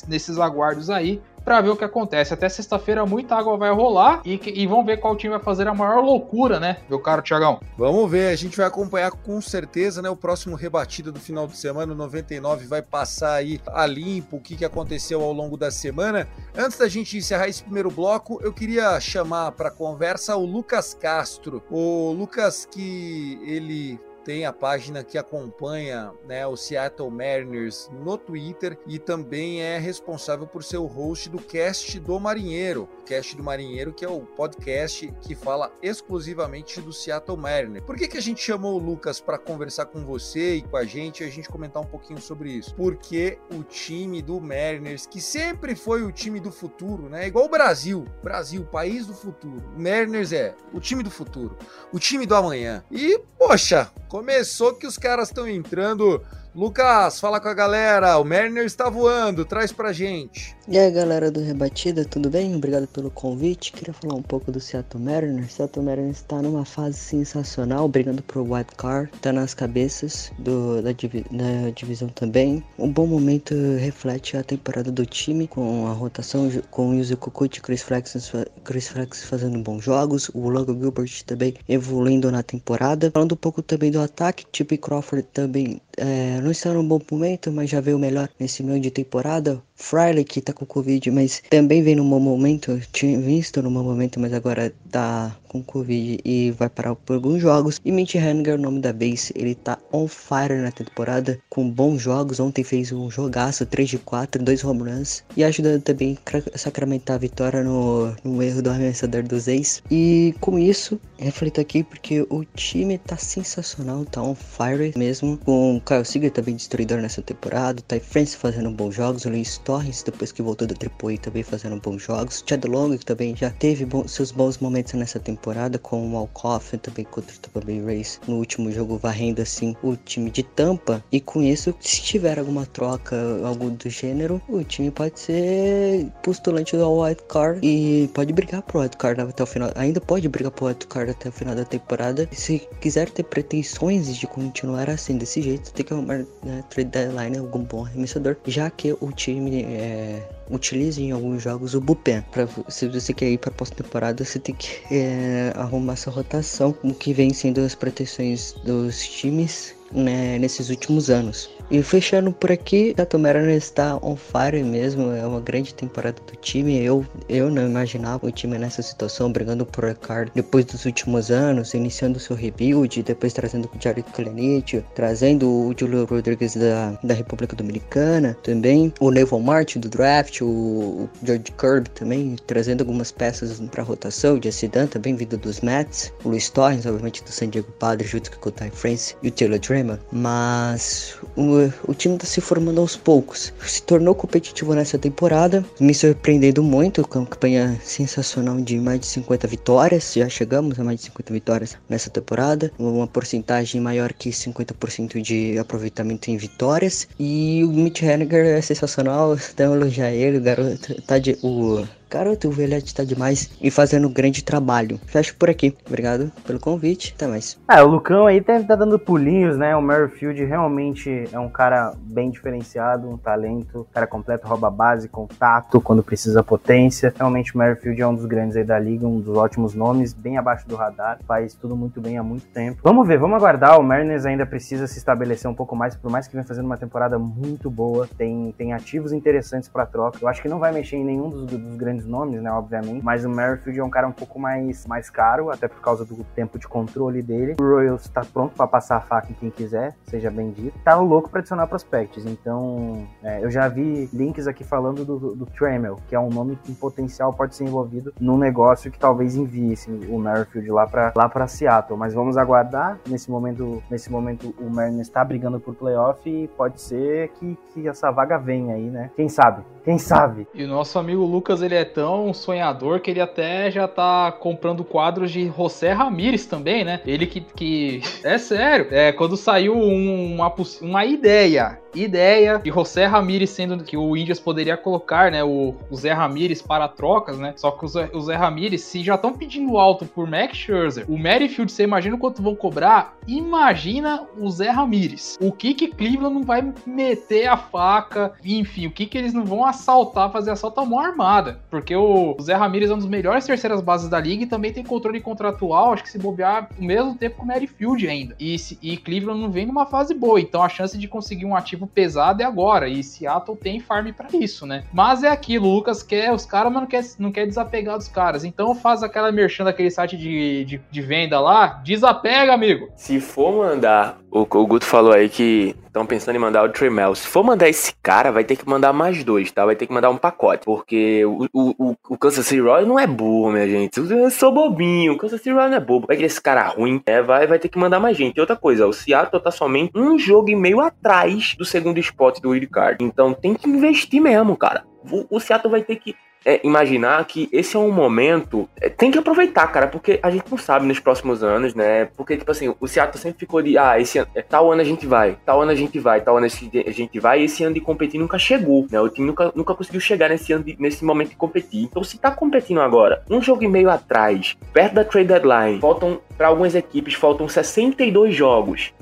nesses 0.07 0.37
aguardos 0.37 0.89
aí 0.89 1.21
para 1.43 1.61
ver 1.61 1.69
o 1.69 1.75
que 1.75 1.83
acontece. 1.83 2.33
Até 2.33 2.47
sexta-feira 2.49 3.05
muita 3.05 3.35
água 3.35 3.57
vai 3.57 3.71
rolar 3.71 4.21
e, 4.25 4.39
e 4.45 4.67
vamos 4.67 4.85
ver 4.85 4.97
qual 4.97 5.15
time 5.15 5.31
vai 5.31 5.43
fazer 5.43 5.67
a 5.67 5.73
maior 5.73 6.03
loucura, 6.03 6.59
né, 6.59 6.77
meu 6.89 6.99
caro 6.99 7.21
Tiagão? 7.21 7.59
Vamos 7.77 8.09
ver, 8.09 8.29
a 8.29 8.35
gente 8.35 8.57
vai 8.57 8.65
acompanhar 8.65 9.11
com 9.11 9.41
certeza, 9.41 10.01
né, 10.01 10.09
o 10.09 10.15
próximo 10.15 10.55
rebatida 10.55 11.11
do 11.11 11.19
final 11.19 11.47
de 11.47 11.57
semana, 11.57 11.93
o 11.93 11.95
99 11.95 12.65
vai 12.67 12.81
passar 12.81 13.35
aí 13.35 13.59
a 13.67 13.85
limpo 13.85 14.37
o 14.37 14.41
que, 14.41 14.55
que 14.55 14.65
aconteceu 14.65 15.21
ao 15.21 15.33
longo 15.33 15.57
da 15.57 15.71
semana. 15.71 16.27
Antes 16.55 16.77
da 16.77 16.87
gente 16.87 17.17
encerrar 17.17 17.47
esse 17.47 17.63
primeiro 17.63 17.89
bloco, 17.89 18.39
eu 18.41 18.53
queria 18.53 18.99
chamar 18.99 19.51
para 19.51 19.69
conversa 19.71 20.35
o 20.35 20.45
Lucas 20.45 20.93
Castro. 20.93 21.63
O 21.69 22.11
Lucas 22.11 22.67
que 22.69 23.39
ele 23.43 23.99
tem 24.23 24.45
a 24.45 24.53
página 24.53 25.03
que 25.03 25.17
acompanha 25.17 26.11
né, 26.25 26.45
o 26.47 26.55
Seattle 26.55 27.09
Mariners 27.09 27.89
no 27.91 28.17
Twitter 28.17 28.77
e 28.87 28.97
também 28.97 29.61
é 29.61 29.77
responsável 29.77 30.47
por 30.47 30.63
ser 30.63 30.77
o 30.77 30.85
host 30.85 31.29
do 31.29 31.37
Cast 31.37 31.99
do 31.99 32.19
Marinheiro. 32.19 32.87
Cast 33.05 33.35
do 33.35 33.43
Marinheiro, 33.43 33.93
que 33.93 34.05
é 34.05 34.09
o 34.09 34.21
podcast 34.21 35.13
que 35.21 35.35
fala 35.35 35.71
exclusivamente 35.81 36.79
do 36.81 36.93
Seattle 36.93 37.37
Mariners. 37.37 37.85
Por 37.85 37.95
que, 37.95 38.07
que 38.07 38.17
a 38.17 38.21
gente 38.21 38.41
chamou 38.41 38.75
o 38.75 38.83
Lucas 38.83 39.19
para 39.19 39.37
conversar 39.37 39.87
com 39.87 40.05
você 40.05 40.55
e 40.55 40.61
com 40.61 40.77
a 40.77 40.85
gente 40.85 41.23
e 41.23 41.27
a 41.27 41.29
gente 41.29 41.49
comentar 41.49 41.81
um 41.81 41.85
pouquinho 41.85 42.21
sobre 42.21 42.51
isso? 42.51 42.73
Porque 42.75 43.37
o 43.51 43.63
time 43.63 44.21
do 44.21 44.39
Mariners, 44.39 45.05
que 45.05 45.19
sempre 45.19 45.75
foi 45.75 46.03
o 46.03 46.11
time 46.11 46.39
do 46.39 46.51
futuro, 46.51 47.09
né? 47.09 47.27
Igual 47.27 47.45
o 47.45 47.49
Brasil. 47.49 48.05
Brasil, 48.23 48.63
país 48.65 49.05
do 49.05 49.13
futuro. 49.13 49.63
O 49.75 49.81
Mariners 49.81 50.31
é 50.31 50.55
o 50.71 50.79
time 50.79 51.03
do 51.03 51.11
futuro, 51.11 51.57
o 51.91 51.99
time 51.99 52.25
do 52.25 52.35
amanhã. 52.35 52.83
E, 52.91 53.19
poxa, 53.37 53.91
Começou 54.13 54.75
que 54.75 54.85
os 54.85 54.95
caras 54.95 55.29
estão 55.29 55.47
entrando 55.47 56.23
Lucas, 56.55 57.19
fala 57.19 57.39
com 57.39 57.47
a 57.47 57.53
galera. 57.53 58.19
O 58.19 58.23
Mariner 58.23 58.63
está 58.63 58.87
voando, 58.87 59.43
traz 59.43 59.71
pra 59.71 59.91
gente. 59.91 60.55
E 60.67 60.77
aí, 60.77 60.91
galera 60.91 61.31
do 61.31 61.41
Rebatida, 61.41 62.05
tudo 62.05 62.29
bem? 62.29 62.55
Obrigado 62.55 62.85
pelo 62.87 63.09
convite. 63.09 63.71
Queria 63.71 63.91
falar 63.91 64.13
um 64.13 64.21
pouco 64.21 64.51
do 64.51 64.59
Seattle 64.59 65.03
Mariners. 65.03 65.53
Seattle 65.53 65.83
Mariners 65.83 66.17
está 66.17 66.43
numa 66.43 66.63
fase 66.63 66.99
sensacional, 66.99 67.87
brigando 67.87 68.21
pro 68.21 68.43
wild 68.43 68.69
card, 68.77 69.09
tá 69.19 69.33
nas 69.33 69.55
cabeças 69.55 70.31
do, 70.37 70.79
da, 70.83 70.91
da, 70.91 71.69
divisão 71.73 72.07
também. 72.09 72.63
Um 72.77 72.91
bom 72.91 73.07
momento 73.07 73.55
reflete 73.79 74.37
a 74.37 74.43
temporada 74.43 74.91
do 74.91 75.07
time, 75.07 75.47
com 75.47 75.87
a 75.87 75.93
rotação 75.93 76.51
com 76.69 76.91
o 76.91 76.93
Yuzi 76.93 77.15
Kukut 77.15 77.57
e 77.57 77.61
Chris 77.61 77.81
Flex, 77.81 78.31
Chris 78.63 78.89
Flex 78.89 79.23
fazendo 79.23 79.57
bons 79.57 79.83
jogos, 79.83 80.29
o 80.35 80.49
Logan 80.49 80.79
Gilbert 80.79 81.23
também 81.25 81.55
evoluindo 81.67 82.31
na 82.31 82.43
temporada. 82.43 83.09
Falando 83.09 83.31
um 83.33 83.37
pouco 83.37 83.63
também 83.63 83.89
do 83.89 83.99
ataque, 83.99 84.45
Chip 84.53 84.77
Crawford 84.77 85.27
também 85.33 85.81
é, 85.97 86.42
não 86.43 86.51
está 86.51 86.73
num 86.73 86.87
bom 86.87 86.99
momento, 87.11 87.51
mas 87.51 87.69
já 87.69 87.79
veio 87.81 87.97
melhor 87.97 88.29
nesse 88.39 88.61
meio 88.63 88.79
de 88.81 88.91
temporada. 88.91 89.63
Friley, 89.83 90.23
que 90.23 90.41
tá 90.41 90.53
com 90.53 90.65
Covid, 90.65 91.11
mas 91.11 91.43
também 91.49 91.83
vem 91.83 91.95
num 91.95 92.09
bom 92.09 92.19
momento. 92.19 92.79
Tinha 92.93 93.19
visto 93.19 93.61
num 93.61 93.73
bom 93.73 93.83
momento, 93.83 94.17
mas 94.17 94.31
agora 94.33 94.73
tá 94.89 95.35
com 95.49 95.61
Covid 95.61 96.19
e 96.25 96.51
vai 96.51 96.69
parar 96.69 96.95
por 96.95 97.15
alguns 97.15 97.41
jogos. 97.41 97.79
E 97.83 97.91
Mitch 97.91 98.15
Haniger, 98.15 98.55
o 98.55 98.61
nome 98.61 98.79
da 98.79 98.91
base, 98.91 99.31
ele 99.35 99.53
tá 99.53 99.77
on 99.91 100.07
fire 100.07 100.55
na 100.55 100.71
temporada, 100.71 101.37
com 101.49 101.69
bons 101.69 102.01
jogos. 102.01 102.39
Ontem 102.39 102.63
fez 102.63 102.91
um 102.91 103.11
jogaço, 103.11 103.65
3 103.65 103.89
de 103.89 103.97
4, 103.99 104.41
2 104.41 104.63
home 104.63 104.89
runs. 104.89 105.23
E 105.35 105.43
ajudando 105.43 105.81
também 105.83 106.17
a 106.53 106.57
sacramentar 106.57 107.17
a 107.17 107.19
vitória 107.19 107.61
no, 107.61 108.15
no 108.23 108.41
erro 108.41 108.61
do 108.63 108.69
arremessador 108.69 109.21
dos 109.23 109.47
ex. 109.47 109.83
E 109.91 110.33
com 110.39 110.57
isso, 110.57 110.99
reflito 111.17 111.59
aqui 111.61 111.83
porque 111.83 112.25
o 112.29 112.43
time 112.55 112.97
tá 112.97 113.17
sensacional, 113.17 114.05
tá 114.05 114.23
on 114.23 114.33
fire 114.33 114.93
mesmo. 114.97 115.37
Com 115.45 115.77
o 115.77 115.81
Kyle 115.81 116.05
Seager 116.05 116.31
também 116.31 116.55
destruidor 116.55 116.99
nessa 116.99 117.21
temporada, 117.21 117.83
Ty 117.87 117.99
France 117.99 118.37
fazendo 118.37 118.71
bons 118.71 118.95
jogos, 118.95 119.25
o 119.25 119.29
Luis 119.29 119.57
Torres, 119.73 120.03
depois 120.03 120.31
que 120.31 120.43
voltou 120.43 120.67
do 120.67 120.75
AAA, 120.75 121.17
também 121.17 121.41
fazendo 121.41 121.81
bons 121.81 122.03
jogos. 122.03 122.43
Chad 122.47 122.63
Long, 122.65 122.95
que 122.95 123.03
também 123.03 123.35
já 123.35 123.49
teve 123.49 123.87
seus 124.07 124.31
bons 124.31 124.59
momentos 124.59 124.93
nessa 124.93 125.19
temporada, 125.19 125.79
com 125.79 126.05
o 126.05 126.09
Malcoff, 126.11 126.77
também 126.77 127.03
contra 127.05 127.35
o 127.35 127.39
Tampa 127.39 127.59
Bay 127.65 127.83
Rays, 127.83 128.21
no 128.27 128.35
último 128.35 128.71
jogo 128.71 128.99
varrendo 128.99 129.41
assim 129.41 129.75
o 129.81 129.95
time 129.95 130.29
de 130.29 130.43
Tampa. 130.43 131.03
E 131.11 131.19
com 131.19 131.41
isso, 131.41 131.73
se 131.79 132.03
tiver 132.03 132.37
alguma 132.37 132.67
troca, 132.67 133.15
algo 133.43 133.71
do 133.71 133.89
gênero, 133.89 134.39
o 134.47 134.63
time 134.63 134.91
pode 134.91 135.19
ser 135.19 136.05
postulante 136.21 136.77
do 136.77 137.01
White 137.01 137.23
Card 137.27 137.59
e 137.63 138.07
pode 138.13 138.31
brigar 138.31 138.61
pro 138.61 138.79
White 138.79 138.97
Card 138.97 139.21
até 139.21 139.41
o 139.41 139.47
final. 139.47 139.71
Ainda 139.73 139.99
pode 139.99 140.29
brigar 140.29 140.51
pro 140.51 140.67
White 140.67 140.85
Card 140.85 141.09
até 141.09 141.29
o 141.29 141.31
final 141.31 141.55
da 141.55 141.65
temporada. 141.65 142.29
Se 142.31 142.59
quiser 142.79 143.09
ter 143.09 143.23
pretensões 143.23 144.15
de 144.15 144.27
continuar 144.27 144.87
assim, 144.87 145.17
desse 145.17 145.41
jeito, 145.41 145.73
tem 145.73 145.83
que 145.83 145.91
arrumar 145.91 146.25
né, 146.43 146.63
trade 146.69 146.91
deadline 146.91 147.39
algum 147.39 147.63
bom 147.63 147.85
arremessador, 147.85 148.35
já 148.45 148.69
que 148.69 148.95
o 149.01 149.11
time 149.11 149.52
é, 149.61 150.27
utilize 150.49 151.01
em 151.01 151.11
alguns 151.11 151.43
jogos 151.43 151.73
o 151.75 151.81
bullpen. 151.81 152.21
Pra, 152.31 152.47
se 152.67 152.87
você 152.87 153.13
quer 153.13 153.29
ir 153.29 153.37
para 153.37 153.51
pós-temporada, 153.51 154.23
você 154.23 154.39
tem 154.39 154.55
que 154.55 154.81
é, 154.91 155.53
arrumar 155.55 155.93
essa 155.93 156.09
rotação, 156.09 156.75
o 156.83 156.93
que 156.93 157.13
vem 157.13 157.33
sendo 157.33 157.61
as 157.61 157.75
proteções 157.75 158.53
dos 158.63 159.07
times 159.07 159.75
né, 159.91 160.39
nesses 160.39 160.69
últimos 160.69 161.09
anos. 161.09 161.49
E 161.73 161.81
fechando 161.81 162.31
por 162.31 162.51
aqui, 162.51 162.93
a 162.99 163.03
Tomera 163.03 163.51
está 163.51 163.97
on 164.03 164.15
fire 164.15 164.63
mesmo, 164.63 165.09
é 165.09 165.25
uma 165.25 165.41
grande 165.41 165.73
temporada 165.73 166.21
do 166.21 166.35
time. 166.35 166.77
Eu, 166.77 167.03
eu 167.27 167.49
não 167.49 167.65
imaginava 167.65 168.27
o 168.27 168.31
time 168.31 168.59
nessa 168.59 168.83
situação, 168.83 169.31
brigando 169.31 169.65
por 169.65 169.83
recard 169.83 170.31
depois 170.35 170.65
dos 170.65 170.85
últimos 170.85 171.31
anos, 171.31 171.73
iniciando 171.73 172.19
seu 172.19 172.35
rebuild, 172.35 173.01
depois 173.01 173.33
trazendo 173.33 173.65
o 173.65 173.81
Jared 173.81 174.07
Kalenic, 174.11 174.85
trazendo 174.93 175.49
o 175.49 175.73
Julio 175.75 176.05
Rodrigues 176.05 176.55
da, 176.55 176.91
da 177.03 177.15
República 177.15 177.55
Dominicana, 177.55 178.37
também 178.43 178.93
o 178.99 179.09
Neville 179.09 179.41
Martin 179.41 179.79
do 179.79 179.89
draft, 179.89 180.41
o, 180.41 180.45
o 180.45 181.09
George 181.25 181.51
Kirby 181.57 181.89
também, 181.89 182.35
trazendo 182.45 182.81
algumas 182.81 183.11
peças 183.11 183.59
para 183.71 183.81
rotação, 183.81 184.37
o 184.37 184.43
Jesse 184.43 184.67
Dunn 184.67 184.85
também 184.85 185.15
vindo 185.15 185.39
dos 185.39 185.61
Mets, 185.61 186.13
o 186.23 186.29
Luis 186.29 186.51
Torres, 186.51 186.85
obviamente 186.85 187.23
do 187.23 187.31
San 187.31 187.49
Diego 187.49 187.71
Padres, 187.79 188.11
junto 188.11 188.29
com 188.37 188.49
o 188.49 188.51
Ty 188.51 188.69
France 188.69 189.15
e 189.23 189.29
o 189.29 189.31
Taylor 189.31 189.57
Draymond, 189.57 189.99
mas 190.11 191.17
o 191.35 191.62
o 191.87 191.93
time 191.93 192.15
está 192.15 192.25
se 192.25 192.41
formando 192.41 192.81
aos 192.81 192.95
poucos. 192.95 193.53
Se 193.65 193.81
tornou 193.83 194.15
competitivo 194.15 194.73
nessa 194.73 194.97
temporada, 194.97 195.63
me 195.79 195.93
surpreendendo 195.93 196.63
muito 196.63 197.07
campanha 197.07 197.79
sensacional 197.83 198.59
de 198.61 198.79
mais 198.79 198.99
de 198.99 199.05
50 199.07 199.47
vitórias. 199.47 200.13
Já 200.13 200.27
chegamos 200.29 200.79
a 200.79 200.83
mais 200.83 200.99
de 200.99 201.05
50 201.05 201.33
vitórias 201.33 201.77
nessa 201.89 202.09
temporada, 202.09 202.71
uma 202.79 203.07
porcentagem 203.07 203.79
maior 203.79 204.13
que 204.13 204.29
50% 204.29 205.21
de 205.21 205.57
aproveitamento 205.57 206.31
em 206.31 206.37
vitórias. 206.37 207.07
E 207.19 207.63
o 207.63 207.71
Mitch 207.71 208.01
Henniger 208.01 208.45
é 208.45 208.61
sensacional, 208.61 209.37
então 209.53 209.75
elogiar 209.75 210.11
ele, 210.11 210.37
o 210.37 210.41
garoto 210.41 211.01
tá 211.03 211.17
de 211.17 211.37
o 211.41 211.85
Garoto, 212.13 212.47
o 212.47 212.51
Velhote 212.51 212.93
tá 212.93 213.03
demais 213.03 213.49
e 213.59 213.71
fazendo 213.71 214.07
um 214.07 214.13
grande 214.13 214.43
trabalho. 214.43 214.99
Fecho 215.07 215.35
por 215.35 215.49
aqui. 215.49 215.75
Obrigado 215.87 216.31
pelo 216.45 216.59
convite. 216.59 217.11
Até 217.15 217.25
mais. 217.25 217.59
É, 217.67 217.81
o 217.81 217.87
Lucão 217.87 218.27
aí 218.27 218.39
deve 218.39 218.61
estar 218.61 218.75
dando 218.75 218.99
pulinhos, 218.99 219.57
né? 219.57 219.75
O 219.75 219.81
Merrifield 219.81 220.45
realmente 220.45 221.27
é 221.31 221.39
um 221.39 221.49
cara 221.49 221.91
bem 221.99 222.29
diferenciado, 222.29 223.09
um 223.09 223.17
talento, 223.17 223.87
cara 223.91 224.05
completo, 224.05 224.47
rouba 224.47 224.69
base, 224.69 225.09
contato, 225.09 225.81
quando 225.81 226.03
precisa 226.03 226.43
potência. 226.43 227.11
Realmente 227.17 227.55
o 227.55 227.57
Merrifield 227.57 227.99
é 227.99 228.07
um 228.07 228.13
dos 228.13 228.25
grandes 228.25 228.55
aí 228.57 228.63
da 228.63 228.77
liga, 228.77 229.07
um 229.07 229.19
dos 229.19 229.35
ótimos 229.35 229.73
nomes, 229.73 230.13
bem 230.13 230.37
abaixo 230.37 230.67
do 230.67 230.75
radar, 230.75 231.17
faz 231.27 231.55
tudo 231.55 231.75
muito 231.75 231.99
bem 231.99 232.19
há 232.19 232.23
muito 232.23 232.45
tempo. 232.45 232.79
Vamos 232.83 233.07
ver, 233.07 233.17
vamos 233.17 233.37
aguardar. 233.37 233.79
O 233.79 233.83
Mariners 233.83 234.27
ainda 234.27 234.45
precisa 234.45 234.85
se 234.85 234.99
estabelecer 234.99 235.49
um 235.49 235.55
pouco 235.55 235.75
mais, 235.75 235.95
por 235.95 236.11
mais 236.11 236.27
que 236.27 236.33
venha 236.33 236.45
fazendo 236.45 236.65
uma 236.65 236.77
temporada 236.77 237.17
muito 237.17 237.71
boa, 237.71 238.07
tem, 238.15 238.53
tem 238.55 238.71
ativos 238.71 239.11
interessantes 239.11 239.67
para 239.67 239.87
troca. 239.87 240.19
Eu 240.21 240.27
acho 240.27 240.43
que 240.43 240.47
não 240.47 240.59
vai 240.59 240.71
mexer 240.71 240.97
em 240.97 241.03
nenhum 241.03 241.27
dos, 241.27 241.47
dos 241.47 241.75
grandes 241.75 242.02
nomes, 242.03 242.41
né, 242.41 242.51
obviamente, 242.51 243.03
mas 243.03 243.25
o 243.25 243.29
Merrifield 243.29 243.79
é 243.79 243.83
um 243.83 243.89
cara 243.89 244.07
um 244.07 244.11
pouco 244.11 244.39
mais, 244.39 244.85
mais 244.85 245.09
caro, 245.09 245.49
até 245.49 245.67
por 245.67 245.81
causa 245.81 246.05
do 246.05 246.23
tempo 246.35 246.59
de 246.59 246.67
controle 246.67 247.21
dele. 247.21 247.55
O 247.59 247.63
Royals 247.63 248.03
está 248.03 248.21
pronto 248.21 248.55
para 248.55 248.67
passar 248.67 248.97
a 248.97 249.01
faca 249.01 249.31
em 249.31 249.35
quem 249.35 249.49
quiser, 249.49 249.95
seja 250.05 250.29
bem 250.29 250.51
dito. 250.51 250.77
Tá 250.83 250.95
louco 250.95 251.29
para 251.29 251.39
adicionar 251.39 251.67
prospects, 251.67 252.25
então 252.25 253.07
é, 253.23 253.43
eu 253.43 253.49
já 253.49 253.67
vi 253.67 254.09
links 254.13 254.47
aqui 254.47 254.63
falando 254.63 255.05
do, 255.05 255.35
do 255.35 255.45
Tremel, 255.45 255.97
que 256.07 256.15
é 256.15 256.19
um 256.19 256.29
nome 256.29 256.57
que 256.63 256.71
em 256.71 256.75
potencial 256.75 257.33
pode 257.33 257.55
ser 257.55 257.63
envolvido 257.63 258.13
num 258.19 258.37
negócio 258.37 258.91
que 258.91 258.99
talvez 258.99 259.35
envie 259.35 259.73
esse, 259.73 259.89
o 259.89 260.17
Merrifield 260.17 260.71
lá 260.71 260.87
para 260.87 261.13
lá 261.15 261.29
para 261.29 261.47
Seattle, 261.47 261.97
mas 261.97 262.13
vamos 262.13 262.37
aguardar. 262.37 262.99
Nesse 263.07 263.29
momento, 263.29 263.81
nesse 263.89 264.11
momento 264.11 264.53
o 264.59 264.69
Mariners 264.69 265.07
está 265.07 265.23
brigando 265.23 265.59
por 265.59 265.75
playoff 265.75 266.29
e 266.29 266.47
pode 266.49 266.81
ser 266.81 267.29
que, 267.29 267.57
que 267.73 267.87
essa 267.87 268.11
vaga 268.11 268.37
venha 268.37 268.75
aí, 268.75 268.89
né? 268.89 269.11
Quem 269.15 269.29
sabe? 269.29 269.63
Quem 269.83 269.97
sabe? 269.97 270.47
E 270.53 270.63
o 270.63 270.67
nosso 270.67 270.97
amigo 270.97 271.23
Lucas, 271.25 271.61
ele 271.61 271.75
é 271.75 271.82
tão 271.85 272.33
sonhador 272.33 272.99
que 272.99 273.11
ele 273.11 273.21
até 273.21 273.69
já 273.71 273.87
tá 273.87 274.31
comprando 274.31 274.83
quadros 274.83 275.31
de 275.31 275.47
José 275.47 275.91
Ramírez 275.91 276.45
também, 276.45 276.83
né? 276.83 277.01
Ele 277.05 277.25
que, 277.25 277.41
que... 277.41 278.01
é 278.23 278.37
sério, 278.37 278.87
é 278.91 279.11
quando 279.11 279.37
saiu 279.37 279.75
um, 279.75 280.35
uma, 280.35 280.53
uma 280.81 281.05
ideia 281.05 281.83
ideia 281.95 282.57
de 282.57 282.71
José 282.71 283.05
Ramírez 283.05 283.49
sendo 283.49 283.83
que 283.83 283.95
o 283.95 284.15
Indians 284.17 284.39
poderia 284.39 284.75
colocar, 284.75 285.31
né, 285.31 285.43
o, 285.43 285.75
o 285.89 285.95
Zé 285.95 286.11
Ramírez 286.11 286.61
para 286.61 286.87
trocas, 286.87 287.37
né? 287.37 287.53
Só 287.55 287.71
que 287.71 287.85
o 287.85 287.87
Zé, 287.87 288.09
o 288.13 288.21
Zé 288.21 288.35
Ramírez, 288.35 288.81
se 288.81 289.03
já 289.03 289.15
estão 289.15 289.33
pedindo 289.33 289.77
alto 289.77 290.05
por 290.05 290.27
Max 290.27 290.57
Scherzer, 290.57 291.05
o 291.09 291.17
Merrifield, 291.17 291.71
você 291.71 291.83
imagina 291.83 292.17
quanto 292.17 292.41
vão 292.41 292.55
cobrar? 292.55 293.15
Imagina 293.27 294.27
o 294.37 294.49
Zé 294.49 294.69
Ramírez. 294.69 295.37
O 295.41 295.51
que 295.51 295.73
que 295.73 295.87
Cleveland 295.87 296.33
não 296.33 296.43
vai 296.43 296.73
meter 296.85 297.47
a 297.47 297.57
faca, 297.57 298.33
enfim, 298.43 298.87
o 298.87 298.91
que 298.91 299.05
que 299.05 299.17
eles 299.17 299.33
não 299.33 299.45
vão 299.45 299.65
assaltar, 299.65 300.31
fazer 300.31 300.51
assalto 300.51 300.79
à 300.79 300.85
mão 300.85 300.99
armada, 300.99 301.59
porque 301.73 301.95
o, 301.95 302.37
Zé 302.39 302.53
Ramírez 302.53 302.91
é 302.91 302.93
um 302.93 302.99
dos 302.99 303.07
melhores 303.07 303.47
terceiras 303.47 303.81
bases 303.81 304.07
da 304.07 304.19
liga 304.19 304.43
e 304.43 304.45
também 304.45 304.71
tem 304.71 304.83
controle 304.83 305.19
contratual, 305.19 305.93
acho 305.93 306.03
que 306.03 306.09
se 306.11 306.19
bobear 306.19 306.69
o 306.77 306.83
mesmo 306.83 307.15
tempo 307.15 307.37
que 307.37 307.41
o 307.41 307.45
Merrifield 307.47 308.07
ainda. 308.07 308.35
E, 308.39 308.55
e 308.79 308.95
Cleveland 308.95 309.41
não 309.41 309.49
vem 309.49 309.65
numa 309.65 309.87
fase 309.87 310.13
boa, 310.13 310.39
então 310.39 310.61
a 310.61 310.69
chance 310.69 310.95
de 310.95 311.07
conseguir 311.07 311.47
um 311.47 311.55
ativo 311.55 311.87
pesado 311.87 312.43
é 312.43 312.45
agora. 312.45 312.87
E 312.87 313.03
Seattle 313.03 313.57
tem 313.57 313.79
farm 313.79 314.11
para 314.11 314.27
isso, 314.33 314.67
né? 314.67 314.83
Mas 314.93 315.23
é 315.23 315.29
aquilo, 315.29 315.67
o 315.67 315.73
Lucas 315.73 316.03
quer 316.03 316.31
os 316.31 316.45
caras, 316.45 316.71
mas 316.71 316.83
não 316.83 316.87
quer, 316.87 317.03
não 317.17 317.31
quer 317.31 317.47
desapegar 317.47 317.97
dos 317.97 318.07
caras. 318.07 318.43
Então 318.43 318.75
faz 318.75 319.01
aquela 319.01 319.31
merchan 319.31 319.63
daquele 319.63 319.89
site 319.89 320.15
de, 320.15 320.65
de, 320.65 320.81
de 320.91 321.01
venda 321.01 321.39
lá, 321.39 321.81
desapega, 321.83 322.53
amigo. 322.53 322.89
Se 322.95 323.19
for 323.19 323.65
mandar, 323.65 324.19
o, 324.29 324.41
o 324.41 324.67
Guto 324.67 324.85
falou 324.85 325.11
aí 325.11 325.27
que 325.27 325.75
estão 325.93 326.07
pensando 326.07 326.35
em 326.35 326.39
mandar 326.39 326.63
o 326.63 326.69
Tremel. 326.69 327.13
Se 327.13 327.27
for 327.27 327.43
mandar 327.43 327.69
esse 327.69 327.93
cara, 328.01 328.31
vai 328.31 328.43
ter 328.43 328.55
que 328.55 328.67
mandar 328.67 328.91
mais 328.91 329.23
dois, 329.23 329.51
tá? 329.51 329.63
Vai 329.63 329.75
ter 329.75 329.85
que 329.85 329.93
mandar 329.93 330.09
um 330.09 330.17
pacote. 330.17 330.65
Porque 330.65 331.23
o, 331.23 331.47
o, 331.53 331.95
o 332.09 332.17
Kansas 332.17 332.47
City 332.47 332.61
Royals 332.61 332.87
não 332.87 332.99
é 332.99 333.05
burro, 333.05 333.51
minha 333.51 333.67
gente. 333.67 333.99
Eu 333.99 334.31
sou 334.31 334.51
bobinho. 334.51 335.13
O 335.13 335.17
Kansas 335.17 335.39
City 335.39 335.51
Royals 335.51 335.69
não 335.69 335.77
é 335.77 335.79
bobo. 335.79 336.07
Vai 336.07 336.15
querer 336.15 336.25
esse 336.25 336.41
cara 336.41 336.67
ruim. 336.67 337.01
É, 337.05 337.21
vai, 337.21 337.45
vai 337.45 337.59
ter 337.59 337.69
que 337.69 337.77
mandar 337.77 337.99
mais 337.99 338.17
gente. 338.17 338.35
E 338.37 338.41
outra 338.41 338.55
coisa, 338.55 338.87
o 338.87 338.93
Seattle 338.93 339.41
tá 339.41 339.51
somente 339.51 339.91
um 339.95 340.17
jogo 340.17 340.49
e 340.49 340.55
meio 340.55 340.81
atrás 340.81 341.55
do 341.55 341.63
segundo 341.63 341.99
spot 341.99 342.39
do 342.39 342.49
Wild 342.49 342.67
Card. 342.67 343.03
Então 343.03 343.33
tem 343.33 343.53
que 343.53 343.69
investir 343.69 344.19
mesmo, 344.19 344.57
cara. 344.57 344.83
O, 345.11 345.37
o 345.37 345.39
Seattle 345.39 345.69
vai 345.69 345.83
ter 345.83 345.97
que 345.97 346.15
é, 346.45 346.59
imaginar 346.63 347.25
que 347.25 347.49
esse 347.51 347.75
é 347.75 347.79
um 347.79 347.91
momento. 347.91 348.67
É, 348.79 348.89
tem 348.89 349.11
que 349.11 349.17
aproveitar, 349.17 349.67
cara, 349.67 349.87
porque 349.87 350.19
a 350.21 350.29
gente 350.29 350.45
não 350.49 350.57
sabe 350.57 350.85
nos 350.85 350.99
próximos 350.99 351.43
anos, 351.43 351.73
né? 351.73 352.05
Porque, 352.17 352.37
tipo 352.37 352.51
assim, 352.51 352.73
o 352.79 352.87
Seattle 352.87 353.21
sempre 353.21 353.39
ficou 353.39 353.61
de, 353.61 353.77
ah, 353.77 353.99
esse 353.99 354.17
ano, 354.17 354.29
é, 354.35 354.41
tal 354.41 354.71
ano 354.71 354.81
a 354.81 354.85
gente 354.85 355.05
vai, 355.05 355.37
tal 355.45 355.61
ano 355.61 355.71
a 355.71 355.75
gente 355.75 355.99
vai, 355.99 356.21
tal 356.21 356.37
ano 356.37 356.45
a 356.45 356.91
gente 356.91 357.19
vai, 357.19 357.41
e 357.41 357.45
esse 357.45 357.63
ano 357.63 357.73
de 357.73 357.81
competir 357.81 358.19
nunca 358.19 358.37
chegou, 358.37 358.87
né? 358.91 358.99
O 358.99 359.09
time 359.09 359.27
nunca, 359.27 359.51
nunca 359.55 359.75
conseguiu 359.75 360.01
chegar 360.01 360.29
nesse 360.29 360.53
ano, 360.53 360.63
de, 360.63 360.75
nesse 360.79 361.03
momento 361.03 361.29
de 361.29 361.35
competir. 361.35 361.83
Então, 361.83 362.03
se 362.03 362.17
tá 362.17 362.31
competindo 362.31 362.81
agora, 362.81 363.23
um 363.29 363.41
jogo 363.41 363.63
e 363.63 363.67
meio 363.67 363.89
atrás, 363.89 364.57
perto 364.71 364.93
da 364.93 365.03
trade 365.03 365.27
deadline, 365.27 365.79
faltam, 365.79 366.19
para 366.37 366.47
algumas 366.47 366.75
equipes, 366.75 367.13
faltam 367.13 367.47
62 367.47 368.35
jogos, 368.35 368.93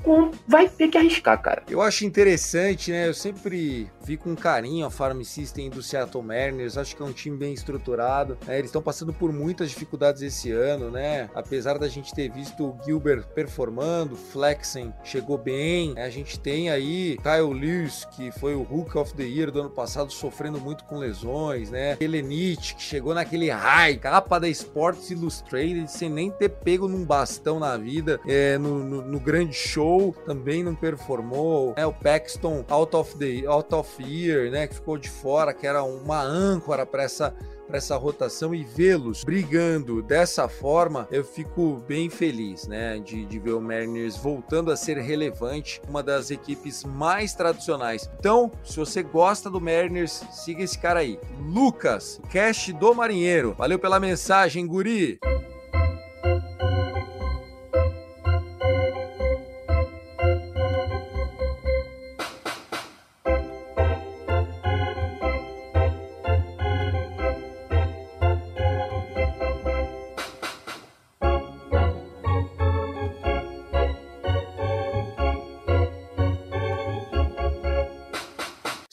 vai 0.46 0.68
ter 0.68 0.88
que 0.88 0.98
arriscar, 0.98 1.40
cara. 1.40 1.62
Eu 1.68 1.80
acho 1.80 2.04
interessante, 2.04 2.90
né? 2.90 3.08
Eu 3.08 3.14
sempre 3.14 3.88
vi 4.04 4.16
com 4.16 4.34
carinho 4.36 4.86
a 4.86 4.90
Farm 4.90 5.22
System 5.22 5.70
do 5.70 5.82
Seattle 5.82 6.22
Mariners, 6.22 6.76
acho 6.76 6.94
que 6.94 7.02
é 7.02 7.04
um 7.04 7.12
time 7.12 7.31
bem 7.36 7.52
estruturado. 7.52 8.38
Né? 8.46 8.58
Eles 8.58 8.68
estão 8.68 8.82
passando 8.82 9.12
por 9.12 9.32
muitas 9.32 9.70
dificuldades 9.70 10.22
esse 10.22 10.50
ano, 10.50 10.90
né? 10.90 11.28
Apesar 11.34 11.78
da 11.78 11.88
gente 11.88 12.14
ter 12.14 12.30
visto 12.30 12.64
o 12.64 12.78
Gilbert 12.84 13.24
performando, 13.34 14.16
Flexen 14.16 14.92
chegou 15.04 15.38
bem. 15.38 15.94
Né? 15.94 16.04
A 16.04 16.10
gente 16.10 16.38
tem 16.38 16.70
aí 16.70 17.18
Kyle 17.18 17.52
Lewis, 17.52 18.06
que 18.12 18.30
foi 18.32 18.54
o 18.54 18.62
Hook 18.62 18.96
of 18.96 19.14
the 19.14 19.22
Year 19.22 19.50
do 19.50 19.60
ano 19.60 19.70
passado, 19.70 20.12
sofrendo 20.12 20.60
muito 20.60 20.84
com 20.84 20.98
lesões, 20.98 21.70
né? 21.70 21.96
Helenite, 22.00 22.74
que 22.74 22.82
chegou 22.82 23.14
naquele 23.14 23.50
high, 23.50 23.96
capa 23.96 24.38
da 24.38 24.48
Sports 24.48 25.10
Illustrated, 25.10 25.90
sem 25.90 26.08
nem 26.08 26.30
ter 26.30 26.48
pego 26.48 26.88
num 26.88 27.04
bastão 27.04 27.58
na 27.58 27.76
vida, 27.76 28.20
é, 28.26 28.58
no, 28.58 28.78
no, 28.82 29.02
no, 29.02 29.20
grande 29.20 29.54
show, 29.54 30.14
também 30.24 30.62
não 30.62 30.74
performou. 30.74 31.74
É, 31.76 31.86
o 31.86 31.92
Paxton 31.92 32.64
out 32.68 32.96
of 32.96 33.16
the 33.16 33.46
out 33.46 33.74
of 33.74 34.02
year, 34.02 34.50
né? 34.50 34.66
Que 34.66 34.74
ficou 34.74 34.98
de 34.98 35.08
fora, 35.08 35.52
que 35.52 35.66
era 35.66 35.82
uma 35.82 36.22
âncora 36.22 36.84
para 36.86 37.02
essa 37.02 37.21
para 37.30 37.78
essa 37.78 37.96
rotação 37.96 38.54
e 38.54 38.64
vê-los 38.64 39.24
brigando 39.24 40.02
dessa 40.02 40.48
forma, 40.48 41.08
eu 41.10 41.24
fico 41.24 41.82
bem 41.86 42.10
feliz, 42.10 42.66
né, 42.66 42.98
de, 42.98 43.24
de 43.24 43.38
ver 43.38 43.52
o 43.52 43.60
Mariners 43.60 44.16
voltando 44.16 44.70
a 44.70 44.76
ser 44.76 44.98
relevante, 44.98 45.80
uma 45.88 46.02
das 46.02 46.30
equipes 46.30 46.84
mais 46.84 47.34
tradicionais. 47.34 48.10
Então, 48.18 48.50
se 48.64 48.76
você 48.76 49.02
gosta 49.02 49.48
do 49.48 49.60
Mariners, 49.60 50.24
siga 50.32 50.62
esse 50.62 50.78
cara 50.78 51.00
aí, 51.00 51.18
Lucas, 51.40 52.20
Cash 52.30 52.72
do 52.78 52.94
Marinheiro. 52.94 53.54
Valeu 53.56 53.78
pela 53.78 54.00
mensagem, 54.00 54.66
guri. 54.66 55.18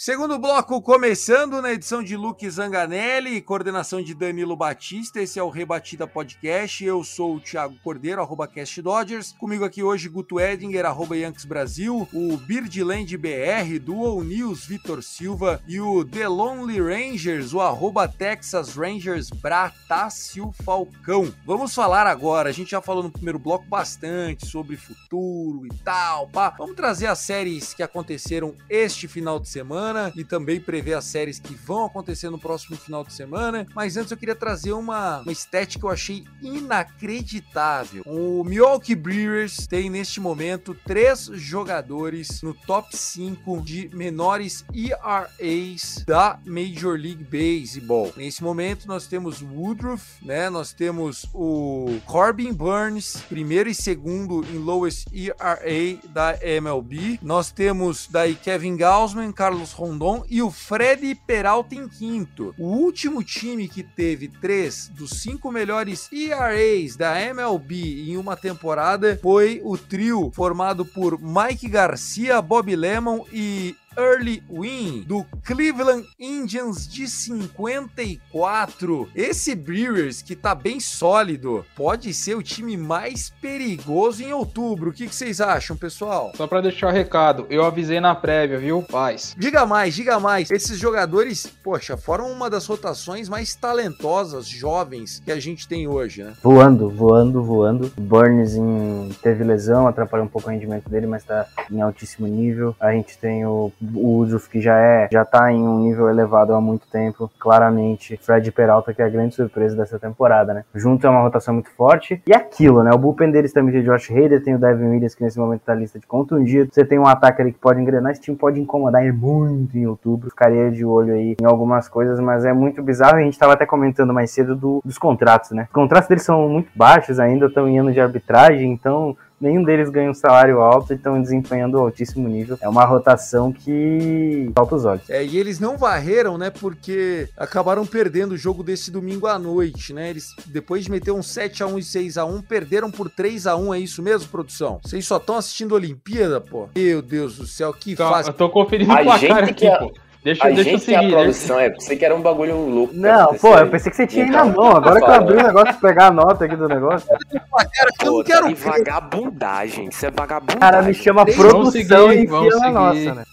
Segundo 0.10 0.40
bloco 0.40 0.82
começando 0.82 1.62
na 1.62 1.72
edição 1.72 2.02
de 2.02 2.18
Luke 2.18 2.50
Zanganelli, 2.50 3.40
coordenação 3.42 4.02
de 4.02 4.16
Danilo 4.16 4.56
Batista. 4.56 5.22
Esse 5.22 5.38
é 5.38 5.44
o 5.44 5.50
Rebatida 5.50 6.08
Podcast. 6.08 6.84
Eu 6.84 7.04
sou 7.04 7.36
o 7.36 7.40
Thiago 7.40 7.76
Cordeiro, 7.84 8.20
arroba 8.20 8.48
Cast 8.48 8.82
Dodgers. 8.82 9.34
Comigo 9.34 9.64
aqui 9.64 9.84
hoje, 9.84 10.10
Guto 10.10 10.40
Edinger, 10.40 10.84
arroba 10.84 11.16
Yankees 11.16 11.46
Brasil. 11.46 12.08
O 12.12 12.38
Birdland 12.38 13.16
BR, 13.18 13.78
Dual 13.80 14.24
News, 14.24 14.66
Vitor 14.66 15.04
Silva. 15.04 15.62
E 15.68 15.80
o 15.80 16.04
The 16.04 16.28
Lonely 16.28 16.82
Rangers, 16.82 17.54
o 17.54 17.62
arroba 17.62 18.08
Texas 18.08 18.76
Rangers, 18.76 19.30
Bratácio 19.30 20.52
Falcão. 20.64 21.32
Vamos 21.46 21.76
falar 21.76 22.08
agora, 22.08 22.50
a 22.50 22.52
gente 22.52 22.72
já 22.72 22.82
falou 22.82 23.04
no 23.04 23.12
primeiro 23.12 23.38
bloco 23.38 23.66
bastante 23.66 24.48
sobre 24.48 24.76
futuro 24.76 25.68
e 25.68 25.70
tal. 25.84 26.28
Pá. 26.30 26.50
Vamos 26.58 26.76
trazer 26.76 27.06
as 27.06 27.20
séries 27.20 27.76
que 27.76 27.84
aconteceram 27.84 28.56
este 28.68 29.08
final 29.08 29.40
de 29.40 29.48
semana 29.48 29.99
semana 30.00 30.14
e 30.16 30.24
também 30.24 30.60
prever 30.60 30.94
as 30.94 31.06
séries 31.06 31.40
que 31.40 31.54
vão 31.54 31.86
acontecer 31.86 32.30
no 32.30 32.40
próximo 32.40 32.78
final 32.78 33.04
de 33.04 33.14
semana. 33.14 33.68
Mas 33.76 33.98
antes 33.98 34.12
eu 34.12 34.18
queria 34.18 34.36
trazer 34.36 34.72
uma, 34.72 35.20
uma 35.22 35.32
estética 35.32 35.80
que 35.80 35.86
eu 35.86 35.90
achei 35.90 36.24
inacreditável. 36.42 38.04
O 38.06 38.44
Milwaukee 38.44 38.96
Brewers 38.96 39.68
tem 39.68 39.90
neste 39.90 40.20
momento 40.20 40.76
três 40.86 41.30
jogadores 41.34 42.42
no 42.42 42.54
top 42.54 42.96
5 42.96 43.62
de 43.62 43.90
menores 43.94 44.64
ERAs 44.74 46.04
da 46.06 46.40
Major 46.46 46.98
League 46.98 47.24
Baseball. 47.24 48.14
Nesse 48.16 48.44
momento 48.44 48.88
nós 48.88 49.08
temos 49.08 49.42
Woodruff, 49.42 50.04
né? 50.24 50.50
Nós 50.50 50.74
temos 50.74 51.26
o 51.34 52.00
Corbin 52.06 52.54
Burns, 52.54 53.22
primeiro 53.28 53.70
e 53.70 53.76
segundo 53.76 54.44
em 54.46 54.58
lowest 54.58 55.08
ERA 55.14 56.00
da 56.10 56.38
MLB. 56.42 57.20
Nós 57.22 57.52
temos 57.52 58.08
daí 58.10 58.36
Kevin 58.36 58.76
Gausman, 58.78 59.32
Carlos 59.32 59.74
Rondon 59.80 60.26
e 60.30 60.42
o 60.42 60.52
Fred 60.52 61.16
Peralta 61.26 61.74
em 61.74 61.88
quinto. 61.88 62.54
O 62.58 62.68
último 62.68 63.24
time 63.24 63.68
que 63.70 63.82
teve 63.82 64.28
três 64.28 64.90
dos 64.90 65.22
cinco 65.22 65.50
melhores 65.52 66.10
ERAs 66.12 66.98
da 66.98 67.20
MLB 67.20 68.10
em 68.10 68.18
uma 68.18 68.36
temporada 68.36 69.18
foi 69.22 69.62
o 69.64 69.78
trio 69.78 70.32
formado 70.36 70.86
por 70.86 71.18
Mike 71.22 71.70
Garcia, 71.70 72.42
Bob 72.42 72.76
Lemon 72.76 73.24
e 73.32 73.76
Early 73.98 74.44
Win 74.50 75.04
do 75.06 75.26
Cleveland 75.44 76.08
Indians 76.20 76.88
de 76.88 77.08
54. 77.08 79.10
Esse 79.16 79.56
Brewers 79.56 80.22
que 80.22 80.36
tá 80.36 80.54
bem 80.54 80.80
sólido 80.80 81.66
pode 81.76 82.14
ser 82.14 82.36
o 82.36 82.44
time 82.44 82.78
mais 82.78 83.32
perigoso 83.42 84.24
em 84.24 84.34
outubro. 84.34 84.90
O 84.90 84.94
que, 84.94 85.08
que 85.08 85.16
vocês 85.16 85.42
acham, 85.42 85.76
pessoal? 85.76 86.32
Só 86.36 86.48
pra 86.48 86.62
deixar 86.62 86.88
o 86.88 86.92
recado, 86.92 87.46
eu 87.50 87.64
avisei 87.64 88.00
na 88.00 88.16
prévia, 88.16 88.58
viu? 88.58 88.84
Paz. 88.84 89.36
Diga 89.38 89.66
mais, 89.66 89.96
diga 89.96 90.20
mais. 90.20 90.52
Esses 90.52 90.78
jogadores, 90.78 91.48
poxa, 91.64 91.98
foram 91.98 92.32
uma 92.32 92.50
das 92.50 92.66
rotações 92.66 93.30
mais 93.30 93.56
talentosas, 93.56 94.48
jovens 94.48 95.22
que 95.24 95.32
a 95.32 95.40
gente 95.40 95.68
tem 95.68 95.88
hoje, 95.88 96.24
né? 96.24 96.34
Voando, 96.42 96.90
voando, 96.90 97.44
voando. 97.44 97.92
O 97.98 98.02
Burns 98.02 98.56
em... 98.56 99.10
teve 99.22 99.44
lesão, 99.44 99.88
atrapalhou 99.88 100.26
um 100.26 100.30
pouco 100.30 100.50
o 100.50 100.52
rendimento 100.52 100.90
dele, 100.90 101.08
mas 101.08 101.24
tá 101.24 101.48
em 101.72 101.82
altíssimo 101.82 102.28
nível. 102.28 102.76
A 102.80 102.92
gente 102.92 103.18
tem 103.18 103.46
o 103.46 103.72
o 103.82 104.26
que 104.52 104.60
já 104.60 104.78
é, 104.78 105.08
já 105.12 105.24
tá 105.24 105.52
em 105.52 105.62
um 105.62 105.80
nível 105.80 106.10
elevado 106.10 106.54
há 106.54 106.62
muito 106.62 106.88
tempo, 106.88 107.30
claramente. 107.40 108.18
Fred 108.22 108.52
Peralta, 108.52 108.94
que 108.94 109.02
é 109.02 109.06
a 109.06 109.10
grande 109.10 109.36
surpresa 109.36 109.76
dessa 109.76 110.00
temporada, 110.00 110.54
né? 110.54 110.66
Junto 110.74 111.06
é 111.06 111.10
uma 111.10 111.22
rotação 111.22 111.54
muito 111.54 111.70
forte. 111.72 112.22
E 112.28 112.34
aquilo, 112.34 112.84
né? 112.84 112.92
O 112.94 112.98
bullpen 112.98 113.32
deles 113.32 113.54
também 113.54 113.74
tem 113.74 113.82
o 113.82 113.86
Josh 113.86 114.12
Hader, 114.12 114.44
tem 114.44 114.56
o 114.56 114.60
Devin 114.60 114.90
Williams, 114.90 115.16
que 115.16 115.24
nesse 115.24 115.40
momento 115.40 115.62
tá 115.62 115.74
lista 115.74 116.00
de 116.00 116.08
contundido. 116.08 116.70
Você 116.72 116.86
tem 116.86 117.00
um 117.00 117.08
ataque 117.08 117.42
ali 117.42 117.52
que 117.52 117.60
pode 117.60 117.80
engrenar. 117.80 118.12
Esse 118.12 118.22
time 118.22 118.38
pode 118.38 118.60
incomodar 118.60 119.04
ele 119.04 119.12
muito 119.12 119.78
em 119.78 119.86
outubro. 119.86 120.30
Ficaria 120.30 120.72
de 120.72 120.86
olho 120.86 121.14
aí 121.14 121.36
em 121.42 121.46
algumas 121.46 121.88
coisas, 121.88 122.20
mas 122.20 122.46
é 122.46 122.54
muito 122.54 122.82
bizarro. 122.84 123.18
A 123.18 123.22
gente 123.22 123.40
tava 123.40 123.54
até 123.54 123.66
comentando 123.66 124.14
mais 124.14 124.32
cedo 124.32 124.56
do, 124.56 124.82
dos 124.84 124.98
contratos, 124.98 125.52
né? 125.52 125.64
Os 125.64 125.74
contratos 125.74 126.08
deles 126.08 126.24
são 126.24 126.48
muito 126.50 126.70
baixos 126.76 127.20
ainda, 127.20 127.48
estão 127.48 127.68
em 127.68 127.80
ano 127.80 127.92
de 127.92 128.00
arbitragem, 128.00 128.72
então 128.72 129.16
nenhum 129.40 129.64
deles 129.64 129.90
ganha 129.90 130.10
um 130.12 130.14
salário 130.14 130.60
alto 130.62 130.94
e 130.94 130.96
estão 130.96 131.22
desempenhando 131.22 131.78
altíssimo 131.78 132.28
nível. 132.28 132.58
É 132.62 132.68
uma 132.68 132.86
rotação 132.86 133.52
que 133.52 134.52
falta 134.56 134.76
os 134.76 134.86
olhos. 134.86 135.10
É, 135.10 135.24
e 135.24 135.38
eles 135.38 135.60
não 135.60 135.78
varreram, 135.78 136.38
né? 136.38 136.50
Porque 136.50 137.28
acabaram 137.38 137.86
perdendo 137.86 138.34
o 138.34 138.38
jogo 138.38 138.64
desse 138.64 138.92
domingo 138.92 139.28
à 139.28 139.38
noite, 139.40 139.94
né? 139.94 140.10
Eles, 140.10 140.36
depois 140.46 140.84
de 140.86 140.92
meter 140.92 141.12
um 141.12 141.20
7x1 141.20 141.78
e 141.78 141.82
6x1, 141.82 142.44
perderam 142.48 142.92
por 142.92 143.10
3x1. 143.10 143.76
É 143.76 143.80
isso 143.80 144.02
mesmo, 144.02 144.30
produção? 144.30 144.80
Vocês 144.84 145.06
só 145.06 145.18
estão 145.18 145.38
assistindo 145.38 145.74
a 145.74 145.78
Olimpíada, 145.78 146.42
pô? 146.42 146.68
Meu 146.76 147.02
Deus 147.02 147.38
do 147.38 147.46
céu, 147.48 147.74
que 147.74 147.96
fácil. 147.96 148.32
eu 148.32 148.34
tô 148.34 148.50
conferindo 148.50 148.92
A 148.92 149.02
o 149.02 149.04
placar 149.04 149.20
gente 149.20 149.54
que 149.54 149.66
aqui, 149.66 149.68
é- 149.68 149.78
pô. 149.80 149.94
Deixa, 150.24 150.44
a 150.44 150.48
deixa 150.50 150.62
eu 150.62 150.78
gente 150.78 150.94
é 150.94 150.98
a 150.98 151.00
seguir. 151.00 151.12
deixa- 151.16 151.24
produção, 151.24 151.60
é, 151.60 151.70
pensei 151.70 151.98
que 151.98 152.04
era 152.06 152.14
um 152.16 152.22
bagulho 152.22 152.58
louco. 152.58 152.94
Não, 152.94 153.34
pô, 153.36 153.58
eu 153.58 153.70
pensei 153.70 153.90
que 153.90 153.96
você 153.96 154.06
tinha 154.06 154.26
aí 154.26 154.30
Então, 154.30 154.46
na 154.48 154.52
mão. 154.54 154.76
Agora 154.76 155.00
que 155.00 155.06
eu 155.06 155.14
abri 155.14 155.34
o 155.38 155.44
negócio 155.44 155.66
pra 155.80 155.90
pegar 155.90 156.08
a 156.08 156.12
nota 156.12 156.46
aqui 156.46 156.56
do 156.58 156.68
negócio. 156.68 157.08
Cara, 157.08 157.90
eu 158.04 158.12
não 158.14 158.24
quero 158.24 158.54
tá 158.56 158.70
vagabundagem. 158.72 159.88
Isso 159.88 160.06
é 160.06 160.10
O 160.10 160.12
vagabundagem. 160.12 160.60
cara 160.60 160.82
me 160.82 160.94
chama 160.94 161.24
Vamos 161.24 161.36
produção 161.36 161.72
seguir, 161.72 162.20
e 162.24 162.26
vamos 162.26 162.54
enfia 162.56 162.60
na 162.72 162.92
seguir. 162.92 163.06
nossa, 163.06 163.16
né? 163.16 163.26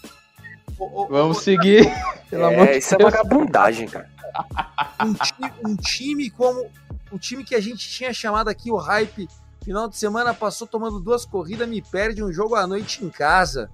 Vamos 1.09 1.37
seguir. 1.41 1.93
Pelo 2.29 2.45
amor 2.45 2.67
É, 2.67 2.71
de 2.73 2.77
isso 2.77 2.95
é 2.95 2.97
vagabundagem, 2.97 3.87
cara. 3.87 4.07
um 5.05 5.13
time, 5.13 5.51
um 5.65 5.75
time 5.75 6.29
como 6.29 6.65
um 7.11 7.17
time 7.17 7.43
que 7.43 7.55
a 7.55 7.59
gente 7.61 7.87
tinha 7.89 8.13
chamado 8.13 8.49
aqui 8.49 8.71
o 8.71 8.75
hype 8.77 9.27
final 9.63 9.87
de 9.89 9.97
semana 9.97 10.33
passou 10.33 10.65
tomando 10.67 10.99
duas 10.99 11.25
corridas, 11.25 11.67
me 11.67 11.81
perde 11.81 12.23
um 12.23 12.31
jogo 12.31 12.55
à 12.55 12.65
noite 12.67 13.03
em 13.03 13.09
casa. 13.09 13.69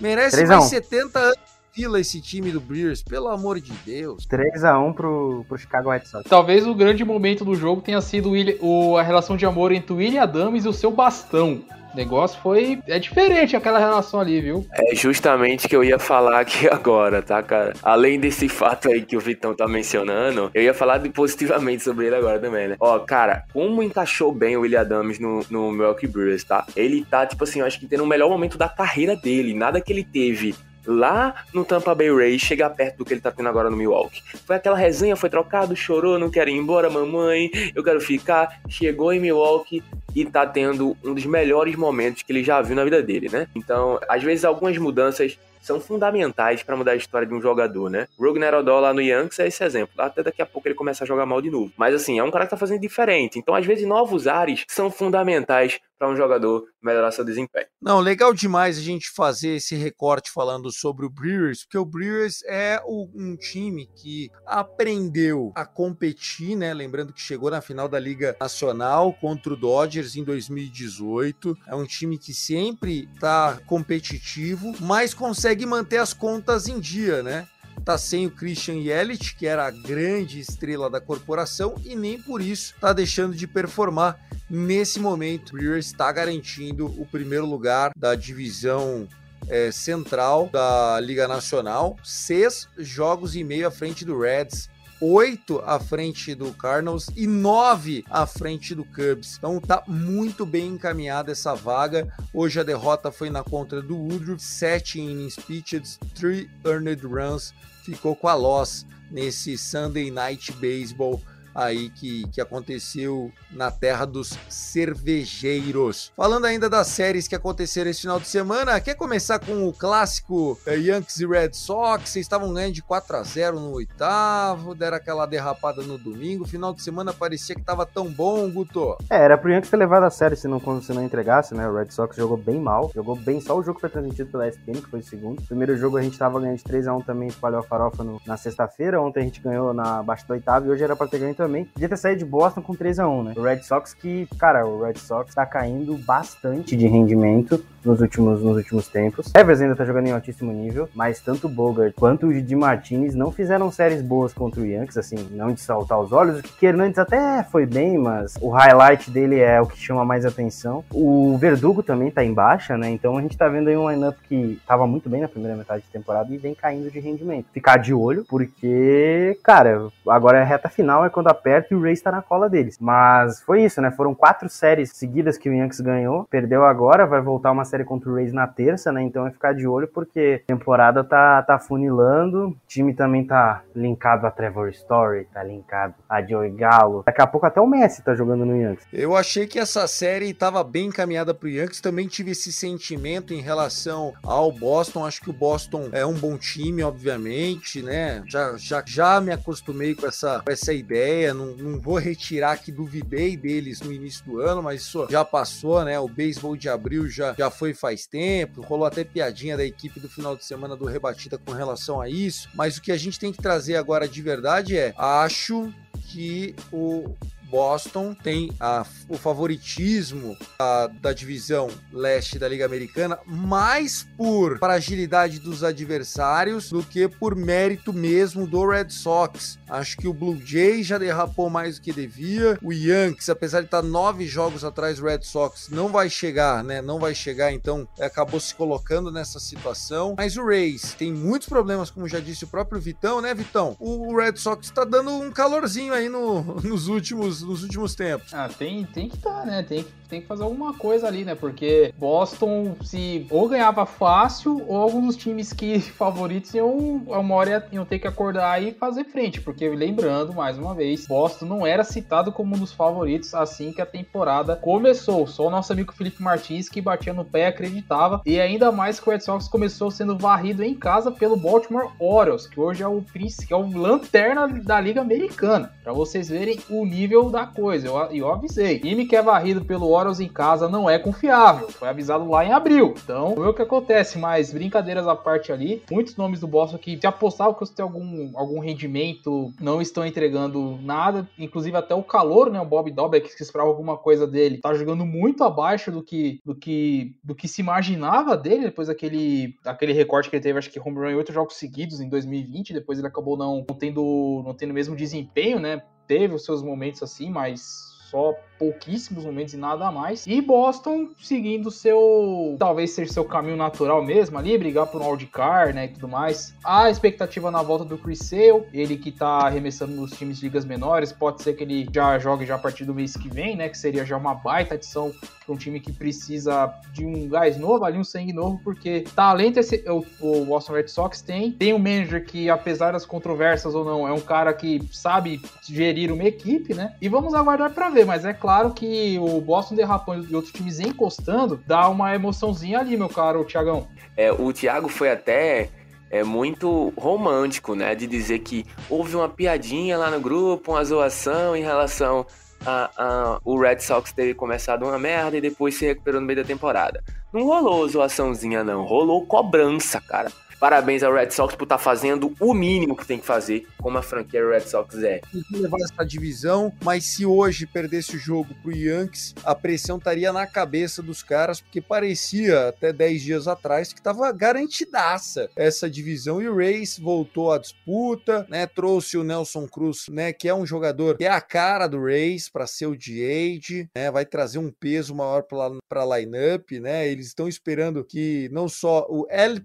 Merece 0.00 0.36
3 0.36 0.50
a 0.50 0.54
mais 0.56 0.66
1. 0.66 0.68
70 0.68 1.18
anos 1.18 1.36
de 1.76 1.82
fila 1.82 2.00
esse 2.00 2.20
time 2.20 2.50
do 2.50 2.60
Brewers, 2.60 3.02
pelo 3.02 3.28
amor 3.28 3.60
de 3.60 3.72
Deus. 3.84 4.26
3x1 4.26 4.94
pro, 4.94 5.44
pro 5.46 5.58
Chicago 5.58 5.90
White 5.90 6.08
Sox. 6.08 6.24
Talvez 6.28 6.66
o 6.66 6.74
grande 6.74 7.04
momento 7.04 7.44
do 7.44 7.54
jogo 7.54 7.82
tenha 7.82 8.00
sido 8.00 8.32
o 8.60 8.96
a 8.96 9.02
relação 9.02 9.36
de 9.36 9.44
amor 9.44 9.72
entre 9.72 9.92
o 9.92 9.96
William 9.96 10.22
Adams 10.22 10.64
e 10.64 10.68
o 10.68 10.72
seu 10.72 10.90
bastão. 10.90 11.60
O 11.92 11.96
negócio 11.96 12.38
foi. 12.42 12.78
É 12.86 12.98
diferente 12.98 13.56
aquela 13.56 13.78
relação 13.78 14.20
ali, 14.20 14.38
viu? 14.38 14.66
É 14.70 14.94
justamente 14.94 15.66
que 15.66 15.74
eu 15.74 15.82
ia 15.82 15.98
falar 15.98 16.40
aqui 16.40 16.68
agora, 16.72 17.22
tá, 17.22 17.42
cara? 17.42 17.72
Além 17.82 18.20
desse 18.20 18.48
fato 18.50 18.88
aí 18.90 19.00
que 19.02 19.16
o 19.16 19.20
Vitão 19.20 19.54
tá 19.54 19.66
mencionando, 19.66 20.50
eu 20.52 20.62
ia 20.62 20.74
falar 20.74 20.98
de- 20.98 21.08
positivamente 21.08 21.82
sobre 21.82 22.06
ele 22.06 22.16
agora 22.16 22.38
também, 22.38 22.68
né? 22.68 22.76
Ó, 22.80 22.98
cara, 22.98 23.44
como 23.50 23.82
encaixou 23.82 24.30
bem 24.30 24.58
o 24.58 24.60
William 24.60 24.82
Adams 24.82 25.18
no, 25.18 25.40
no 25.48 25.72
Milwaukee 25.72 26.06
Brewers, 26.06 26.44
tá? 26.44 26.66
Ele 26.76 27.02
tá, 27.02 27.24
tipo 27.24 27.44
assim, 27.44 27.60
eu 27.60 27.66
acho 27.66 27.80
que 27.80 27.86
tendo 27.86 28.04
o 28.04 28.06
melhor 28.06 28.28
momento 28.28 28.58
da 28.58 28.68
carreira 28.68 29.16
dele. 29.16 29.54
Nada 29.54 29.80
que 29.80 29.90
ele 29.90 30.04
teve 30.04 30.54
lá 30.86 31.34
no 31.52 31.64
Tampa 31.64 31.94
Bay 31.94 32.14
Rays 32.14 32.40
chega 32.40 32.68
perto 32.70 32.98
do 32.98 33.04
que 33.04 33.14
ele 33.14 33.20
tá 33.20 33.30
tendo 33.30 33.48
agora 33.48 33.70
no 33.70 33.76
Milwaukee. 33.76 34.22
Foi 34.46 34.56
aquela 34.56 34.76
resenha, 34.76 35.16
foi 35.16 35.28
trocado, 35.28 35.74
chorou, 35.74 36.18
não 36.18 36.30
quero 36.30 36.50
ir 36.50 36.56
embora, 36.56 36.88
mamãe, 36.88 37.50
eu 37.74 37.82
quero 37.82 38.00
ficar. 38.00 38.60
Chegou 38.68 39.12
em 39.12 39.20
Milwaukee 39.20 39.82
e 40.14 40.24
tá 40.24 40.46
tendo 40.46 40.96
um 41.04 41.14
dos 41.14 41.26
melhores 41.26 41.76
momentos 41.76 42.22
que 42.22 42.32
ele 42.32 42.42
já 42.42 42.60
viu 42.62 42.76
na 42.76 42.84
vida 42.84 43.02
dele, 43.02 43.28
né? 43.28 43.46
Então, 43.54 44.00
às 44.08 44.22
vezes 44.22 44.44
algumas 44.44 44.76
mudanças 44.78 45.38
são 45.66 45.80
fundamentais 45.80 46.62
para 46.62 46.76
mudar 46.76 46.92
a 46.92 46.96
história 46.96 47.26
de 47.26 47.34
um 47.34 47.40
jogador, 47.40 47.90
né? 47.90 48.06
O 48.16 48.24
Rugner 48.24 48.54
Odell 48.54 48.78
lá 48.78 48.94
no 48.94 49.00
Yankees 49.00 49.40
é 49.40 49.48
esse 49.48 49.64
exemplo. 49.64 49.92
Até 49.98 50.22
daqui 50.22 50.40
a 50.40 50.46
pouco 50.46 50.68
ele 50.68 50.76
começa 50.76 51.02
a 51.02 51.06
jogar 51.06 51.26
mal 51.26 51.42
de 51.42 51.50
novo. 51.50 51.72
Mas 51.76 51.92
assim, 51.92 52.20
é 52.20 52.22
um 52.22 52.30
cara 52.30 52.44
que 52.44 52.50
tá 52.50 52.56
fazendo 52.56 52.80
diferente. 52.80 53.36
Então, 53.36 53.52
às 53.52 53.66
vezes, 53.66 53.84
novos 53.84 54.28
ares 54.28 54.64
são 54.68 54.92
fundamentais 54.92 55.80
para 55.98 56.08
um 56.10 56.16
jogador 56.16 56.64
melhorar 56.82 57.10
seu 57.10 57.24
desempenho. 57.24 57.66
Não, 57.80 58.00
legal 58.00 58.32
demais 58.34 58.78
a 58.78 58.82
gente 58.82 59.10
fazer 59.14 59.56
esse 59.56 59.74
recorte 59.74 60.30
falando 60.32 60.70
sobre 60.72 61.06
o 61.06 61.10
Brewers, 61.10 61.64
porque 61.64 61.78
o 61.78 61.84
Brewers 61.84 62.42
é 62.46 62.80
o- 62.84 63.08
um 63.14 63.36
time 63.36 63.88
que 63.96 64.30
aprendeu 64.46 65.52
a 65.54 65.64
competir, 65.64 66.56
né? 66.56 66.72
Lembrando 66.74 67.12
que 67.12 67.20
chegou 67.20 67.50
na 67.50 67.60
final 67.60 67.88
da 67.88 67.98
Liga 67.98 68.36
Nacional 68.40 69.12
contra 69.14 69.52
o 69.52 69.56
Dodgers 69.56 70.16
em 70.16 70.24
2018. 70.24 71.56
É 71.66 71.74
um 71.74 71.84
time 71.86 72.18
que 72.18 72.34
sempre 72.34 73.08
tá 73.20 73.58
competitivo, 73.66 74.72
mas 74.80 75.14
consegue 75.14 75.64
manter 75.64 75.98
as 75.98 76.12
contas 76.12 76.68
em 76.68 76.78
dia, 76.80 77.22
né? 77.22 77.46
Tá 77.86 77.96
sem 77.96 78.26
o 78.26 78.30
Christian 78.32 78.74
Yelich, 78.74 79.36
que 79.36 79.46
era 79.46 79.64
a 79.64 79.70
grande 79.70 80.40
estrela 80.40 80.90
da 80.90 81.00
corporação, 81.00 81.76
e 81.84 81.94
nem 81.94 82.20
por 82.20 82.42
isso 82.42 82.74
tá 82.80 82.92
deixando 82.92 83.36
de 83.36 83.46
performar. 83.46 84.18
Nesse 84.50 84.98
momento, 84.98 85.50
o 85.50 85.52
Brewers 85.52 85.86
está 85.86 86.10
garantindo 86.10 86.86
o 87.00 87.06
primeiro 87.06 87.46
lugar 87.46 87.92
da 87.96 88.16
divisão 88.16 89.06
é, 89.48 89.70
central 89.70 90.50
da 90.52 90.98
Liga 90.98 91.28
Nacional, 91.28 91.96
seis 92.02 92.68
jogos 92.76 93.36
e 93.36 93.44
meio 93.44 93.68
à 93.68 93.70
frente 93.70 94.04
do 94.04 94.18
Reds. 94.18 94.68
Oito 95.00 95.62
à 95.66 95.78
frente 95.78 96.34
do 96.34 96.52
Cardinals 96.54 97.08
e 97.14 97.26
nove 97.26 98.02
à 98.08 98.26
frente 98.26 98.74
do 98.74 98.82
Cubs. 98.82 99.36
Então 99.36 99.60
tá 99.60 99.82
muito 99.86 100.46
bem 100.46 100.68
encaminhada 100.68 101.32
essa 101.32 101.54
vaga. 101.54 102.10
Hoje 102.32 102.60
a 102.60 102.62
derrota 102.62 103.12
foi 103.12 103.28
na 103.28 103.44
contra 103.44 103.82
do 103.82 103.94
Woodruff, 103.94 104.42
sete 104.42 104.98
innings 104.98 105.36
pitched, 105.36 105.98
three 106.14 106.48
earned 106.64 107.06
runs. 107.06 107.52
Ficou 107.84 108.16
com 108.16 108.26
a 108.26 108.34
loss 108.34 108.86
nesse 109.10 109.58
Sunday 109.58 110.10
Night 110.10 110.50
Baseball 110.52 111.20
aí 111.56 111.88
que, 111.90 112.28
que 112.28 112.40
aconteceu 112.40 113.32
na 113.50 113.70
terra 113.70 114.04
dos 114.04 114.36
cervejeiros. 114.48 116.12
Falando 116.16 116.44
ainda 116.44 116.68
das 116.68 116.88
séries 116.88 117.26
que 117.26 117.34
aconteceram 117.34 117.90
esse 117.90 118.02
final 118.02 118.20
de 118.20 118.28
semana, 118.28 118.80
quer 118.80 118.94
começar 118.94 119.38
com 119.38 119.66
o 119.66 119.72
clássico 119.72 120.58
eh, 120.66 120.76
Yankees 120.76 121.20
e 121.20 121.26
Red 121.26 121.52
Sox? 121.54 122.10
Vocês 122.10 122.24
estavam 122.26 122.52
ganhando 122.52 122.74
de 122.74 122.82
4 122.82 123.16
a 123.16 123.22
0 123.22 123.58
no 123.60 123.70
oitavo, 123.72 124.74
deram 124.74 124.96
aquela 124.98 125.24
derrapada 125.26 125.82
no 125.82 125.96
domingo. 125.96 126.46
Final 126.46 126.74
de 126.74 126.82
semana 126.82 127.12
parecia 127.12 127.54
que 127.54 127.62
tava 127.62 127.86
tão 127.86 128.06
bom, 128.06 128.48
Guto. 128.50 128.96
É, 129.08 129.16
era 129.16 129.38
pro 129.38 129.50
Yankees 129.50 129.70
ter 129.70 129.76
levado 129.76 130.04
a 130.04 130.10
sério 130.10 130.36
se 130.36 130.46
não, 130.46 130.60
se 130.82 130.92
não 130.92 131.02
entregasse, 131.02 131.54
né? 131.54 131.66
O 131.68 131.74
Red 131.76 131.90
Sox 131.90 132.16
jogou 132.16 132.36
bem 132.36 132.60
mal, 132.60 132.90
jogou 132.94 133.16
bem, 133.16 133.40
só 133.40 133.56
o 133.56 133.62
jogo 133.62 133.80
foi 133.80 133.88
transmitido 133.88 134.30
pela 134.30 134.46
ESPN, 134.48 134.74
que 134.82 134.90
foi 134.90 135.00
o 135.00 135.04
segundo. 135.04 135.42
Primeiro 135.42 135.76
jogo 135.76 135.96
a 135.96 136.02
gente 136.02 136.18
tava 136.18 136.38
ganhando 136.40 136.58
de 136.58 136.64
3x1 136.64 137.04
também, 137.04 137.28
espalhou 137.28 137.60
a 137.60 137.62
farofa 137.62 138.04
no- 138.04 138.20
na 138.26 138.36
sexta-feira, 138.36 139.00
ontem 139.00 139.20
a 139.20 139.24
gente 139.24 139.40
ganhou 139.40 139.72
na 139.72 139.96
abaixo 140.00 140.26
do 140.26 140.32
oitavo 140.32 140.66
e 140.66 140.70
hoje 140.70 140.84
era 140.84 140.94
pra 140.94 141.06
ter 141.06 141.18
ganho 141.18 141.34
também. 141.46 141.64
Podia 141.64 141.88
ter 141.88 141.96
saído 141.96 142.18
de 142.18 142.24
Boston 142.24 142.62
com 142.62 142.74
3x1, 142.74 143.24
né? 143.24 143.34
O 143.36 143.42
Red 143.42 143.62
Sox 143.62 143.94
que, 143.94 144.28
cara, 144.38 144.66
o 144.66 144.82
Red 144.82 144.96
Sox 144.96 145.34
tá 145.34 145.46
caindo 145.46 145.96
bastante 145.98 146.76
de 146.76 146.86
rendimento 146.86 147.64
nos 147.86 148.00
últimos, 148.00 148.42
nos 148.42 148.56
últimos 148.56 148.88
tempos. 148.88 149.32
Evers 149.34 149.60
ainda 149.60 149.76
tá 149.76 149.84
jogando 149.84 150.08
em 150.08 150.12
altíssimo 150.12 150.52
nível, 150.52 150.88
mas 150.94 151.20
tanto 151.20 151.46
o 151.46 151.50
Bogart 151.50 151.94
quanto 151.94 152.26
o 152.26 152.32
Didi 152.32 152.56
Martinez 152.56 153.14
não 153.14 153.30
fizeram 153.30 153.70
séries 153.70 154.02
boas 154.02 154.32
contra 154.34 154.60
o 154.60 154.66
Yankees, 154.66 154.96
assim, 154.96 155.16
não 155.30 155.52
de 155.52 155.60
saltar 155.60 156.00
os 156.00 156.12
olhos. 156.12 156.40
O 156.40 156.42
que 156.42 156.66
Hernandes 156.66 156.98
até 156.98 157.42
foi 157.44 157.64
bem, 157.64 157.98
mas 157.98 158.36
o 158.40 158.48
highlight 158.50 159.10
dele 159.10 159.38
é 159.38 159.60
o 159.60 159.66
que 159.66 159.78
chama 159.78 160.04
mais 160.04 160.26
atenção. 160.26 160.84
O 160.92 161.36
Verdugo 161.38 161.82
também 161.82 162.10
tá 162.10 162.24
em 162.24 162.34
baixa, 162.34 162.76
né? 162.76 162.90
Então 162.90 163.16
a 163.16 163.22
gente 163.22 163.36
tá 163.36 163.48
vendo 163.48 163.68
aí 163.68 163.76
um 163.76 163.90
lineup 163.90 164.16
que 164.28 164.60
tava 164.66 164.86
muito 164.86 165.08
bem 165.08 165.20
na 165.20 165.28
primeira 165.28 165.56
metade 165.56 165.82
de 165.82 165.90
temporada 165.90 166.32
e 166.32 166.36
vem 166.36 166.54
caindo 166.54 166.90
de 166.90 166.98
rendimento. 166.98 167.46
Ficar 167.52 167.76
de 167.76 167.94
olho, 167.94 168.24
porque, 168.28 169.38
cara, 169.42 169.88
agora 170.08 170.38
é 170.38 170.42
a 170.42 170.44
reta 170.44 170.68
final, 170.68 171.04
é 171.04 171.10
quando 171.10 171.28
aperta 171.28 171.68
e 171.72 171.76
o 171.76 171.82
Rays 171.82 172.00
tá 172.00 172.10
na 172.10 172.22
cola 172.22 172.48
deles. 172.48 172.78
Mas 172.80 173.40
foi 173.42 173.64
isso, 173.64 173.80
né? 173.80 173.90
Foram 173.90 174.14
quatro 174.14 174.48
séries 174.48 174.90
seguidas 174.94 175.38
que 175.38 175.48
o 175.48 175.54
Yankees 175.54 175.80
ganhou, 175.80 176.24
perdeu 176.30 176.64
agora, 176.64 177.06
vai 177.06 177.20
voltar 177.20 177.52
uma 177.52 177.64
série 177.64 177.75
série 177.76 177.84
contra 177.84 178.10
o 178.10 178.14
Rays 178.14 178.32
na 178.32 178.46
terça, 178.46 178.90
né? 178.90 179.02
Então 179.02 179.26
é 179.26 179.30
ficar 179.30 179.52
de 179.52 179.66
olho 179.66 179.86
porque 179.88 180.42
a 180.44 180.46
temporada 180.46 181.04
tá, 181.04 181.42
tá 181.42 181.58
funilando, 181.58 182.48
o 182.48 182.56
time 182.66 182.94
também 182.94 183.24
tá 183.24 183.62
linkado 183.74 184.26
a 184.26 184.30
Trevor 184.30 184.70
Story, 184.70 185.26
tá 185.32 185.42
linkado 185.42 185.94
a 186.08 186.22
Joey 186.22 186.50
Gallo. 186.50 187.02
Daqui 187.04 187.20
a 187.20 187.26
pouco 187.26 187.46
até 187.46 187.60
o 187.60 187.66
Messi 187.66 188.02
tá 188.02 188.14
jogando 188.14 188.44
no 188.44 188.56
Yankees. 188.56 188.86
Eu 188.92 189.14
achei 189.16 189.46
que 189.46 189.58
essa 189.58 189.86
série 189.86 190.30
estava 190.30 190.64
bem 190.64 190.86
encaminhada 190.86 191.34
para 191.34 191.46
o 191.46 191.50
Yankees. 191.50 191.80
Também 191.80 192.06
tive 192.06 192.30
esse 192.30 192.52
sentimento 192.52 193.34
em 193.34 193.40
relação 193.40 194.14
ao 194.22 194.50
Boston. 194.50 195.04
Acho 195.04 195.20
que 195.20 195.30
o 195.30 195.34
Boston 195.34 195.90
é 195.92 196.06
um 196.06 196.14
bom 196.14 196.38
time, 196.38 196.82
obviamente, 196.82 197.82
né? 197.82 198.22
Já, 198.26 198.56
já, 198.56 198.82
já 198.86 199.20
me 199.20 199.32
acostumei 199.32 199.94
com 199.94 200.06
essa, 200.06 200.40
com 200.44 200.50
essa 200.50 200.72
ideia. 200.72 201.34
Não, 201.34 201.46
não 201.46 201.80
vou 201.80 201.98
retirar 201.98 202.56
que 202.58 202.72
duvidei 202.72 203.36
deles 203.36 203.80
no 203.80 203.92
início 203.92 204.24
do 204.24 204.40
ano, 204.40 204.62
mas 204.62 204.82
isso 204.82 205.06
já 205.10 205.24
passou, 205.24 205.84
né? 205.84 205.98
O 205.98 206.08
beisebol 206.08 206.56
de 206.56 206.68
abril 206.68 207.08
já, 207.08 207.34
já 207.36 207.50
foi 207.50 207.65
faz 207.74 208.06
tempo. 208.06 208.62
Rolou 208.62 208.86
até 208.86 209.04
piadinha 209.04 209.56
da 209.56 209.64
equipe 209.64 210.00
do 210.00 210.08
final 210.08 210.36
de 210.36 210.44
semana 210.44 210.76
do 210.76 210.84
Rebatida 210.84 211.38
com 211.38 211.52
relação 211.52 212.00
a 212.00 212.08
isso. 212.08 212.48
Mas 212.54 212.76
o 212.76 212.82
que 212.82 212.92
a 212.92 212.96
gente 212.96 213.18
tem 213.18 213.32
que 213.32 213.42
trazer 213.42 213.76
agora 213.76 214.08
de 214.08 214.22
verdade 214.22 214.76
é: 214.76 214.94
acho 214.96 215.72
que 216.10 216.54
o 216.72 217.14
Boston 217.48 218.14
tem 218.14 218.50
a, 218.60 218.84
o 219.08 219.16
favoritismo 219.16 220.36
a, 220.58 220.88
da 221.00 221.12
divisão 221.12 221.68
leste 221.92 222.38
da 222.38 222.48
Liga 222.48 222.64
Americana 222.64 223.18
mais 223.26 224.06
por 224.16 224.58
fragilidade 224.58 225.38
dos 225.38 225.62
adversários 225.62 226.70
do 226.70 226.82
que 226.82 227.08
por 227.08 227.34
mérito 227.34 227.92
mesmo 227.92 228.46
do 228.46 228.66
Red 228.66 228.90
Sox. 228.90 229.58
Acho 229.68 229.96
que 229.96 230.08
o 230.08 230.12
Blue 230.12 230.40
Jays 230.44 230.86
já 230.86 230.98
derrapou 230.98 231.50
mais 231.50 231.78
do 231.78 231.82
que 231.82 231.92
devia. 231.92 232.58
O 232.62 232.72
Yankees, 232.72 233.28
apesar 233.28 233.60
de 233.60 233.66
estar 233.66 233.82
nove 233.82 234.26
jogos 234.26 234.64
atrás 234.64 234.98
do 234.98 235.06
Red 235.06 235.22
Sox, 235.22 235.68
não 235.70 235.88
vai 235.88 236.08
chegar, 236.08 236.62
né? 236.62 236.80
Não 236.80 236.98
vai 236.98 237.14
chegar, 237.14 237.52
então 237.52 237.88
acabou 238.00 238.40
se 238.40 238.54
colocando 238.54 239.10
nessa 239.10 239.38
situação. 239.40 240.14
Mas 240.16 240.36
o 240.36 240.44
Rays 240.44 240.94
tem 240.94 241.12
muitos 241.12 241.48
problemas, 241.48 241.90
como 241.90 242.08
já 242.08 242.20
disse 242.20 242.44
o 242.44 242.48
próprio 242.48 242.80
Vitão, 242.80 243.20
né, 243.20 243.34
Vitão? 243.34 243.76
O 243.78 244.16
Red 244.16 244.36
Sox 244.36 244.66
está 244.66 244.84
dando 244.84 245.10
um 245.10 245.30
calorzinho 245.30 245.92
aí 245.92 246.08
no, 246.08 246.42
nos 246.62 246.88
últimos 246.88 247.35
nos 247.42 247.62
últimos 247.62 247.94
tempos. 247.94 248.32
Ah, 248.32 248.48
tem, 248.48 248.84
tem 248.84 249.08
que 249.08 249.16
estar, 249.16 249.40
tá, 249.40 249.44
né? 249.44 249.62
Tem, 249.62 249.84
tem 250.08 250.20
que 250.20 250.26
fazer 250.26 250.44
alguma 250.44 250.74
coisa 250.74 251.06
ali, 251.06 251.24
né? 251.24 251.34
Porque 251.34 251.92
Boston, 251.98 252.76
se 252.82 253.26
ou 253.30 253.48
ganhava 253.48 253.84
fácil, 253.84 254.62
ou 254.66 254.76
alguns 254.76 255.06
dos 255.06 255.16
times 255.16 255.52
que 255.52 255.80
favoritos 255.92 256.54
iam, 256.54 256.76
uma 257.06 257.34
hora 257.34 257.66
iam 257.72 257.84
ter 257.84 257.98
que 257.98 258.06
acordar 258.06 258.62
e 258.62 258.72
fazer 258.72 259.04
frente. 259.04 259.40
Porque, 259.40 259.68
lembrando, 259.68 260.34
mais 260.34 260.58
uma 260.58 260.74
vez, 260.74 261.06
Boston 261.06 261.46
não 261.46 261.66
era 261.66 261.84
citado 261.84 262.32
como 262.32 262.54
um 262.54 262.58
dos 262.58 262.72
favoritos 262.72 263.34
assim 263.34 263.72
que 263.72 263.80
a 263.80 263.86
temporada 263.86 264.56
começou. 264.56 265.26
Só 265.26 265.46
o 265.46 265.50
nosso 265.50 265.72
amigo 265.72 265.92
Felipe 265.92 266.22
Martins 266.22 266.68
que 266.68 266.80
batia 266.80 267.12
no 267.12 267.24
pé 267.24 267.46
acreditava. 267.46 268.20
E 268.24 268.40
ainda 268.40 268.70
mais 268.70 269.00
que 269.00 269.08
o 269.08 269.12
Red 269.12 269.20
Sox 269.20 269.48
começou 269.48 269.90
sendo 269.90 270.16
varrido 270.16 270.62
em 270.62 270.74
casa 270.74 271.10
pelo 271.10 271.36
Baltimore 271.36 271.90
Orioles, 271.98 272.46
que 272.46 272.60
hoje 272.60 272.82
é 272.82 272.88
o 272.88 273.02
que 273.46 273.52
é 273.52 273.56
o 273.56 273.78
lanterna 273.78 274.46
da 274.46 274.80
Liga 274.80 275.00
Americana. 275.00 275.72
Para 275.82 275.92
vocês 275.92 276.28
verem 276.28 276.58
o 276.68 276.84
nível 276.84 277.25
da 277.30 277.46
coisa. 277.46 277.86
Eu, 277.86 277.96
eu 278.12 278.32
avisei. 278.32 278.78
Time 278.78 279.06
que 279.06 279.16
é 279.16 279.22
varrido 279.22 279.64
pelo 279.64 279.90
Orioles 279.90 280.20
em 280.20 280.28
casa 280.28 280.68
não 280.68 280.88
é 280.88 280.98
confiável. 280.98 281.68
Foi 281.70 281.88
avisado 281.88 282.28
lá 282.28 282.44
em 282.44 282.52
abril. 282.52 282.94
Então, 283.02 283.30
vamos 283.30 283.44
ver 283.44 283.50
o 283.50 283.54
que 283.54 283.62
acontece. 283.62 284.18
Mas 284.18 284.52
brincadeiras 284.52 285.06
à 285.06 285.14
parte 285.14 285.52
ali, 285.52 285.82
muitos 285.90 286.16
nomes 286.16 286.40
do 286.40 286.46
Boston 286.46 286.78
que 286.78 286.98
se 286.98 287.06
apostavam 287.06 287.54
que 287.54 287.66
tem 287.70 287.82
algum, 287.82 288.30
algum 288.34 288.60
rendimento 288.60 289.52
não 289.60 289.80
estão 289.80 290.06
entregando 290.06 290.78
nada. 290.82 291.28
Inclusive 291.38 291.76
até 291.76 291.94
o 291.94 292.02
calor, 292.02 292.50
né? 292.50 292.60
O 292.60 292.66
Bob 292.66 292.90
Dobek, 292.90 293.34
que 293.34 293.42
esperava 293.42 293.68
alguma 293.68 293.96
coisa 293.96 294.26
dele, 294.26 294.58
tá 294.58 294.74
jogando 294.74 295.04
muito 295.04 295.44
abaixo 295.44 295.90
do 295.90 296.02
que 296.02 296.40
do 296.44 296.54
que 296.54 297.14
do 297.22 297.34
que 297.34 297.48
se 297.48 297.60
imaginava 297.60 298.36
dele 298.36 298.64
depois 298.64 298.88
daquele, 298.88 299.54
daquele 299.62 299.92
recorte 299.92 300.30
que 300.30 300.36
ele 300.36 300.42
teve, 300.42 300.58
acho 300.58 300.70
que 300.70 300.80
home 300.80 300.96
run 300.96 301.10
em 301.10 301.14
oito 301.14 301.32
jogos 301.32 301.56
seguidos 301.56 302.00
em 302.00 302.08
2020. 302.08 302.72
Depois 302.72 302.98
ele 302.98 303.08
acabou 303.08 303.36
não, 303.36 303.64
não 303.68 303.76
tendo 303.76 304.42
não 304.44 304.54
tendo 304.54 304.70
o 304.70 304.74
mesmo 304.74 304.96
desempenho, 304.96 305.58
né? 305.58 305.82
Teve 306.06 306.34
os 306.34 306.44
seus 306.44 306.62
momentos 306.62 307.02
assim, 307.02 307.30
mas 307.30 307.95
só 308.10 308.34
pouquíssimos 308.58 309.24
momentos 309.24 309.54
e 309.54 309.56
nada 309.56 309.90
mais. 309.90 310.26
E 310.26 310.40
Boston 310.40 311.10
seguindo 311.20 311.70
seu, 311.70 312.56
talvez 312.58 312.90
seja 312.92 313.12
seu 313.12 313.24
caminho 313.24 313.56
natural 313.56 314.02
mesmo 314.02 314.38
ali, 314.38 314.56
brigar 314.56 314.86
por 314.86 315.02
um 315.02 315.08
wildcard, 315.10 315.74
né, 315.74 315.86
e 315.86 315.88
tudo 315.88 316.08
mais. 316.08 316.54
A 316.64 316.90
expectativa 316.90 317.50
na 317.50 317.62
volta 317.62 317.84
do 317.84 317.98
Chris 317.98 318.20
Sale, 318.20 318.64
ele 318.72 318.96
que 318.96 319.12
tá 319.12 319.46
arremessando 319.46 319.92
nos 319.92 320.12
times 320.12 320.38
de 320.38 320.46
ligas 320.46 320.64
menores, 320.64 321.12
pode 321.12 321.42
ser 321.42 321.54
que 321.54 321.62
ele 321.62 321.88
já 321.92 322.18
jogue 322.18 322.46
já 322.46 322.54
a 322.54 322.58
partir 322.58 322.84
do 322.84 322.94
mês 322.94 323.16
que 323.16 323.28
vem, 323.28 323.56
né, 323.56 323.68
que 323.68 323.78
seria 323.78 324.04
já 324.04 324.16
uma 324.16 324.34
baita 324.34 324.74
adição 324.74 325.12
para 325.44 325.54
um 325.54 325.56
time 325.56 325.78
que 325.78 325.92
precisa 325.92 326.72
de 326.92 327.04
um 327.04 327.28
gás 327.28 327.56
novo, 327.56 327.84
ali 327.84 327.98
um 327.98 328.04
sangue 328.04 328.32
novo, 328.32 328.60
porque 328.64 329.04
talento 329.14 329.58
esse, 329.58 329.84
o, 329.88 330.04
o 330.20 330.44
Boston 330.44 330.72
Red 330.72 330.88
Sox 330.88 331.20
tem, 331.20 331.52
tem 331.52 331.72
um 331.72 331.78
manager 331.78 332.24
que 332.24 332.50
apesar 332.50 332.92
das 332.92 333.06
controvérsias 333.06 333.74
ou 333.74 333.84
não, 333.84 334.08
é 334.08 334.12
um 334.12 334.20
cara 334.20 334.52
que 334.52 334.82
sabe 334.92 335.40
gerir 335.62 336.12
uma 336.12 336.24
equipe, 336.24 336.74
né? 336.74 336.94
E 337.00 337.08
vamos 337.08 337.34
aguardar 337.34 337.72
para 337.72 337.88
ver, 337.96 338.04
mas 338.04 338.24
é 338.24 338.34
claro 338.34 338.72
que 338.72 339.18
o 339.18 339.40
Boston 339.40 339.74
derrapando 339.74 340.26
e 340.30 340.34
outros 340.34 340.52
times 340.52 340.78
encostando 340.80 341.60
dá 341.66 341.88
uma 341.88 342.14
emoçãozinha 342.14 342.80
ali, 342.80 342.96
meu 342.96 343.08
caro 343.08 343.44
Tiagão. 343.44 343.88
É, 344.16 344.30
o 344.30 344.52
Thiago 344.52 344.88
foi 344.88 345.10
até 345.10 345.70
é 346.10 346.22
muito 346.22 346.92
romântico, 346.96 347.74
né? 347.74 347.94
De 347.94 348.06
dizer 348.06 348.40
que 348.40 348.64
houve 348.88 349.16
uma 349.16 349.28
piadinha 349.28 349.98
lá 349.98 350.10
no 350.10 350.20
grupo, 350.20 350.72
uma 350.72 350.84
zoação 350.84 351.56
em 351.56 351.62
relação 351.62 352.26
a, 352.64 352.90
a, 352.96 353.40
o 353.44 353.58
Red 353.58 353.80
Sox 353.80 354.12
ter 354.12 354.34
começado 354.34 354.84
uma 354.84 354.98
merda 354.98 355.36
e 355.36 355.40
depois 355.40 355.74
se 355.74 355.86
recuperou 355.86 356.20
no 356.20 356.26
meio 356.26 356.40
da 356.42 356.44
temporada. 356.44 357.02
Não 357.32 357.44
rolou 357.44 357.88
zoaçãozinha, 357.88 358.62
não. 358.62 358.84
Rolou 358.84 359.26
cobrança, 359.26 360.00
cara. 360.00 360.30
Parabéns 360.58 361.02
ao 361.02 361.12
Red 361.12 361.30
Sox 361.30 361.54
por 361.54 361.64
estar 361.64 361.76
tá 361.76 361.82
fazendo 361.82 362.34
o 362.40 362.54
mínimo 362.54 362.96
que 362.96 363.06
tem 363.06 363.18
que 363.18 363.26
fazer, 363.26 363.66
como 363.78 363.98
a 363.98 364.02
franquia 364.02 364.46
Red 364.46 364.60
Sox 364.60 364.96
é. 365.02 365.20
Levar 365.50 365.78
essa 365.80 366.04
divisão, 366.04 366.72
mas 366.82 367.04
se 367.04 367.26
hoje 367.26 367.66
perdesse 367.66 368.16
o 368.16 368.18
jogo 368.18 368.54
pro 368.62 368.72
Yankees, 368.72 369.34
a 369.44 369.54
pressão 369.54 369.98
estaria 369.98 370.32
na 370.32 370.46
cabeça 370.46 371.02
dos 371.02 371.22
caras, 371.22 371.60
porque 371.60 371.80
parecia 371.80 372.68
até 372.68 372.92
10 372.92 373.22
dias 373.22 373.48
atrás 373.48 373.92
que 373.92 374.00
estava 374.00 374.32
garantidaça 374.32 375.50
essa 375.54 375.90
divisão 375.90 376.40
e 376.40 376.48
o 376.48 376.56
Rays 376.56 376.98
voltou 376.98 377.52
à 377.52 377.58
disputa, 377.58 378.46
né? 378.48 378.66
Trouxe 378.66 379.18
o 379.18 379.24
Nelson 379.24 379.66
Cruz, 379.68 380.06
né? 380.08 380.32
Que 380.32 380.48
é 380.48 380.54
um 380.54 380.66
jogador 380.66 381.16
que 381.16 381.24
é 381.24 381.30
a 381.30 381.40
cara 381.40 381.86
do 381.86 382.02
Rays 382.02 382.48
para 382.48 382.66
ser 382.66 382.86
o 382.86 382.96
DH, 382.96 383.88
né? 383.94 384.10
Vai 384.10 384.24
trazer 384.24 384.58
um 384.58 384.70
peso 384.70 385.14
maior 385.14 385.42
para 385.42 386.02
a 386.02 386.18
lineup, 386.18 386.70
né? 386.72 387.08
Eles 387.08 387.26
estão 387.26 387.46
esperando 387.46 388.04
que 388.04 388.48
não 388.52 388.68
só 388.68 389.06
o 389.08 389.26
El 389.28 389.60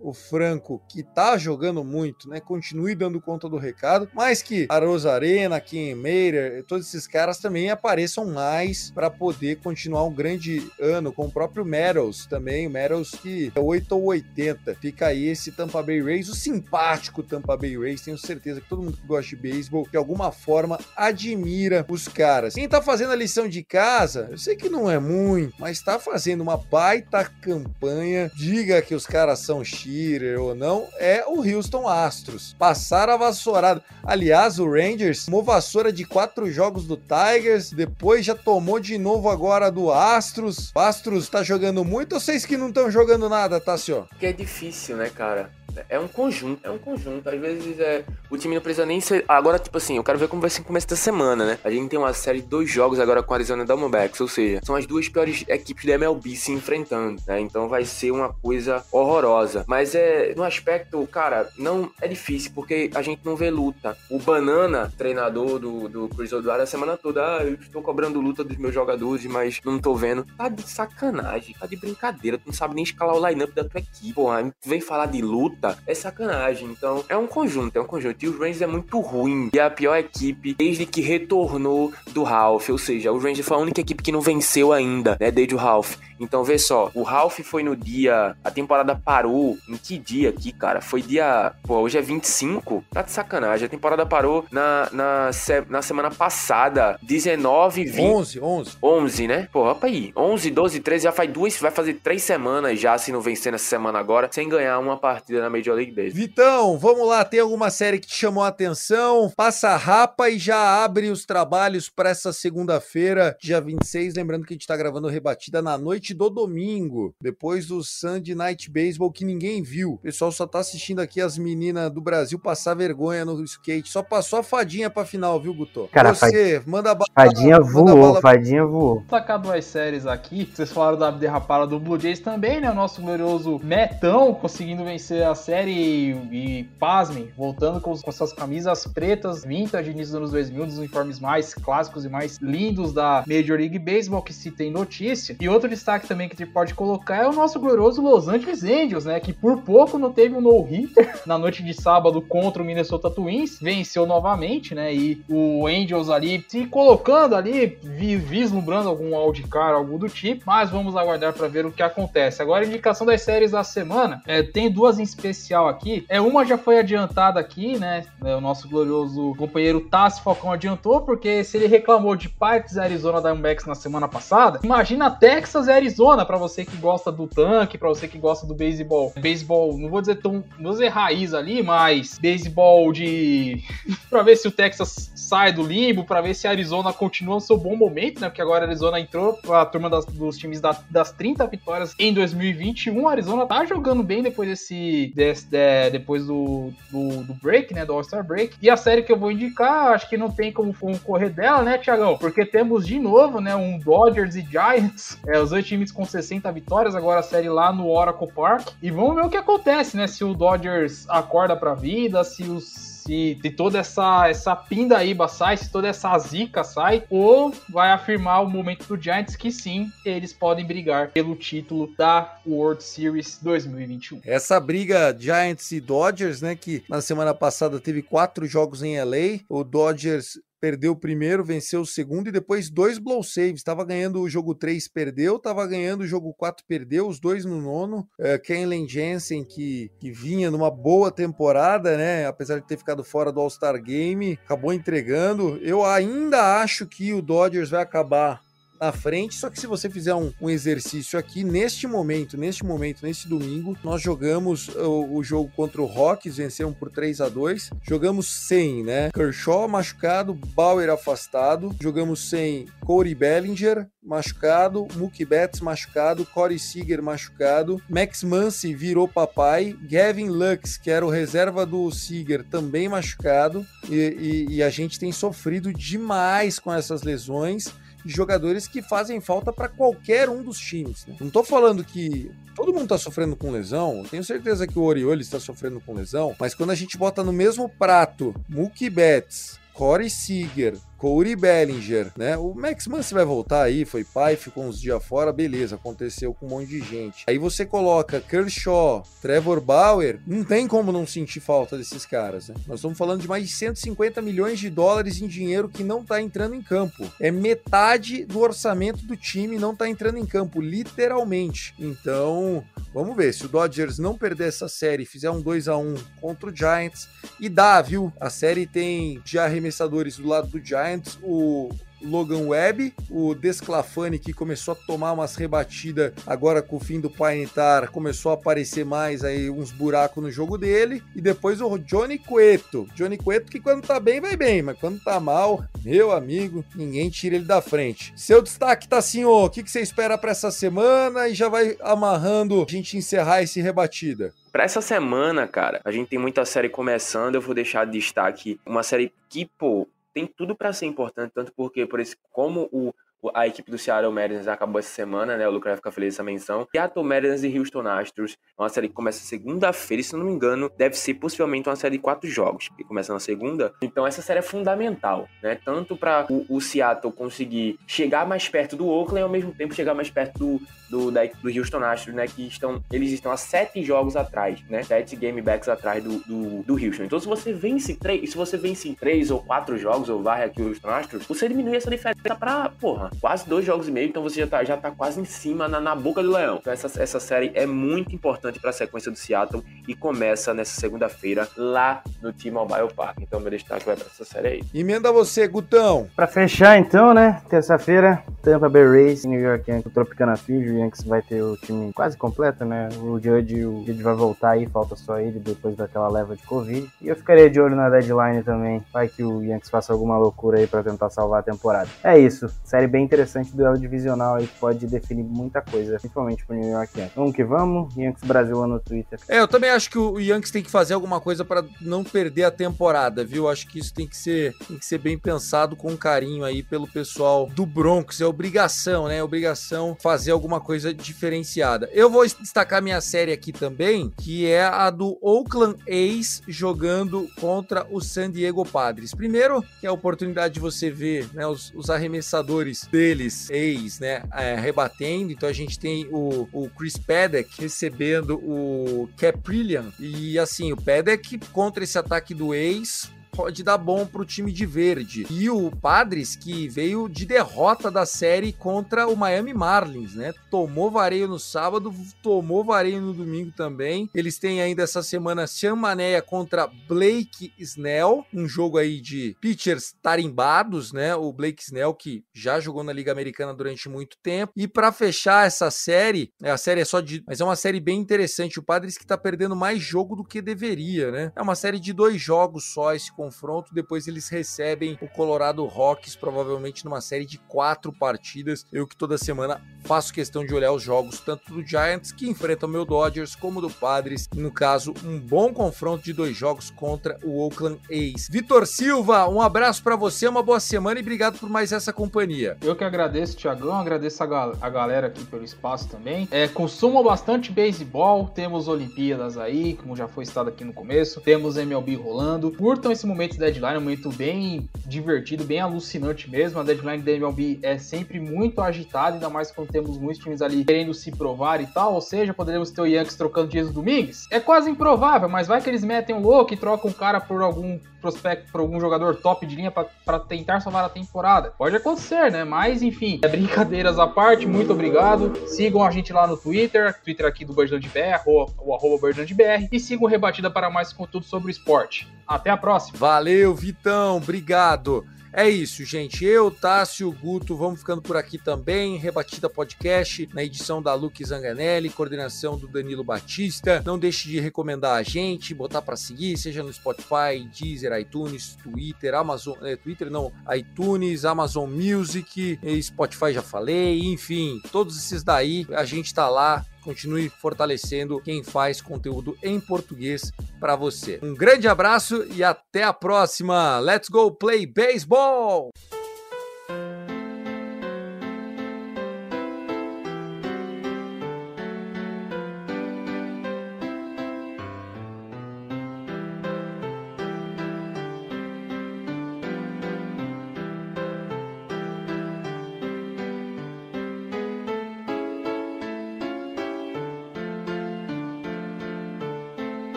O 0.00 0.12
Franco, 0.12 0.82
que 0.88 1.02
tá 1.02 1.36
jogando 1.36 1.84
muito, 1.84 2.28
né, 2.28 2.40
continue 2.40 2.94
dando 2.94 3.20
conta 3.20 3.48
do 3.48 3.56
recado, 3.56 4.08
mas 4.12 4.42
que 4.42 4.66
a 4.68 4.78
Rosarena, 4.78 5.60
Kim 5.60 5.94
Meirer, 5.94 6.64
todos 6.64 6.88
esses 6.88 7.06
caras 7.06 7.38
também 7.38 7.70
apareçam 7.70 8.26
mais 8.26 8.90
para 8.90 9.10
poder 9.10 9.58
continuar 9.60 10.04
um 10.04 10.14
grande 10.14 10.70
ano 10.80 11.12
com 11.12 11.26
o 11.26 11.30
próprio 11.30 11.64
Meadows 11.64 12.26
também, 12.26 12.66
o 12.66 12.70
Meadows 12.70 13.12
que 13.12 13.52
é 13.54 13.60
8 13.60 13.92
ou 13.92 14.04
80. 14.04 14.74
Fica 14.76 15.06
aí 15.06 15.26
esse 15.26 15.52
Tampa 15.52 15.82
Bay 15.82 16.02
Rays, 16.02 16.28
o 16.28 16.34
simpático 16.34 17.22
Tampa 17.22 17.56
Bay 17.56 17.76
Rays, 17.76 18.02
tenho 18.02 18.18
certeza 18.18 18.60
que 18.60 18.68
todo 18.68 18.82
mundo 18.82 18.96
que 18.96 19.06
gosta 19.06 19.28
de 19.28 19.36
beisebol 19.36 19.86
de 19.90 19.96
alguma 19.96 20.32
forma 20.32 20.78
admira 20.96 21.84
os 21.88 22.08
caras. 22.08 22.54
Quem 22.54 22.68
tá 22.68 22.80
fazendo 22.80 23.12
a 23.12 23.16
lição 23.16 23.48
de 23.48 23.62
casa, 23.62 24.28
eu 24.30 24.38
sei 24.38 24.56
que 24.56 24.68
não 24.68 24.90
é 24.90 24.98
muito, 24.98 25.54
mas 25.58 25.80
tá 25.80 25.98
fazendo 25.98 26.40
uma 26.40 26.56
baita 26.56 27.24
campanha. 27.24 28.30
Diga 28.34 28.80
que 28.82 28.94
os 28.94 29.06
caras 29.06 29.40
são 29.40 29.51
Shearer 29.64 30.40
ou 30.40 30.54
não, 30.54 30.86
é 30.98 31.24
o 31.26 31.42
Houston 31.42 31.88
Astros. 31.88 32.54
Passaram 32.58 33.14
a 33.14 33.16
vassourada. 33.16 33.82
Aliás, 34.02 34.58
o 34.58 34.70
Rangers 34.70 35.26
tomou 35.26 35.42
vassoura 35.42 35.92
de 35.92 36.04
quatro 36.04 36.50
jogos 36.50 36.86
do 36.86 36.96
Tigers, 36.96 37.70
depois 37.70 38.24
já 38.24 38.34
tomou 38.34 38.78
de 38.80 38.96
novo 38.96 39.28
agora 39.28 39.70
do 39.70 39.92
Astros. 39.92 40.72
O 40.74 40.78
Astros 40.78 41.28
tá 41.28 41.42
jogando 41.42 41.84
muito 41.84 42.14
ou 42.14 42.20
vocês 42.20 42.46
que 42.46 42.56
não 42.56 42.68
estão 42.68 42.90
jogando 42.90 43.28
nada, 43.28 43.60
tá, 43.60 43.76
senhor? 43.76 44.08
Que 44.18 44.26
é 44.26 44.32
difícil, 44.32 44.96
né, 44.96 45.10
cara? 45.10 45.50
É 45.88 45.98
um 45.98 46.08
conjunto, 46.08 46.60
é 46.64 46.70
um 46.70 46.78
conjunto. 46.78 47.28
Às 47.28 47.40
vezes 47.40 47.78
é, 47.78 48.04
o 48.30 48.36
time 48.36 48.54
não 48.54 48.62
precisa 48.62 48.86
nem 48.86 49.00
ser. 49.00 49.24
Agora, 49.28 49.58
tipo 49.58 49.76
assim, 49.76 49.96
eu 49.96 50.04
quero 50.04 50.18
ver 50.18 50.28
como 50.28 50.40
vai 50.40 50.50
ser 50.50 50.62
o 50.62 50.64
começo 50.64 50.88
da 50.88 50.96
semana, 50.96 51.44
né? 51.44 51.58
A 51.64 51.70
gente 51.70 51.88
tem 51.88 51.98
uma 51.98 52.12
série 52.12 52.40
de 52.40 52.46
dois 52.46 52.70
jogos 52.70 53.00
agora 53.00 53.22
com 53.22 53.32
a 53.32 53.36
Arizona 53.36 53.64
Diamondbacks, 53.64 54.20
ou 54.20 54.28
seja, 54.28 54.60
são 54.62 54.74
as 54.76 54.86
duas 54.86 55.08
piores 55.08 55.44
equipes 55.48 55.84
da 55.84 55.92
MLB 55.92 56.36
se 56.36 56.52
enfrentando, 56.52 57.20
né? 57.26 57.40
Então 57.40 57.68
vai 57.68 57.84
ser 57.84 58.10
uma 58.10 58.32
coisa 58.32 58.84
horrorosa. 58.92 59.64
Mas 59.66 59.94
é, 59.94 60.34
no 60.36 60.42
aspecto, 60.42 61.06
cara, 61.06 61.48
não 61.56 61.90
é 62.00 62.08
difícil 62.08 62.52
porque 62.54 62.90
a 62.94 63.02
gente 63.02 63.24
não 63.24 63.36
vê 63.36 63.50
luta. 63.50 63.96
O 64.10 64.18
Banana, 64.18 64.92
treinador 64.96 65.58
do, 65.58 65.88
do 65.88 66.08
Chris 66.08 66.32
O'Dwyer, 66.32 66.60
a 66.60 66.66
semana 66.66 66.96
toda, 66.96 67.38
ah, 67.38 67.44
eu 67.44 67.54
estou 67.54 67.82
cobrando 67.82 68.20
luta 68.20 68.44
dos 68.44 68.56
meus 68.56 68.74
jogadores, 68.74 69.24
mas 69.26 69.60
não 69.64 69.78
tô 69.78 69.94
vendo. 69.94 70.26
Tá 70.36 70.48
de 70.48 70.62
sacanagem, 70.62 71.54
tá 71.58 71.66
de 71.66 71.76
brincadeira. 71.76 72.38
Tu 72.38 72.46
não 72.46 72.52
sabe 72.52 72.74
nem 72.74 72.84
escalar 72.84 73.16
o 73.16 73.26
lineup 73.26 73.52
da 73.54 73.64
tua 73.64 73.80
equipe, 73.80 74.14
porra. 74.14 74.52
Vem 74.64 74.80
falar 74.80 75.06
de 75.06 75.20
luta 75.22 75.61
volta, 75.62 75.78
é 75.86 75.94
sacanagem. 75.94 76.68
Então, 76.68 77.04
é 77.08 77.16
um 77.16 77.26
conjunto, 77.26 77.76
é 77.76 77.80
um 77.80 77.86
conjunto. 77.86 78.22
E 78.22 78.28
o 78.28 78.32
Rangers 78.32 78.62
é 78.62 78.66
muito 78.66 78.98
ruim. 79.00 79.50
E 79.54 79.58
é 79.58 79.62
a 79.62 79.70
pior 79.70 79.96
equipe 79.96 80.54
desde 80.54 80.84
que 80.84 81.00
retornou 81.00 81.92
do 82.10 82.24
Ralph. 82.24 82.68
Ou 82.68 82.78
seja, 82.78 83.12
o 83.12 83.18
Rangers 83.18 83.46
foi 83.46 83.56
a 83.56 83.60
única 83.60 83.80
equipe 83.80 84.02
que 84.02 84.12
não 84.12 84.20
venceu 84.20 84.72
ainda, 84.72 85.16
né? 85.20 85.30
Desde 85.30 85.54
o 85.54 85.58
Ralph. 85.58 85.96
Então, 86.18 86.44
vê 86.44 86.58
só, 86.58 86.90
o 86.94 87.02
Ralph 87.02 87.40
foi 87.40 87.62
no 87.62 87.76
dia. 87.76 88.36
A 88.44 88.50
temporada 88.50 88.94
parou. 88.94 89.56
Em 89.68 89.76
que 89.76 89.98
dia 89.98 90.30
aqui, 90.30 90.52
cara? 90.52 90.80
Foi 90.80 91.02
dia. 91.02 91.52
Pô, 91.62 91.78
hoje 91.78 91.98
é 91.98 92.00
25. 92.00 92.84
Tá 92.90 93.02
de 93.02 93.10
sacanagem. 93.10 93.66
A 93.66 93.68
temporada 93.68 94.04
parou 94.04 94.44
na, 94.50 94.88
na, 94.92 95.32
se... 95.32 95.64
na 95.68 95.82
semana 95.82 96.10
passada. 96.10 96.98
19, 97.02 97.84
20. 97.84 98.00
11, 98.00 98.40
11. 98.40 98.76
11, 98.82 99.26
né? 99.26 99.48
Pô, 99.52 99.68
opa 99.68 99.86
aí. 99.86 100.12
11, 100.16 100.50
12, 100.50 100.80
13. 100.80 101.04
Já 101.04 101.12
faz 101.12 101.30
duas. 101.30 101.56
Vai 101.58 101.70
fazer 101.70 101.94
três 101.94 102.22
semanas 102.22 102.78
já, 102.78 102.96
se 102.98 103.12
não 103.12 103.20
vencer 103.20 103.52
nessa 103.52 103.64
semana 103.64 103.98
agora, 103.98 104.28
sem 104.30 104.48
ganhar 104.48 104.78
uma 104.78 104.96
partida 104.96 105.40
na 105.40 105.50
Major 105.52 105.74
League 105.74 105.92
Baseball. 105.92 106.14
Vitão, 106.16 106.78
vamos 106.78 107.06
lá. 107.06 107.24
Tem 107.24 107.40
alguma 107.40 107.70
série 107.70 107.98
que 107.98 108.06
te 108.06 108.14
chamou 108.16 108.42
a 108.42 108.48
atenção? 108.48 109.30
Passa 109.36 109.68
a 109.70 109.76
rapa 109.76 110.28
e 110.30 110.38
já 110.38 110.82
abre 110.84 111.10
os 111.10 111.24
trabalhos 111.24 111.88
para 111.88 112.10
essa 112.10 112.32
segunda-feira, 112.32 113.36
dia 113.40 113.60
26. 113.60 114.14
Lembrando 114.14 114.44
que 114.46 114.52
a 114.52 114.56
gente 114.56 114.66
tá 114.66 114.76
gravando 114.76 115.08
rebatida 115.08 115.60
na 115.60 115.76
noite 115.76 116.14
do 116.14 116.30
domingo, 116.30 117.14
depois 117.20 117.66
do 117.66 117.82
Sunday 117.82 118.34
Night 118.34 118.70
Baseball 118.70 119.10
que 119.12 119.24
ninguém 119.24 119.62
viu. 119.62 119.92
O 119.94 119.98
pessoal 119.98 120.32
só 120.32 120.46
tá 120.46 120.60
assistindo 120.60 121.00
aqui 121.00 121.20
as 121.20 121.36
meninas 121.36 121.90
do 121.90 122.00
Brasil 122.00 122.38
passar 122.38 122.74
vergonha 122.74 123.24
no 123.24 123.42
skate. 123.44 123.90
Só 123.90 124.02
passou 124.02 124.38
a 124.38 124.42
fadinha 124.42 124.88
pra 124.88 125.04
final, 125.04 125.40
viu, 125.40 125.52
Guto? 125.54 125.88
Cara, 125.92 126.14
Você, 126.14 126.62
manda 126.66 126.94
bala. 126.94 127.06
Fadinha 127.14 127.58
manda 127.58 127.72
voou, 127.72 127.96
bala- 128.12 128.20
fadinha 128.20 128.64
voou. 128.64 129.02
Tacar 129.08 129.38
duas 129.40 129.64
séries 129.64 130.06
aqui. 130.06 130.50
Vocês 130.54 130.70
falaram 130.72 130.98
da 130.98 131.10
derrapada 131.10 131.66
do 131.66 131.78
Blue 131.78 131.98
Jays 131.98 132.20
também, 132.20 132.60
né? 132.60 132.70
O 132.70 132.74
nosso 132.74 133.02
glorioso 133.02 133.60
Metão 133.62 134.34
conseguindo 134.34 134.84
vencer 134.84 135.22
a 135.24 135.34
série 135.42 136.12
e, 136.30 136.64
pasmem, 136.78 137.28
voltando 137.36 137.80
com, 137.80 137.96
com 137.96 138.12
suas 138.12 138.32
camisas 138.32 138.86
pretas, 138.86 139.44
vintage, 139.44 139.92
dos 139.92 140.14
anos 140.14 140.30
2000, 140.30 140.66
dos 140.66 140.78
uniformes 140.78 141.18
mais 141.18 141.52
clássicos 141.54 142.04
e 142.04 142.08
mais 142.08 142.38
lindos 142.38 142.92
da 142.92 143.24
Major 143.26 143.58
League 143.58 143.78
Baseball, 143.78 144.22
que 144.22 144.32
se 144.32 144.50
tem 144.50 144.70
notícia. 144.70 145.36
E 145.40 145.48
outro 145.48 145.68
destaque 145.68 146.06
também 146.06 146.28
que 146.28 146.34
a 146.34 146.38
gente 146.38 146.52
pode 146.52 146.74
colocar 146.74 147.16
é 147.16 147.28
o 147.28 147.32
nosso 147.32 147.58
glorioso 147.58 148.00
Los 148.00 148.28
Angeles 148.28 148.62
Angels, 148.62 149.04
né? 149.04 149.18
Que 149.20 149.32
por 149.32 149.62
pouco 149.62 149.98
não 149.98 150.12
teve 150.12 150.34
um 150.34 150.40
no-hitter 150.40 151.20
na 151.26 151.36
noite 151.36 151.62
de 151.62 151.74
sábado 151.74 152.22
contra 152.22 152.62
o 152.62 152.66
Minnesota 152.66 153.10
Twins, 153.10 153.58
venceu 153.60 154.06
novamente, 154.06 154.74
né? 154.74 154.94
E 154.94 155.22
o 155.28 155.66
Angels 155.66 156.08
ali 156.08 156.44
se 156.48 156.66
colocando 156.66 157.34
ali, 157.34 157.78
vi- 157.82 158.16
vislumbrando 158.16 158.88
algum 158.88 159.16
wildcard, 159.16 159.74
algo 159.74 159.98
do 159.98 160.08
tipo, 160.08 160.44
mas 160.46 160.70
vamos 160.70 160.96
aguardar 160.96 161.32
para 161.32 161.48
ver 161.48 161.66
o 161.66 161.72
que 161.72 161.82
acontece. 161.82 162.40
Agora, 162.40 162.64
indicação 162.64 163.06
das 163.06 163.22
séries 163.22 163.50
da 163.52 163.64
semana, 163.64 164.22
é, 164.26 164.42
tem 164.42 164.70
duas 164.70 164.98
em 164.98 165.02
especial 165.02 165.31
aqui. 165.68 166.04
É 166.08 166.20
Uma 166.20 166.44
já 166.44 166.56
foi 166.58 166.78
adiantada 166.78 167.40
aqui, 167.40 167.78
né? 167.78 168.04
É, 168.24 168.34
o 168.36 168.40
nosso 168.40 168.68
glorioso 168.68 169.34
companheiro 169.36 169.80
Tassi 169.80 170.22
Falcão 170.22 170.52
adiantou, 170.52 171.00
porque 171.02 171.42
se 171.44 171.56
ele 171.56 171.66
reclamou 171.66 172.14
de 172.16 172.28
Pirates 172.28 172.76
e 172.76 172.80
Arizona 172.80 173.20
Diamondbacks 173.20 173.66
na 173.66 173.74
semana 173.74 174.08
passada, 174.08 174.60
imagina 174.62 175.10
Texas 175.10 175.66
e 175.66 175.70
Arizona, 175.72 176.24
para 176.24 176.36
você 176.36 176.64
que 176.64 176.76
gosta 176.76 177.10
do 177.10 177.26
tanque, 177.26 177.76
para 177.78 177.88
você 177.88 178.06
que 178.08 178.18
gosta 178.18 178.46
do 178.46 178.54
beisebol. 178.54 179.12
Beisebol, 179.18 179.76
não 179.78 179.88
vou 179.88 180.00
dizer 180.00 180.16
tão, 180.16 180.34
não 180.56 180.62
vou 180.64 180.72
dizer 180.72 180.88
raiz 180.88 181.34
ali, 181.34 181.62
mas 181.62 182.18
beisebol 182.18 182.92
de 182.92 183.62
para 184.10 184.22
ver 184.22 184.36
se 184.36 184.48
o 184.48 184.50
Texas 184.50 185.10
sai 185.14 185.52
do 185.52 185.62
limbo, 185.62 186.04
para 186.04 186.20
ver 186.20 186.34
se 186.34 186.46
a 186.46 186.50
Arizona 186.50 186.92
continua 186.92 187.36
o 187.36 187.40
seu 187.40 187.56
bom 187.56 187.76
momento, 187.76 188.20
né? 188.20 188.28
Porque 188.28 188.42
agora 188.42 188.64
a 188.64 188.68
Arizona 188.68 189.00
entrou 189.00 189.34
pra 189.34 189.64
turma 189.66 189.88
das- 189.88 190.04
dos 190.06 190.36
times 190.36 190.60
da- 190.60 190.78
das 190.90 191.12
30 191.12 191.46
vitórias 191.46 191.94
em 191.98 192.12
2021. 192.12 193.08
A 193.08 193.12
Arizona 193.12 193.46
tá 193.46 193.64
jogando 193.64 194.02
bem 194.02 194.22
depois 194.22 194.48
desse, 194.48 195.12
desse- 195.24 195.46
de- 195.48 195.90
depois 195.90 196.26
do, 196.26 196.72
do, 196.90 197.22
do 197.24 197.34
break, 197.34 197.72
né? 197.72 197.84
Do 197.84 197.92
All-Star 197.92 198.24
Break. 198.24 198.56
E 198.60 198.68
a 198.68 198.76
série 198.76 199.02
que 199.02 199.12
eu 199.12 199.16
vou 199.18 199.30
indicar, 199.30 199.92
acho 199.92 200.08
que 200.08 200.16
não 200.16 200.30
tem 200.30 200.50
como 200.52 200.74
concorrer 200.74 201.30
dela, 201.30 201.62
né, 201.62 201.78
Tiagão? 201.78 202.16
Porque 202.18 202.44
temos 202.44 202.86
de 202.86 202.98
novo, 202.98 203.40
né, 203.40 203.54
um 203.54 203.78
Dodgers 203.78 204.34
e 204.34 204.42
Giants, 204.42 205.18
é, 205.26 205.38
os 205.38 205.50
dois 205.50 205.64
times 205.66 205.92
com 205.92 206.04
60 206.04 206.50
vitórias, 206.50 206.94
agora 206.94 207.20
a 207.20 207.22
série 207.22 207.48
lá 207.48 207.72
no 207.72 207.88
Oracle 207.88 208.30
Park. 208.32 208.68
E 208.82 208.90
vamos 208.90 209.14
ver 209.14 209.22
o 209.24 209.30
que 209.30 209.36
acontece, 209.36 209.96
né? 209.96 210.06
Se 210.06 210.24
o 210.24 210.34
Dodgers 210.34 211.04
acorda 211.08 211.54
pra 211.56 211.74
vida, 211.74 212.22
se 212.24 212.42
os 212.44 212.91
se 213.02 213.38
toda 213.56 213.78
essa, 213.78 214.28
essa 214.28 214.54
pindaíba 214.54 215.28
sai, 215.28 215.56
se 215.56 215.70
toda 215.70 215.88
essa 215.88 216.16
zica 216.18 216.62
sai, 216.62 217.04
ou 217.10 217.52
vai 217.68 217.90
afirmar 217.90 218.42
o 218.42 218.50
momento 218.50 218.86
do 218.86 219.00
Giants 219.00 219.36
que 219.36 219.50
sim, 219.50 219.90
eles 220.04 220.32
podem 220.32 220.64
brigar 220.64 221.10
pelo 221.10 221.34
título 221.34 221.92
da 221.96 222.38
World 222.46 222.82
Series 222.82 223.38
2021. 223.42 224.20
Essa 224.24 224.60
briga 224.60 225.14
Giants 225.18 225.72
e 225.72 225.80
Dodgers, 225.80 226.40
né, 226.40 226.54
que 226.54 226.84
na 226.88 227.00
semana 227.00 227.34
passada 227.34 227.80
teve 227.80 228.02
quatro 228.02 228.46
jogos 228.46 228.82
em 228.82 229.00
LA, 229.02 229.40
o 229.48 229.64
Dodgers 229.64 230.38
perdeu 230.62 230.92
o 230.92 230.96
primeiro, 230.96 231.42
venceu 231.42 231.80
o 231.80 231.86
segundo 231.86 232.28
e 232.28 232.32
depois 232.32 232.70
dois 232.70 232.96
blow 232.96 233.20
saves. 233.24 233.54
Estava 233.54 233.84
ganhando 233.84 234.20
o 234.20 234.28
jogo 234.28 234.54
3, 234.54 234.86
perdeu, 234.86 235.34
estava 235.34 235.66
ganhando 235.66 236.02
o 236.02 236.06
jogo 236.06 236.32
4, 236.32 236.64
perdeu, 236.68 237.08
os 237.08 237.18
dois 237.18 237.44
no 237.44 237.60
nono. 237.60 238.08
Uh, 238.16 238.40
Kenley 238.40 238.86
Jensen, 238.88 239.42
que, 239.42 239.90
que 239.98 240.12
vinha 240.12 240.52
numa 240.52 240.70
boa 240.70 241.10
temporada, 241.10 241.96
né, 241.96 242.26
apesar 242.28 242.60
de 242.60 242.66
ter 242.68 242.76
ficado 242.76 243.02
fora 243.02 243.32
do 243.32 243.40
All-Star 243.40 243.82
Game, 243.82 244.38
acabou 244.44 244.72
entregando. 244.72 245.58
Eu 245.62 245.84
ainda 245.84 246.62
acho 246.62 246.86
que 246.86 247.12
o 247.12 247.20
Dodgers 247.20 247.70
vai 247.70 247.82
acabar 247.82 248.40
na 248.82 248.90
frente, 248.90 249.36
só 249.36 249.48
que 249.48 249.60
se 249.60 249.66
você 249.68 249.88
fizer 249.88 250.12
um, 250.12 250.32
um, 250.40 250.50
exercício 250.50 251.16
aqui, 251.16 251.44
neste 251.44 251.86
momento, 251.86 252.36
neste 252.36 252.64
momento, 252.64 253.04
neste 253.04 253.28
domingo, 253.28 253.78
nós 253.84 254.02
jogamos 254.02 254.66
o, 254.70 255.18
o 255.18 255.22
jogo 255.22 255.52
contra 255.54 255.80
o 255.80 255.86
Rockies, 255.86 256.38
vencemos 256.38 256.76
por 256.76 256.90
3 256.90 257.20
a 257.20 257.28
2 257.28 257.70
jogamos 257.88 258.26
sem, 258.26 258.82
né, 258.82 259.12
Kershaw 259.12 259.68
machucado, 259.68 260.34
Bauer 260.34 260.90
afastado, 260.90 261.72
jogamos 261.80 262.28
sem 262.28 262.66
Corey 262.80 263.14
Bellinger 263.14 263.86
machucado, 264.02 264.88
Mookie 264.96 265.24
Betts 265.24 265.60
machucado, 265.60 266.26
Corey 266.26 266.58
Seager 266.58 267.00
machucado, 267.00 267.80
Max 267.88 268.24
Muncy 268.24 268.74
virou 268.74 269.06
papai, 269.06 269.76
Gavin 269.88 270.28
Lux, 270.28 270.76
que 270.76 270.90
era 270.90 271.06
o 271.06 271.10
reserva 271.10 271.64
do 271.64 271.88
Seager, 271.92 272.42
também 272.42 272.88
machucado, 272.88 273.64
e, 273.88 273.94
e, 273.94 274.56
e 274.56 274.62
a 274.62 274.70
gente 274.70 274.98
tem 274.98 275.12
sofrido 275.12 275.72
demais 275.72 276.58
com 276.58 276.74
essas 276.74 277.04
lesões, 277.04 277.72
de 278.04 278.12
jogadores 278.12 278.66
que 278.66 278.82
fazem 278.82 279.20
falta 279.20 279.52
para 279.52 279.68
qualquer 279.68 280.28
um 280.28 280.42
dos 280.42 280.58
times. 280.58 281.06
Né? 281.06 281.16
Não 281.20 281.28
estou 281.28 281.44
falando 281.44 281.84
que 281.84 282.30
todo 282.54 282.72
mundo 282.72 282.84
está 282.84 282.98
sofrendo 282.98 283.36
com 283.36 283.50
lesão, 283.50 284.04
tenho 284.10 284.24
certeza 284.24 284.66
que 284.66 284.78
o 284.78 284.82
Orioles 284.82 285.26
está 285.26 285.40
sofrendo 285.40 285.80
com 285.80 285.94
lesão, 285.94 286.34
mas 286.38 286.54
quando 286.54 286.70
a 286.70 286.74
gente 286.74 286.96
bota 286.98 287.22
no 287.22 287.32
mesmo 287.32 287.68
prato 287.68 288.34
Mookie 288.48 288.90
Betts, 288.90 289.58
Corey 289.72 290.10
Seager, 290.10 290.76
Corey 291.02 291.34
Bellinger, 291.34 292.12
né? 292.16 292.36
O 292.36 292.54
Max 292.54 292.86
Muncy 292.86 293.12
vai 293.12 293.24
voltar 293.24 293.64
aí, 293.64 293.84
foi 293.84 294.04
pai, 294.04 294.36
ficou 294.36 294.62
uns 294.62 294.80
dias 294.80 295.04
fora, 295.04 295.32
beleza, 295.32 295.74
aconteceu 295.74 296.32
com 296.32 296.46
um 296.46 296.50
monte 296.50 296.68
de 296.68 296.78
gente. 296.78 297.24
Aí 297.26 297.38
você 297.38 297.66
coloca 297.66 298.20
Kershaw, 298.20 299.02
Trevor 299.20 299.60
Bauer, 299.60 300.20
não 300.24 300.44
tem 300.44 300.68
como 300.68 300.92
não 300.92 301.04
sentir 301.04 301.40
falta 301.40 301.76
desses 301.76 302.06
caras, 302.06 302.50
né? 302.50 302.54
Nós 302.68 302.78
estamos 302.78 302.96
falando 302.96 303.20
de 303.20 303.26
mais 303.26 303.48
de 303.48 303.52
150 303.52 304.22
milhões 304.22 304.60
de 304.60 304.70
dólares 304.70 305.20
em 305.20 305.26
dinheiro 305.26 305.68
que 305.68 305.82
não 305.82 306.04
tá 306.04 306.22
entrando 306.22 306.54
em 306.54 306.62
campo. 306.62 307.10
É 307.18 307.32
metade 307.32 308.24
do 308.24 308.38
orçamento 308.38 309.04
do 309.04 309.16
time 309.16 309.58
não 309.58 309.74
tá 309.74 309.88
entrando 309.88 310.18
em 310.18 310.24
campo, 310.24 310.60
literalmente. 310.60 311.74
Então, 311.80 312.62
vamos 312.94 313.16
ver, 313.16 313.34
se 313.34 313.44
o 313.44 313.48
Dodgers 313.48 313.98
não 313.98 314.16
perder 314.16 314.46
essa 314.46 314.68
série, 314.68 315.04
fizer 315.04 315.32
um 315.32 315.40
2 315.40 315.66
a 315.66 315.76
1 315.76 315.96
contra 316.20 316.48
o 316.48 316.54
Giants, 316.56 317.08
e 317.40 317.48
dá, 317.48 317.82
viu? 317.82 318.12
A 318.20 318.30
série 318.30 318.68
tem 318.68 319.20
de 319.24 319.36
arremessadores 319.36 320.16
do 320.16 320.28
lado 320.28 320.46
do 320.46 320.64
Giants, 320.64 320.91
o 321.22 321.70
Logan 322.04 322.48
Webb, 322.48 322.94
o 323.10 323.34
Desclafani 323.34 324.18
que 324.18 324.32
começou 324.32 324.72
a 324.72 324.86
tomar 324.86 325.12
umas 325.12 325.36
rebatidas 325.36 326.12
agora 326.26 326.60
com 326.60 326.76
o 326.76 326.80
fim 326.80 327.00
do 327.00 327.08
Painitar, 327.08 327.90
começou 327.90 328.32
a 328.32 328.34
aparecer 328.34 328.84
mais 328.84 329.24
aí 329.24 329.48
uns 329.48 329.70
buracos 329.70 330.22
no 330.22 330.30
jogo 330.30 330.58
dele, 330.58 331.02
e 331.14 331.20
depois 331.20 331.60
o 331.60 331.78
Johnny 331.78 332.18
Cueto, 332.18 332.88
Johnny 332.94 333.16
Cueto 333.16 333.50
que 333.50 333.60
quando 333.60 333.86
tá 333.86 334.00
bem 334.00 334.20
vai 334.20 334.36
bem, 334.36 334.62
mas 334.62 334.78
quando 334.78 335.00
tá 335.00 335.20
mal, 335.20 335.64
meu 335.84 336.12
amigo, 336.12 336.64
ninguém 336.74 337.08
tira 337.08 337.36
ele 337.36 337.44
da 337.44 337.62
frente. 337.62 338.12
Seu 338.16 338.42
destaque 338.42 338.88
tá 338.88 338.98
assim, 338.98 339.24
o 339.24 339.48
que, 339.48 339.62
que 339.62 339.70
você 339.70 339.80
espera 339.80 340.18
para 340.18 340.32
essa 340.32 340.50
semana 340.50 341.28
e 341.28 341.34
já 341.34 341.48
vai 341.48 341.76
amarrando 341.80 342.64
a 342.66 342.70
gente 342.70 342.96
encerrar 342.96 343.42
esse 343.42 343.60
rebatida? 343.60 344.32
Para 344.50 344.64
essa 344.64 344.82
semana, 344.82 345.46
cara, 345.46 345.80
a 345.82 345.90
gente 345.90 346.08
tem 346.08 346.18
muita 346.18 346.44
série 346.44 346.68
começando. 346.68 347.36
Eu 347.36 347.40
vou 347.40 347.54
deixar 347.54 347.86
de 347.86 347.92
destaque 347.92 348.60
uma 348.66 348.82
série 348.82 349.10
que, 349.30 349.46
pô, 349.58 349.88
tem 350.12 350.26
tudo 350.26 350.54
para 350.54 350.72
ser 350.72 350.86
importante, 350.86 351.32
tanto 351.32 351.52
porque, 351.54 351.86
por 351.86 352.00
esse, 352.00 352.16
como 352.30 352.68
o, 352.72 352.94
a 353.34 353.46
equipe 353.46 353.70
do 353.70 353.78
Seattle 353.78 354.12
Mariners 354.12 354.48
acabou 354.48 354.78
essa 354.78 354.90
semana, 354.90 355.36
né? 355.36 355.46
O 355.46 355.50
Lucas 355.50 355.70
vai 355.70 355.76
ficar 355.76 355.92
feliz 355.92 356.14
essa 356.14 356.22
menção. 356.22 356.66
Seattle 356.70 357.04
Mariners 357.04 357.44
e 357.44 357.58
Houston 357.58 357.86
Astros. 357.86 358.36
É 358.58 358.62
uma 358.62 358.68
série 358.68 358.88
que 358.88 358.94
começa 358.94 359.24
segunda-feira, 359.24 360.00
e 360.00 360.04
se 360.04 360.16
não 360.16 360.24
me 360.24 360.32
engano, 360.32 360.70
deve 360.76 360.96
ser 360.96 361.14
possivelmente 361.14 361.68
uma 361.68 361.76
série 361.76 361.96
de 361.96 362.02
quatro 362.02 362.28
jogos, 362.28 362.68
que 362.76 362.84
começa 362.84 363.12
na 363.12 363.20
segunda. 363.20 363.72
Então 363.80 364.06
essa 364.06 364.22
série 364.22 364.40
é 364.40 364.42
fundamental, 364.42 365.28
né? 365.42 365.58
Tanto 365.64 365.96
para 365.96 366.26
o, 366.30 366.44
o, 366.48 366.60
Seattle 366.60 367.12
conseguir 367.12 367.78
chegar 367.86 368.26
mais 368.26 368.48
perto 368.48 368.76
do 368.76 368.88
Oakland 368.88 369.20
e 369.20 369.22
ao 369.22 369.28
mesmo 369.28 369.52
tempo 369.52 369.74
chegar 369.74 369.94
mais 369.94 370.10
perto 370.10 370.38
do, 370.38 370.60
do, 370.90 371.10
da, 371.10 371.24
do 371.24 371.48
Houston 371.48 371.84
Astros, 371.84 372.14
né? 372.14 372.26
Que 372.26 372.46
estão, 372.46 372.82
eles 372.90 373.12
estão 373.12 373.30
a 373.30 373.36
sete 373.36 373.82
jogos 373.82 374.16
atrás, 374.16 374.62
né? 374.68 374.82
Sete 374.82 375.16
game 375.16 375.40
backs 375.40 375.68
atrás 375.68 376.02
do, 376.02 376.18
do, 376.20 376.62
do 376.62 376.74
Houston. 376.74 377.04
Então 377.04 377.20
se 377.20 377.26
você 377.26 377.52
vence 377.52 377.94
três, 377.94 378.30
se 378.30 378.36
você 378.36 378.56
vence 378.56 378.88
em 378.88 378.94
três 378.94 379.30
ou 379.30 379.42
quatro 379.42 379.78
jogos, 379.78 380.08
ou 380.08 380.22
varre 380.22 380.44
aqui 380.44 380.60
o 380.60 380.68
Houston 380.68 380.88
Astros, 380.88 381.26
você 381.26 381.48
diminui 381.48 381.76
essa 381.76 381.90
diferença 381.90 382.36
pra, 382.36 382.68
porra, 382.80 383.11
quase 383.20 383.48
dois 383.48 383.64
jogos 383.64 383.88
e 383.88 383.90
meio, 383.90 384.08
então 384.08 384.22
você 384.22 384.40
já 384.40 384.46
tá, 384.46 384.64
já 384.64 384.76
tá 384.76 384.90
quase 384.90 385.20
em 385.20 385.24
cima 385.24 385.68
na, 385.68 385.80
na 385.80 385.94
boca 385.94 386.22
do 386.22 386.30
leão. 386.30 386.58
Então 386.60 386.72
essa, 386.72 387.02
essa 387.02 387.20
série 387.20 387.52
é 387.54 387.66
muito 387.66 388.14
importante 388.14 388.58
para 388.58 388.70
a 388.70 388.72
sequência 388.72 389.10
do 389.10 389.16
Seattle 389.16 389.62
e 389.86 389.94
começa 389.94 390.54
nessa 390.54 390.80
segunda-feira 390.80 391.48
lá 391.56 392.02
no 392.20 392.32
T-Mobile 392.32 392.92
Park. 392.94 393.18
Então 393.20 393.40
meu 393.40 393.50
destaque 393.50 393.84
vai 393.84 393.96
para 393.96 394.06
essa 394.06 394.24
série 394.24 394.48
aí. 394.48 394.62
Emenda 394.74 395.12
você, 395.12 395.46
Gutão. 395.46 396.08
Para 396.14 396.26
fechar 396.26 396.78
então, 396.78 397.14
né, 397.14 397.40
terça-feira, 397.48 398.22
Tampa 398.42 398.68
Bay 398.68 398.84
Rays, 398.84 399.24
New 399.24 399.40
York 399.40 399.70
Yankees, 399.70 399.86
o 399.86 399.90
Tropicana 399.90 400.36
Field, 400.36 400.68
o 400.70 400.78
Yankees 400.78 401.04
vai 401.04 401.22
ter 401.22 401.42
o 401.42 401.56
time 401.56 401.92
quase 401.92 402.16
completo, 402.16 402.64
né? 402.64 402.88
O 403.00 403.18
Judge, 403.20 403.64
o 403.64 403.84
Judge 403.84 404.02
vai 404.02 404.14
voltar 404.14 404.50
aí, 404.50 404.66
falta 404.66 404.96
só 404.96 405.18
ele 405.18 405.38
depois 405.38 405.76
daquela 405.76 406.08
leva 406.08 406.36
de 406.36 406.42
Covid. 406.42 406.88
E 407.00 407.08
eu 407.08 407.16
ficaria 407.16 407.48
de 407.48 407.60
olho 407.60 407.76
na 407.76 407.88
deadline 407.88 408.42
também, 408.42 408.82
vai 408.92 409.08
que 409.08 409.22
o 409.22 409.42
Yankees 409.42 409.70
faça 409.70 409.92
alguma 409.92 410.18
loucura 410.18 410.58
aí 410.58 410.66
para 410.66 410.82
tentar 410.82 411.10
salvar 411.10 411.40
a 411.40 411.42
temporada. 411.42 411.88
É 412.02 412.18
isso, 412.18 412.48
série 412.64 412.86
bem 412.86 413.01
interessante, 413.02 413.54
duelo 413.54 413.78
divisional 413.78 414.36
aí 414.36 414.46
que 414.46 414.58
pode 414.58 414.86
definir 414.86 415.24
muita 415.24 415.60
coisa, 415.60 415.98
principalmente 415.98 416.44
pro 416.44 416.56
New 416.56 416.70
York 416.70 416.98
Yankees. 416.98 417.16
Vamos 417.16 417.34
que 417.34 417.44
vamos, 417.44 417.96
Yankees 417.96 418.24
Brasil 418.24 418.58
lá 418.58 418.66
no 418.66 418.80
Twitter. 418.80 419.18
É, 419.28 419.40
eu 419.40 419.48
também 419.48 419.70
acho 419.70 419.90
que 419.90 419.98
o 419.98 420.18
Yankees 420.18 420.50
tem 420.50 420.62
que 420.62 420.70
fazer 420.70 420.94
alguma 420.94 421.20
coisa 421.20 421.44
para 421.44 421.64
não 421.80 422.04
perder 422.04 422.44
a 422.44 422.50
temporada, 422.50 423.24
viu? 423.24 423.48
Acho 423.48 423.66
que 423.68 423.78
isso 423.78 423.92
tem 423.92 424.06
que 424.06 424.16
ser, 424.16 424.54
tem 424.66 424.78
que 424.78 424.84
ser 424.84 424.98
bem 424.98 425.18
pensado 425.18 425.76
com 425.76 425.96
carinho 425.96 426.44
aí 426.44 426.62
pelo 426.62 426.86
pessoal 426.86 427.46
do 427.46 427.64
Bronx. 427.64 428.20
É 428.20 428.26
obrigação, 428.26 429.08
né? 429.08 429.18
É 429.18 429.22
obrigação 429.22 429.96
fazer 430.00 430.30
alguma 430.30 430.60
coisa 430.60 430.92
diferenciada. 430.92 431.88
Eu 431.92 432.10
vou 432.10 432.26
destacar 432.26 432.82
minha 432.82 433.00
série 433.00 433.32
aqui 433.32 433.52
também, 433.52 434.12
que 434.18 434.46
é 434.46 434.64
a 434.64 434.90
do 434.90 435.18
Oakland 435.20 435.76
A's 435.88 436.42
jogando 436.46 437.28
contra 437.40 437.86
o 437.90 438.00
San 438.00 438.30
Diego 438.30 438.64
Padres. 438.64 439.14
Primeiro, 439.14 439.62
que 439.80 439.86
é 439.86 439.88
a 439.88 439.92
oportunidade 439.92 440.54
de 440.54 440.60
você 440.60 440.90
ver 440.90 441.28
né, 441.32 441.46
os, 441.46 441.72
os 441.74 441.90
arremessadores 441.90 442.88
deles, 442.92 443.50
A's, 443.50 443.98
né, 443.98 444.22
é, 444.34 444.54
rebatendo. 444.54 445.32
Então 445.32 445.48
a 445.48 445.52
gente 445.52 445.78
tem 445.78 446.06
o, 446.12 446.46
o 446.52 446.68
Chris 446.68 446.98
Paddock 446.98 447.48
recebendo 447.60 448.36
o 448.36 449.08
Caprillian. 449.16 449.90
E 449.98 450.38
assim, 450.38 450.72
o 450.72 450.76
Paddock 450.76 451.38
contra 451.52 451.82
esse 451.82 451.98
ataque 451.98 452.34
do 452.34 452.52
A's 452.52 453.10
pode 453.32 453.62
dar 453.62 453.78
bom 453.78 454.06
pro 454.06 454.24
time 454.24 454.52
de 454.52 454.66
verde. 454.66 455.26
E 455.30 455.48
o 455.48 455.70
Padres, 455.70 456.36
que 456.36 456.68
veio 456.68 457.08
de 457.08 457.24
derrota 457.24 457.90
da 457.90 458.04
série 458.04 458.52
contra 458.52 459.06
o 459.08 459.16
Miami 459.16 459.54
Marlins, 459.54 460.14
né? 460.14 460.34
Tomou 460.50 460.90
vareio 460.90 461.26
no 461.26 461.38
sábado, 461.38 461.92
tomou 462.22 462.62
vareio 462.62 463.00
no 463.00 463.14
domingo 463.14 463.50
também. 463.50 464.08
Eles 464.14 464.38
têm 464.38 464.60
ainda 464.60 464.82
essa 464.82 465.02
semana 465.02 465.46
Chamanéia 465.46 466.20
contra 466.20 466.70
Blake 466.86 467.52
Snell, 467.58 468.24
um 468.32 468.46
jogo 468.46 468.76
aí 468.76 469.00
de 469.00 469.34
pitchers 469.40 469.94
tarimbados, 470.02 470.92
né? 470.92 471.14
O 471.14 471.32
Blake 471.32 471.62
Snell 471.62 471.94
que 471.94 472.22
já 472.34 472.60
jogou 472.60 472.84
na 472.84 472.92
Liga 472.92 473.10
Americana 473.10 473.54
durante 473.54 473.88
muito 473.88 474.16
tempo. 474.22 474.52
E 474.54 474.68
para 474.68 474.92
fechar 474.92 475.46
essa 475.46 475.70
série, 475.70 476.30
né, 476.40 476.50
a 476.50 476.58
série 476.58 476.82
é 476.82 476.84
só 476.84 477.00
de, 477.00 477.22
mas 477.26 477.40
é 477.40 477.44
uma 477.44 477.56
série 477.56 477.80
bem 477.80 477.98
interessante. 477.98 478.58
O 478.58 478.62
Padres 478.62 478.98
que 478.98 479.06
tá 479.06 479.16
perdendo 479.16 479.56
mais 479.56 479.80
jogo 479.80 480.14
do 480.14 480.24
que 480.24 480.42
deveria, 480.42 481.10
né? 481.10 481.32
É 481.34 481.40
uma 481.40 481.54
série 481.54 481.80
de 481.80 481.92
dois 481.92 482.20
jogos 482.20 482.72
só 482.72 482.94
esse 482.94 483.10
confronto. 483.22 483.72
Depois 483.72 484.08
eles 484.08 484.28
recebem 484.28 484.98
o 485.00 485.08
Colorado 485.08 485.64
Rocks, 485.64 486.16
provavelmente 486.16 486.84
numa 486.84 487.00
série 487.00 487.24
de 487.24 487.38
quatro 487.38 487.92
partidas. 487.92 488.66
Eu 488.72 488.86
que 488.86 488.96
toda 488.96 489.16
semana 489.16 489.60
faço 489.84 490.12
questão 490.12 490.44
de 490.44 490.54
olhar 490.54 490.72
os 490.72 490.82
jogos, 490.82 491.20
tanto 491.20 491.52
do 491.52 491.66
Giants, 491.66 492.12
que 492.12 492.28
enfrenta 492.28 492.66
o 492.66 492.68
meu 492.68 492.84
Dodgers, 492.84 493.36
como 493.36 493.60
do 493.60 493.70
Padres. 493.70 494.28
No 494.34 494.50
caso, 494.50 494.92
um 495.04 495.18
bom 495.18 495.52
confronto 495.52 496.02
de 496.04 496.12
dois 496.12 496.36
jogos 496.36 496.70
contra 496.70 497.18
o 497.22 497.44
Oakland 497.44 497.80
A's. 497.90 498.28
Vitor 498.28 498.66
Silva, 498.66 499.28
um 499.28 499.40
abraço 499.40 499.82
para 499.82 499.96
você, 499.96 500.26
uma 500.26 500.42
boa 500.42 500.60
semana 500.60 500.98
e 500.98 501.02
obrigado 501.02 501.38
por 501.38 501.48
mais 501.48 501.72
essa 501.72 501.92
companhia. 501.92 502.56
Eu 502.62 502.74
que 502.74 502.84
agradeço, 502.84 503.36
Tiagão, 503.36 503.74
agradeço 503.74 504.22
a, 504.22 504.26
gal 504.26 504.56
a, 504.60 504.70
galera 504.70 505.06
aqui 505.06 505.24
pelo 505.24 505.44
espaço 505.44 505.88
também. 505.88 506.28
É, 506.30 506.48
consumam 506.48 507.02
bastante 507.02 507.52
beisebol, 507.52 508.28
temos 508.28 508.68
Olimpíadas 508.68 509.38
aí, 509.38 509.74
como 509.74 509.96
já 509.96 510.08
foi 510.08 510.26
citado 510.26 510.48
aqui 510.48 510.64
no 510.64 510.72
começo, 510.72 511.20
temos 511.20 511.56
MLB 511.56 511.96
rolando. 511.96 512.50
Curtam 512.52 512.90
esse 512.90 513.06
momento 513.12 513.32
de 513.32 513.38
deadline, 513.38 513.78
um 513.78 513.80
momento 513.80 514.10
bem 514.10 514.68
divertido, 514.86 515.44
bem 515.44 515.60
alucinante 515.60 516.28
mesmo. 516.30 516.60
A 516.60 516.62
deadline 516.62 517.02
da 517.02 517.12
MLB 517.12 517.60
é 517.62 517.78
sempre 517.78 518.18
muito 518.18 518.60
agitada, 518.60 519.14
ainda 519.14 519.28
mais 519.28 519.50
quando 519.50 519.70
temos 519.70 519.98
muitos 519.98 520.22
times 520.22 520.42
ali 520.42 520.64
querendo 520.64 520.92
se 520.92 521.10
provar 521.10 521.60
e 521.60 521.66
tal. 521.66 521.94
Ou 521.94 522.00
seja, 522.00 522.34
poderemos 522.34 522.70
ter 522.70 522.80
o 522.80 522.86
Yankees 522.86 523.16
trocando 523.16 523.48
dias 523.48 523.68
do 523.68 523.74
Domingues. 523.74 524.26
É 524.30 524.40
quase 524.40 524.70
improvável, 524.70 525.28
mas 525.28 525.46
vai 525.46 525.60
que 525.60 525.68
eles 525.68 525.84
metem 525.84 526.14
um 526.14 526.20
louco 526.20 526.54
e 526.54 526.56
trocam 526.56 526.90
um 526.90 526.94
cara 526.94 527.20
por 527.20 527.42
algum 527.42 527.78
prospecto, 528.02 528.50
por 528.50 528.60
algum 528.60 528.80
jogador 528.80 529.16
top 529.16 529.46
de 529.46 529.54
linha 529.54 529.70
para 529.70 530.18
tentar 530.18 530.60
salvar 530.60 530.84
a 530.84 530.88
temporada. 530.88 531.52
Pode 531.56 531.76
acontecer, 531.76 532.30
né? 532.32 532.42
Mas 532.44 532.82
enfim, 532.82 533.20
é 533.22 533.28
brincadeiras 533.28 533.98
à 533.98 534.06
parte, 534.06 534.44
muito 534.44 534.72
obrigado. 534.72 535.32
Sigam 535.46 535.84
a 535.84 535.90
gente 535.90 536.12
lá 536.12 536.26
no 536.26 536.36
Twitter, 536.36 537.00
Twitter 537.02 537.24
aqui 537.24 537.44
do 537.44 537.54
BirdlandBR, 537.54 538.22
o 538.26 538.74
arroba 538.74 539.06
BirdlandBR, 539.06 539.68
e 539.70 539.78
sigam 539.78 540.08
Rebatida 540.08 540.50
para 540.50 540.68
mais 540.68 540.92
conteúdo 540.92 541.24
sobre 541.24 541.48
o 541.48 541.50
esporte. 541.50 542.08
Até 542.26 542.50
a 542.50 542.56
próxima. 542.56 542.98
Valeu, 542.98 543.54
Vitão, 543.54 544.16
obrigado. 544.16 545.04
É 545.34 545.48
isso, 545.48 545.82
gente. 545.86 546.26
Eu, 546.26 546.50
Tássio, 546.50 547.10
Guto, 547.10 547.56
vamos 547.56 547.80
ficando 547.80 548.02
por 548.02 548.18
aqui 548.18 548.36
também. 548.36 548.98
Rebatida 548.98 549.48
Podcast, 549.48 550.28
na 550.34 550.44
edição 550.44 550.82
da 550.82 550.92
Luke 550.92 551.24
Zanganelli, 551.24 551.88
coordenação 551.88 552.58
do 552.58 552.68
Danilo 552.68 553.02
Batista. 553.02 553.82
Não 553.86 553.98
deixe 553.98 554.28
de 554.28 554.38
recomendar 554.40 554.98
a 554.98 555.02
gente, 555.02 555.54
botar 555.54 555.80
para 555.80 555.96
seguir, 555.96 556.36
seja 556.36 556.62
no 556.62 556.70
Spotify, 556.70 557.48
Deezer, 557.58 557.98
iTunes, 557.98 558.58
Twitter, 558.62 559.14
Amazon, 559.14 559.56
é, 559.62 559.74
Twitter 559.74 560.10
não, 560.10 560.30
iTunes, 560.54 561.24
Amazon 561.24 561.70
Music, 561.70 562.60
Spotify 562.82 563.32
já 563.32 563.42
falei, 563.42 564.00
enfim, 564.00 564.60
todos 564.70 564.98
esses 564.98 565.24
daí, 565.24 565.66
a 565.70 565.86
gente 565.86 566.12
tá 566.12 566.28
lá 566.28 566.62
continue 566.82 567.28
fortalecendo 567.28 568.20
quem 568.20 568.42
faz 568.42 568.80
conteúdo 568.80 569.36
em 569.42 569.58
português 569.60 570.32
para 570.60 570.76
você. 570.76 571.18
Um 571.22 571.34
grande 571.34 571.68
abraço 571.68 572.26
e 572.30 572.42
até 572.42 572.82
a 572.82 572.92
próxima. 572.92 573.78
Let's 573.78 574.08
go 574.08 574.30
play 574.30 574.66
baseball! 574.66 575.70